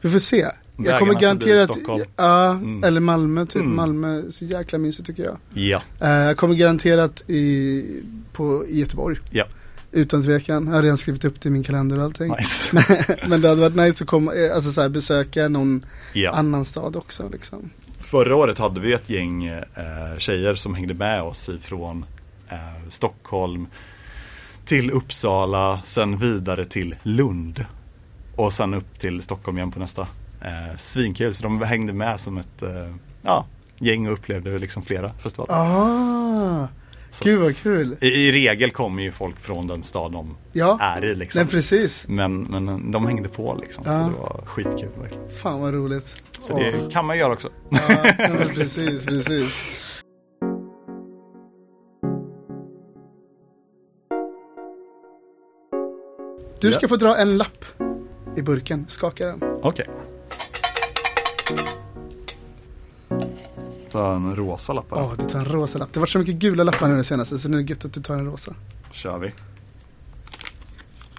[0.00, 0.46] vi får se.
[0.84, 1.70] Jag kommer garanterat,
[2.16, 2.84] ja, Mm.
[2.84, 3.76] eller Malmö, typ Mm.
[3.76, 5.36] Malmö, så jäkla mysigt tycker jag.
[5.52, 7.84] Ja, Eh, jag kommer garanterat i,
[8.32, 9.18] på, i Göteborg.
[9.30, 9.44] ja,
[9.94, 10.66] Utan tvekan.
[10.66, 12.34] Jag har redan skrivit upp det i min kalender och allting.
[12.38, 12.68] nice.
[13.28, 16.30] Men det hade varit nice att komma, eh, alltså så här, besöka någon Ja.
[16.32, 17.70] annan stad också liksom.
[18.00, 19.62] Förra året hade vi ett gäng eh,
[20.18, 22.04] tjejer som hängde med oss ifrån
[22.48, 22.56] eh,
[22.90, 23.66] Stockholm
[24.64, 27.64] till Uppsala, sen vidare till Lund.
[28.36, 30.06] Och sen upp till Stockholm igen på nästa.
[30.44, 33.46] Eh, svinkul, så de hängde med som ett eh, ja,
[33.78, 35.54] gäng och upplevde liksom flera festivaler.
[35.54, 36.68] Ah,
[37.20, 37.96] gud vad kul.
[38.00, 41.42] I, I regel kommer ju folk från den stad de Ja, är i liksom.
[41.42, 42.04] nej precis.
[42.08, 43.92] Men, men de hängde på liksom, Ja.
[43.92, 45.30] så det var skitkul verkligen.
[45.30, 46.06] Fan vad roligt.
[46.40, 47.48] Så det kan man göra också.
[47.70, 47.78] Ja,
[48.18, 49.64] nej, precis, precis.
[56.60, 57.64] Du ska få dra en lapp
[58.36, 58.84] i burken.
[58.88, 59.40] Skaka den.
[59.62, 59.86] Okej.
[63.90, 64.98] Ta en rosa lapp här.
[64.98, 65.88] Ja, du tar en rosa lapp.
[65.92, 67.84] Det har varit så mycket gula lappar nu det senaste så nu är det gött
[67.84, 68.54] att du tar en rosa.
[68.90, 69.32] kör vi.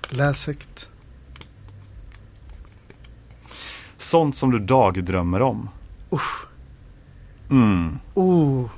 [0.10, 0.90] Läs högt.
[3.98, 5.70] Sånt som du dagdrömmer om.
[6.12, 6.46] Usch.
[7.52, 8.00] Mm.
[8.14, 8.70] Oh,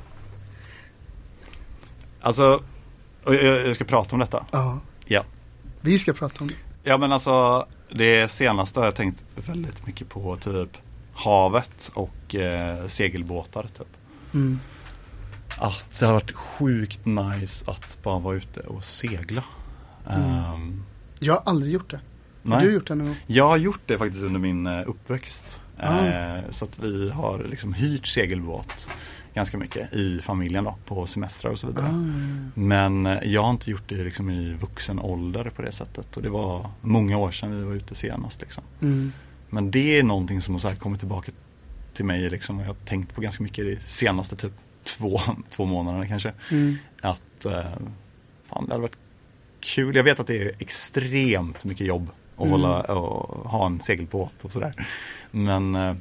[2.21, 2.63] Alltså,
[3.23, 4.45] och jag, jag ska prata om detta.
[4.51, 4.79] ja.
[5.07, 5.23] Ja.
[5.81, 6.53] Vi ska prata om det.
[6.83, 10.77] Ja men alltså, det senaste har jag tänkt väldigt mycket på typ
[11.15, 13.87] havet och eh, segelbåtar typ.
[14.33, 14.59] Mm.
[15.57, 19.43] Att det har varit sjukt nice att bara vara ute och segla.
[20.09, 20.83] Ehm,
[21.19, 21.99] Jag har aldrig gjort det.
[22.43, 22.65] Har nej.
[22.65, 23.15] du gjort det nu?
[23.27, 25.59] Jag har gjort det faktiskt under min eh, uppväxt.
[25.79, 26.05] Ah.
[26.05, 28.89] Eh, så att vi har liksom hyrt segelbåt
[29.33, 31.85] ganska mycket i familjen då, på semestrar och så vidare.
[31.85, 36.17] Ah, Men eh, jag har inte gjort det liksom i vuxen ålder på det sättet.
[36.17, 38.41] Och det var många år sedan vi var ute senast.
[38.41, 38.63] Liksom.
[38.81, 39.11] mm.
[39.55, 41.31] Men det är någonting som har så här kommit tillbaka
[41.93, 44.51] till mig liksom, och jag har tänkt på ganska mycket de senaste typ
[44.83, 46.33] två, två månaderna kanske.
[46.51, 46.75] Mm.
[47.01, 47.65] Att eh,
[48.49, 48.97] fan, det hade varit
[49.59, 49.95] kul.
[49.95, 52.51] Jag vet att det är extremt mycket jobb att Mm.
[52.51, 54.87] hålla och ha en segelbåt och sådär.
[55.31, 55.95] Men eh,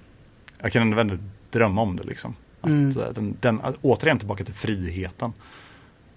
[0.59, 2.35] jag kan ändå väldigt drömma om det liksom.
[2.61, 2.89] Att, Mm.
[2.89, 5.33] eh, den, den, återigen tillbaka till friheten.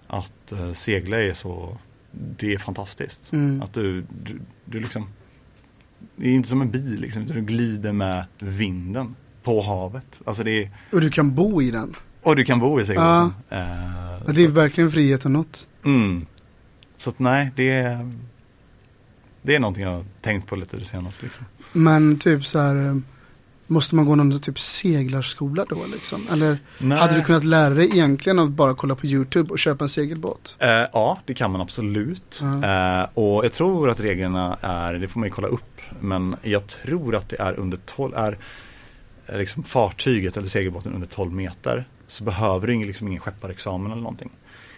[0.08, 1.78] Att eh, segla är så,
[2.12, 3.34] det är fantastiskt.
[3.34, 3.62] Mm.
[3.62, 5.10] Att du, du, du liksom,
[6.16, 10.22] det är inte som en bil liksom, utan du glider med vinden på havet.
[10.26, 11.96] Alltså det är, Och du kan bo i den.
[12.24, 13.34] och du kan bo i segelbåten.
[13.50, 15.68] Ja, det är verkligen friheten något.
[15.86, 16.26] Mm.
[16.98, 18.12] Så att nej, det är
[19.42, 21.46] Det är någonting jag har tänkt på lite det senaste liksom.
[21.74, 22.96] Men typ så här eh,
[23.70, 26.22] Måste man gå någon typ seglarskola då liksom?
[26.32, 26.98] Eller Nej.
[26.98, 30.56] hade du kunnat lära dig egentligen att bara kolla på YouTube och köpa en segelbåt?
[30.60, 32.42] Eh, ja, det kan man absolut.
[32.64, 36.68] Eh, och jag tror att reglerna är, det får man ju kolla upp, men jag
[36.68, 38.38] tror att det är under 12, är
[39.38, 44.30] liksom fartyget eller segelbåten under 12 meter så behöver du liksom ingen skepparexamen eller någonting.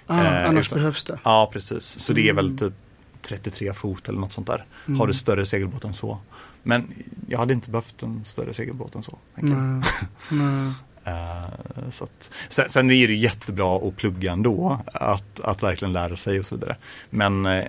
[0.08, 1.20] Ah, Eh, annars utan- behövs det.
[1.24, 2.00] Ja, precis.
[2.00, 2.58] Så det är väl Mm.
[2.58, 2.74] typ
[3.22, 4.66] 33 fot eller något sånt där.
[4.88, 5.00] Mm.
[5.00, 6.18] Har du större segelbåt än så.
[6.64, 6.94] Men
[7.28, 9.18] jag hade inte behövt en större segelbåt än så.
[9.36, 9.82] Nej.
[10.32, 10.74] Nej.
[11.04, 16.18] Eh, så att, sen, sen är det jättebra att plugga ändå, att, att verkligen lära
[16.18, 16.76] sig och så vidare.
[17.10, 17.66] Men eh,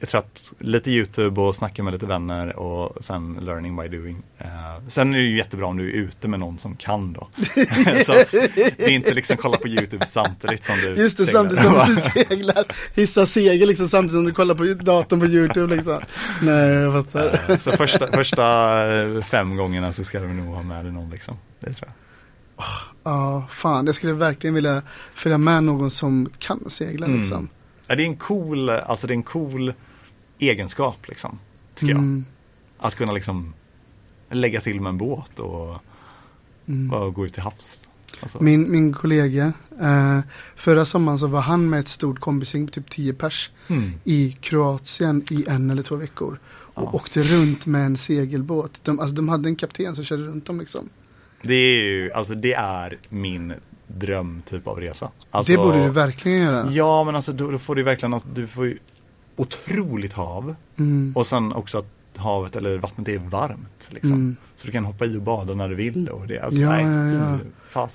[0.00, 4.22] jag tror att lite YouTube och snacka med lite vänner och sen learning by doing.
[4.38, 4.46] Eh,
[4.88, 7.28] sen är det ju jättebra om du är ute med någon som kan då.
[8.06, 11.40] så att det är inte liksom kolla på YouTube samtidigt som du Just det, seglar.
[11.42, 12.64] samtidigt som du seglar.
[12.94, 16.00] Hissa segel liksom samtidigt som du kollar på datorn på YouTube liksom.
[16.42, 17.40] Nej, jag fattar.
[17.50, 18.44] Eh, så första, första
[18.96, 21.36] eh, fem gångerna så ska du nog ha med dig någon liksom.
[21.60, 22.64] Det tror jag.
[23.04, 23.86] Ja, fan.
[23.86, 24.82] Jag skulle verkligen vilja
[25.14, 27.20] följa med någon som kan segla Mm.
[27.20, 27.48] liksom.
[27.86, 29.72] Ja, det är en cool, alltså det är en cool
[30.38, 31.38] egenskap liksom.
[31.74, 31.98] Tycker jag.
[31.98, 32.24] Mm.
[32.78, 33.54] Att kunna liksom
[34.30, 35.76] lägga till med en båt och
[36.68, 37.12] Mm.
[37.12, 37.80] gå ut till havs.
[38.20, 40.20] Alltså, Min, min kollega, eh,
[40.56, 43.92] förra sommaren så var han med ett stort kompisgäng, typ 10 pers, mm.
[44.04, 46.38] i Kroatien i en eller två veckor.
[46.48, 46.90] Och Ja.
[46.92, 48.80] åkte runt med en segelbåt.
[48.84, 50.88] De, alltså, de hade en kapten som körde runt dem liksom.
[51.42, 53.52] Det är ju, alltså det är min
[53.86, 55.10] dröm typ av resa.
[55.30, 56.70] Alltså, det borde du verkligen göra.
[56.70, 58.78] Ja men alltså då, då får du verkligen, att du får ju
[59.36, 60.54] otroligt hav.
[60.76, 61.12] Mm.
[61.16, 61.86] Och sen också att
[62.16, 63.88] havet eller vattnet är varmt.
[63.88, 64.12] Liksom.
[64.12, 64.36] Mm.
[64.56, 66.08] Så du kan hoppa i och bada när du vill.
[66.08, 67.38] Och det, alltså, Ja, nej, ja, ja.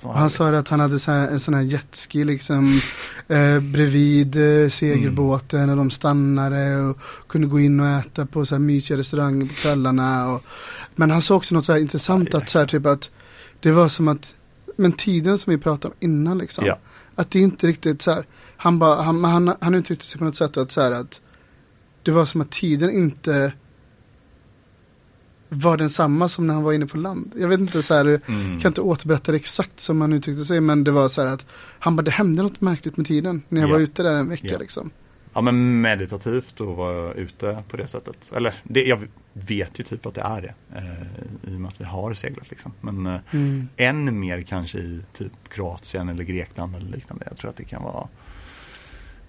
[0.02, 0.32] Han härligt.
[0.32, 2.80] sa att han hade så här, en sån här jetski liksom
[3.28, 6.98] eh, bredvid eh, segelbåten och de stannade och
[7.28, 10.30] kunde gå in och äta på så här mysiga restauranger på kvällarna.
[10.30, 10.42] Och,
[10.94, 13.10] men han sa också något så här intressant Ja, att så här, typ att
[13.60, 14.34] det var som att,
[14.76, 16.74] men tiden som vi pratade om innan liksom.
[17.14, 20.36] Att det inte riktigt så här, han bara, han, han, han uttryckte sig på något
[20.36, 21.20] sätt att så här att
[22.02, 23.52] det var som att tiden inte
[25.48, 27.32] var densamma som när han var inne på land.
[27.36, 28.60] Jag vet inte så här, Mm.
[28.60, 31.46] kan inte återberätta det exakt som han uttryckte sig men det var så här att
[31.78, 33.72] han bara det hände något märkligt med tiden när jag Ja.
[33.74, 34.58] var ute där en vecka Ja.
[34.58, 34.90] liksom.
[35.34, 38.32] ja, men meditativt och vara ute på det sättet.
[38.34, 40.54] Eller det, jag vet ju typ att det är det.
[40.76, 42.72] Eh, I och med att vi har seglat liksom.
[42.80, 43.68] Men eh, Mm.
[43.76, 47.24] än mer kanske i typ Kroatien eller Grekland eller liknande.
[47.28, 48.08] Jag tror att det kan vara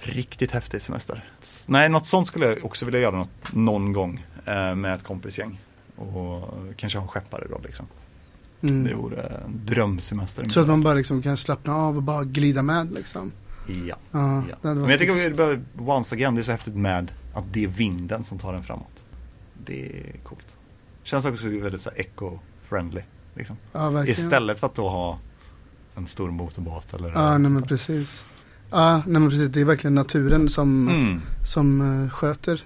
[0.03, 1.29] riktigt häftig semester.
[1.65, 5.59] Nej, något sånt skulle jag också vilja göra något, någon gång eh, med ett kompisgäng.
[5.95, 7.87] Och kanske ha en skeppare då liksom.
[8.61, 8.83] Mm.
[8.83, 10.49] Det vore en drömsemester.
[10.49, 13.31] Så att man bara liksom kan slappna av och bara glida med liksom.
[13.67, 13.95] Ja.
[14.11, 14.73] Ja, ja.
[14.73, 17.67] Men jag tycker vi bör, once again, det är så häftigt med att det är
[17.67, 19.03] vinden som tar den framåt.
[19.65, 20.45] Det är coolt.
[21.03, 23.01] Känns också väldigt så eco-friendly.
[23.35, 23.57] Liksom.
[23.71, 24.05] Ja.
[24.05, 25.19] Istället för att då ha
[25.95, 28.23] en stor motorbåt eller Ja, nej men precis.
[28.73, 29.49] Ja, nej men precis.
[29.49, 31.21] Det är verkligen naturen som, Mm.
[31.47, 32.63] som eh, sköter.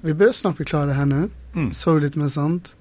[0.00, 1.28] Vi börjar snart bli klara här nu.
[1.54, 1.72] Mm.
[1.72, 2.72] Sorgligt men sant.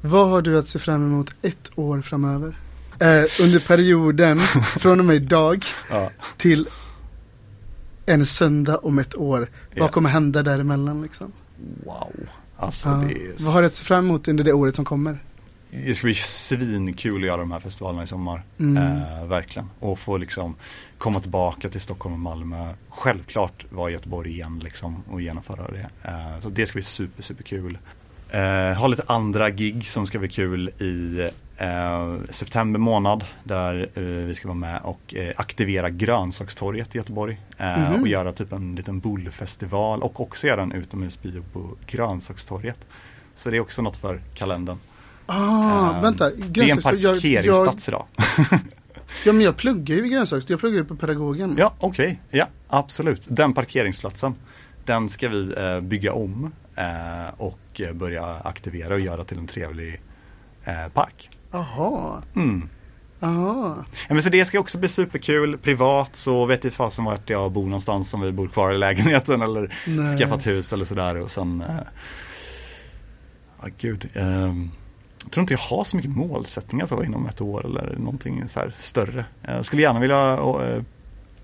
[0.00, 2.58] Vad har du att se fram emot ett år framöver?
[3.00, 4.38] Eh, under perioden
[4.78, 6.10] från och med idag Ja.
[6.36, 6.68] till
[8.06, 9.48] en söndag om ett år.
[9.76, 11.32] Vad kommer hända däremellan liksom?
[11.84, 12.12] Wow.
[12.56, 12.94] Alltså Ja.
[12.94, 13.32] det är...
[13.38, 15.18] Vad har du att se fram emot under det året som kommer?
[15.70, 18.42] Det ska bli svinkul att göra de här festivalerna i sommar.
[18.58, 18.76] Mm.
[18.76, 19.70] Eh, verkligen.
[19.80, 20.56] Och få liksom
[20.98, 22.72] komma tillbaka till Stockholm och Malmö.
[22.88, 25.90] Självklart vara i Göteborg igen liksom och genomföra det.
[26.08, 27.78] Eh, så det ska bli super, super kul.
[28.30, 33.24] Eh, ha lite andra gig som ska bli kul i eh, september månad.
[33.44, 37.40] Där eh, vi ska vara med och eh, aktivera grönsakstorget i Göteborg.
[37.58, 38.02] Mhm.
[38.02, 42.78] Och göra typ en liten bullfestival och också göra en utomhusbio på grönsakstorget.
[43.34, 44.78] Så det är också något för kalendern.
[45.28, 46.30] Ah, Eh, vänta.
[46.30, 47.02] Det är en grönsakstorg.
[47.02, 48.04] Jag- parkeringsplats idag.
[48.16, 48.46] Jag,
[49.24, 50.52] ja, men jag pluggar ju vid grönsakstorg.
[50.52, 51.54] Jag pluggar ju på pedagogen.
[51.58, 52.20] Ja, okej.
[52.30, 53.26] Ja, absolut.
[53.28, 54.34] Den parkeringsplatsen.
[54.84, 60.00] Den ska vi eh, bygga om eh, och börja aktivera och göra till en trevlig
[60.64, 61.30] eh, park.
[61.50, 62.22] Jaha.
[62.36, 62.68] Mm.
[63.20, 63.76] Ja,
[64.08, 65.58] men så det ska också bli superkul.
[65.58, 69.42] Privat så vet jag fasen vart jag bor någonstans om vi bor kvar i lägenheten
[69.42, 70.16] eller Nej.
[70.18, 71.76] skaffat hus eller sådär och sen eh,
[73.62, 74.70] Ja gud ehm,
[75.28, 78.60] Jag tror inte jag har så mycket målsättningar så inom ett år eller någonting så
[78.60, 80.82] här större Jag skulle gärna vilja eh,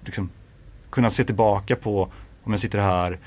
[0.04, 0.30] liksom,
[0.90, 2.02] kunna se tillbaka på
[2.44, 3.18] om jag sitter här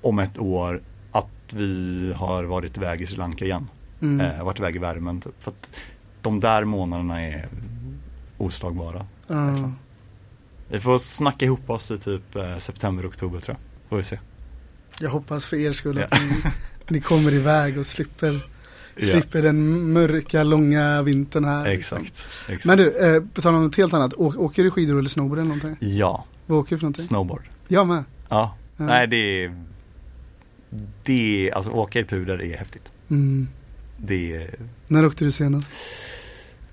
[0.00, 0.80] om ett år
[1.12, 3.68] att vi har varit iväg i Sri Lanka igen
[4.00, 4.20] Mm.
[4.20, 5.42] eh, varit iväg i värmen typ.
[5.42, 5.70] För att
[6.22, 7.48] de där månaderna är
[8.38, 9.06] oslagbara.
[9.26, 9.76] Verkligen.
[10.68, 13.88] Vi får snacka ihop oss i typ eh, september, oktober tror jag.
[13.88, 14.18] Får vi se.
[15.00, 16.42] Jag hoppas för er skull att ni,
[16.88, 18.46] ni kommer iväg och slipper.
[18.96, 21.70] Slipper den mörka, långa vintern här.
[21.70, 21.98] liksom.
[21.98, 22.28] Exakt.
[22.48, 22.64] exakt.
[22.64, 24.14] Men du, eh, på tal om något helt annat.
[24.14, 25.76] Å, åker du skidor eller snowboard eller någonting?
[25.98, 27.04] Ja, Vad åker du för någonting?
[27.04, 27.42] snowboard.
[27.68, 28.04] Jag med.
[28.28, 28.56] Ja.
[28.76, 28.84] Ja.
[28.86, 29.64] Nej det är
[31.04, 32.82] Det är, alltså åka i puder är häftigt.
[33.10, 33.48] Mm.
[33.96, 34.54] Det är
[34.86, 35.70] När åkte du senast?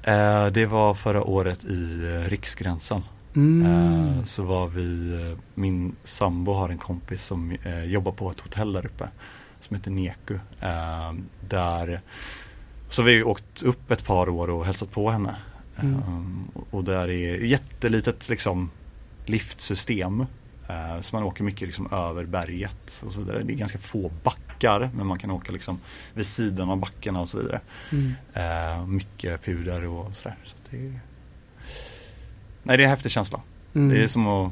[0.04, 3.02] eh, Det var förra året i eh, Riksgränsen.
[3.36, 3.66] Mm.
[3.72, 8.86] Eh, så var vi, min sambo har en kompis som jobbar på ett hotell där
[8.86, 9.10] uppe
[9.72, 10.34] som heter Neku.
[10.62, 11.14] Eh,
[11.50, 12.02] där,
[12.90, 15.36] så vi har åkt upp ett par år och hälsat på henne.
[15.80, 15.96] Mm.
[15.96, 18.70] Eh, och- där är jättelitet liksom
[19.26, 20.26] liftsystem.
[20.70, 23.44] Eh, så man åker mycket liksom över berget och så vidare.
[23.44, 25.80] Det är ganska få backar men man kan åka liksom
[26.14, 27.62] vid sidan av backarna och så vidare.
[27.92, 28.14] Mm.
[28.34, 30.38] Eh, mycket puder och sådär.
[30.46, 31.00] Så det är...
[32.64, 33.42] Nej det är en häftig känsla.
[33.74, 33.90] Mm.
[33.90, 34.52] Det är som att,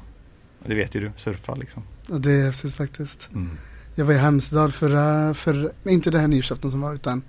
[0.65, 1.83] det vet ju du, surfa liksom.
[2.09, 3.29] Ja, det är häftigt faktiskt.
[3.33, 3.57] Mm.
[3.99, 7.21] Jag var i Hemsedal förra, förra inte det här nyårsafton som var utan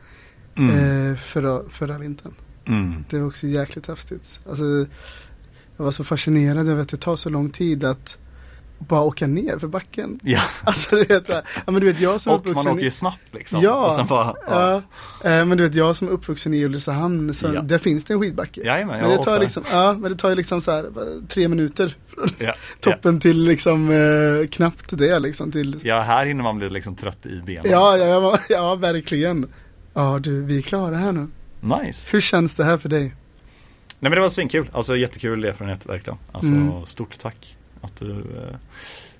[0.55, 1.10] Mm.
[1.10, 2.32] eh, förra, förra vintern.
[2.64, 3.05] Mm.
[3.10, 4.40] Det var också jäkligt häftigt.
[4.48, 4.64] Alltså,
[5.76, 8.18] jag var så fascinerad över att det tar så lång tid att
[8.89, 10.20] bara åka ner för backen.
[10.23, 12.85] Ja, Alltså du vet, ja, men du vet jag som och man uppvuxen åker i-
[12.85, 13.61] ju snabbt liksom.
[13.62, 14.77] Ja, bara, ja.
[15.31, 17.61] Eh, men du vet jag som är uppvuxen i Ulricehamn, så Ja.
[17.61, 18.61] där finns det en skidbacke.
[18.65, 21.05] Jajamän, jag men det tar liksom, ja, men det tar ju liksom så här bara
[21.28, 21.97] tre minuter
[22.39, 25.97] ja, toppen till liksom eh, knappt det liksom till Ja.
[25.97, 27.65] ja, här hinner man bli liksom trött i benen.
[27.70, 29.48] Ja, ja, ja, ja, verkligen.
[29.94, 31.28] Ja, du, vi är klara här nu.
[31.61, 32.09] Nice.
[32.12, 33.01] Hur känns det här för dig?
[33.02, 33.15] Nej
[34.11, 36.19] men det var svinkul, alltså jättekul erfarenhet verkligen.
[36.32, 36.86] Alltså Mm.
[36.86, 38.57] stort tack att du eh,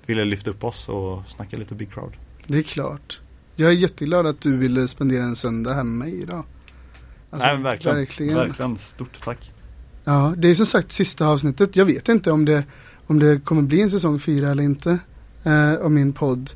[0.05, 2.13] ville lyfta upp oss och snacka lite Big Crowd.
[2.47, 3.19] Det är klart.
[3.55, 6.43] Jag är jätteglad att du ville spendera en söndag hemma med mig idag.
[7.29, 8.35] Alltså, Nej verkligen, verkligen.
[8.35, 9.51] verkligen stort tack.
[10.03, 11.75] Ja, det är som sagt sista avsnittet.
[11.75, 12.63] Jag vet inte om det,
[13.07, 14.99] om det kommer bli en säsong fyra eller inte
[15.43, 16.51] eh, av min podd.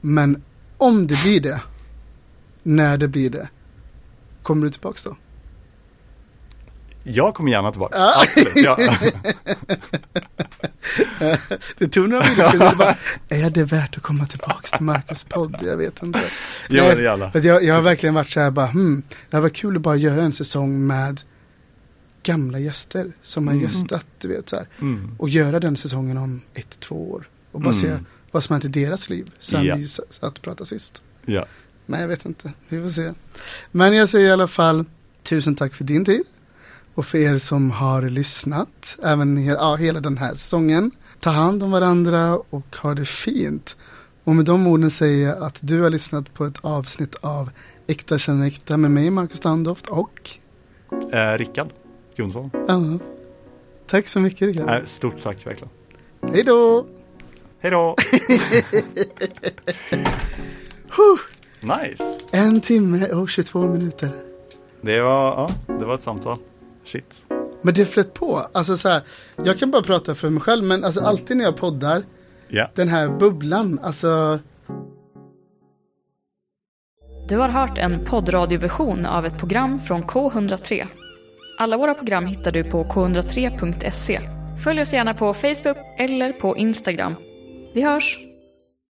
[0.00, 0.42] Men
[0.76, 1.60] om det blir det,
[2.62, 3.48] när det blir det,
[4.42, 5.16] kommer du tillbaks då?
[7.08, 8.22] Jag kommer gärna tillbaka, Ja.
[8.22, 8.52] absolut.
[8.56, 8.78] Ja.
[11.78, 12.96] Det tog några bilder, bara,
[13.28, 15.56] är det värt att komma tillbaks till Marcus podd?
[15.62, 16.20] Jag vet inte.
[16.68, 19.42] ja Nej, det att jag, jag har verkligen varit så här bara, hmm, det hade
[19.42, 21.20] varit kul att bara göra en säsong med
[22.22, 23.66] gamla gäster som har Mm.
[23.66, 24.66] gästat, du vet så här.
[24.80, 25.14] Mm.
[25.18, 27.28] Och göra den säsongen om ett, två år.
[27.52, 27.82] Och bara Mm.
[27.82, 29.76] se vad som hänt i deras liv sen Ja.
[29.76, 31.02] vi satt och pratade sist.
[31.26, 31.46] Ja.
[31.86, 33.12] Men jag vet inte, vi får se.
[33.70, 34.84] Men jag säger i alla fall
[35.22, 36.22] tusen tack för din tid.
[36.98, 40.90] Och för er som har lyssnat, även ja, hela den här säsongen.
[41.20, 43.76] Ta hand om varandra och ha det fint.
[44.24, 47.50] Och med de orden säger jag att du har lyssnat på ett avsnitt av
[47.86, 50.30] Äkta känner äkta med mig, Marcus Standoft och
[51.12, 51.68] Eh, Rickard
[52.14, 52.50] Jonsson.
[52.68, 52.98] ja.
[53.86, 54.68] Tack så mycket Rickard.
[54.68, 55.70] Eh, stort tack verkligen.
[56.32, 56.86] Hej då!
[57.60, 57.96] Hej då!
[61.60, 62.18] nice.
[62.32, 64.10] En timme och 22 minuter.
[64.80, 66.38] Det var, ja, det var ett samtal.
[66.92, 67.24] Shit.
[67.62, 68.46] Men det flöt på.
[68.52, 69.02] Alltså så här,
[69.44, 72.02] jag kan bara prata för mig själv, men alltså alltid när jag poddar,
[72.48, 72.70] Ja.
[72.74, 74.38] den här bubblan, alltså
[77.28, 80.86] Du har hört en poddradioversion av ett program från K103.
[81.58, 84.20] Alla våra program hittar du på k103.se.
[84.64, 87.14] Följ oss gärna på Facebook eller på Instagram.
[87.74, 88.27] Vi hörs!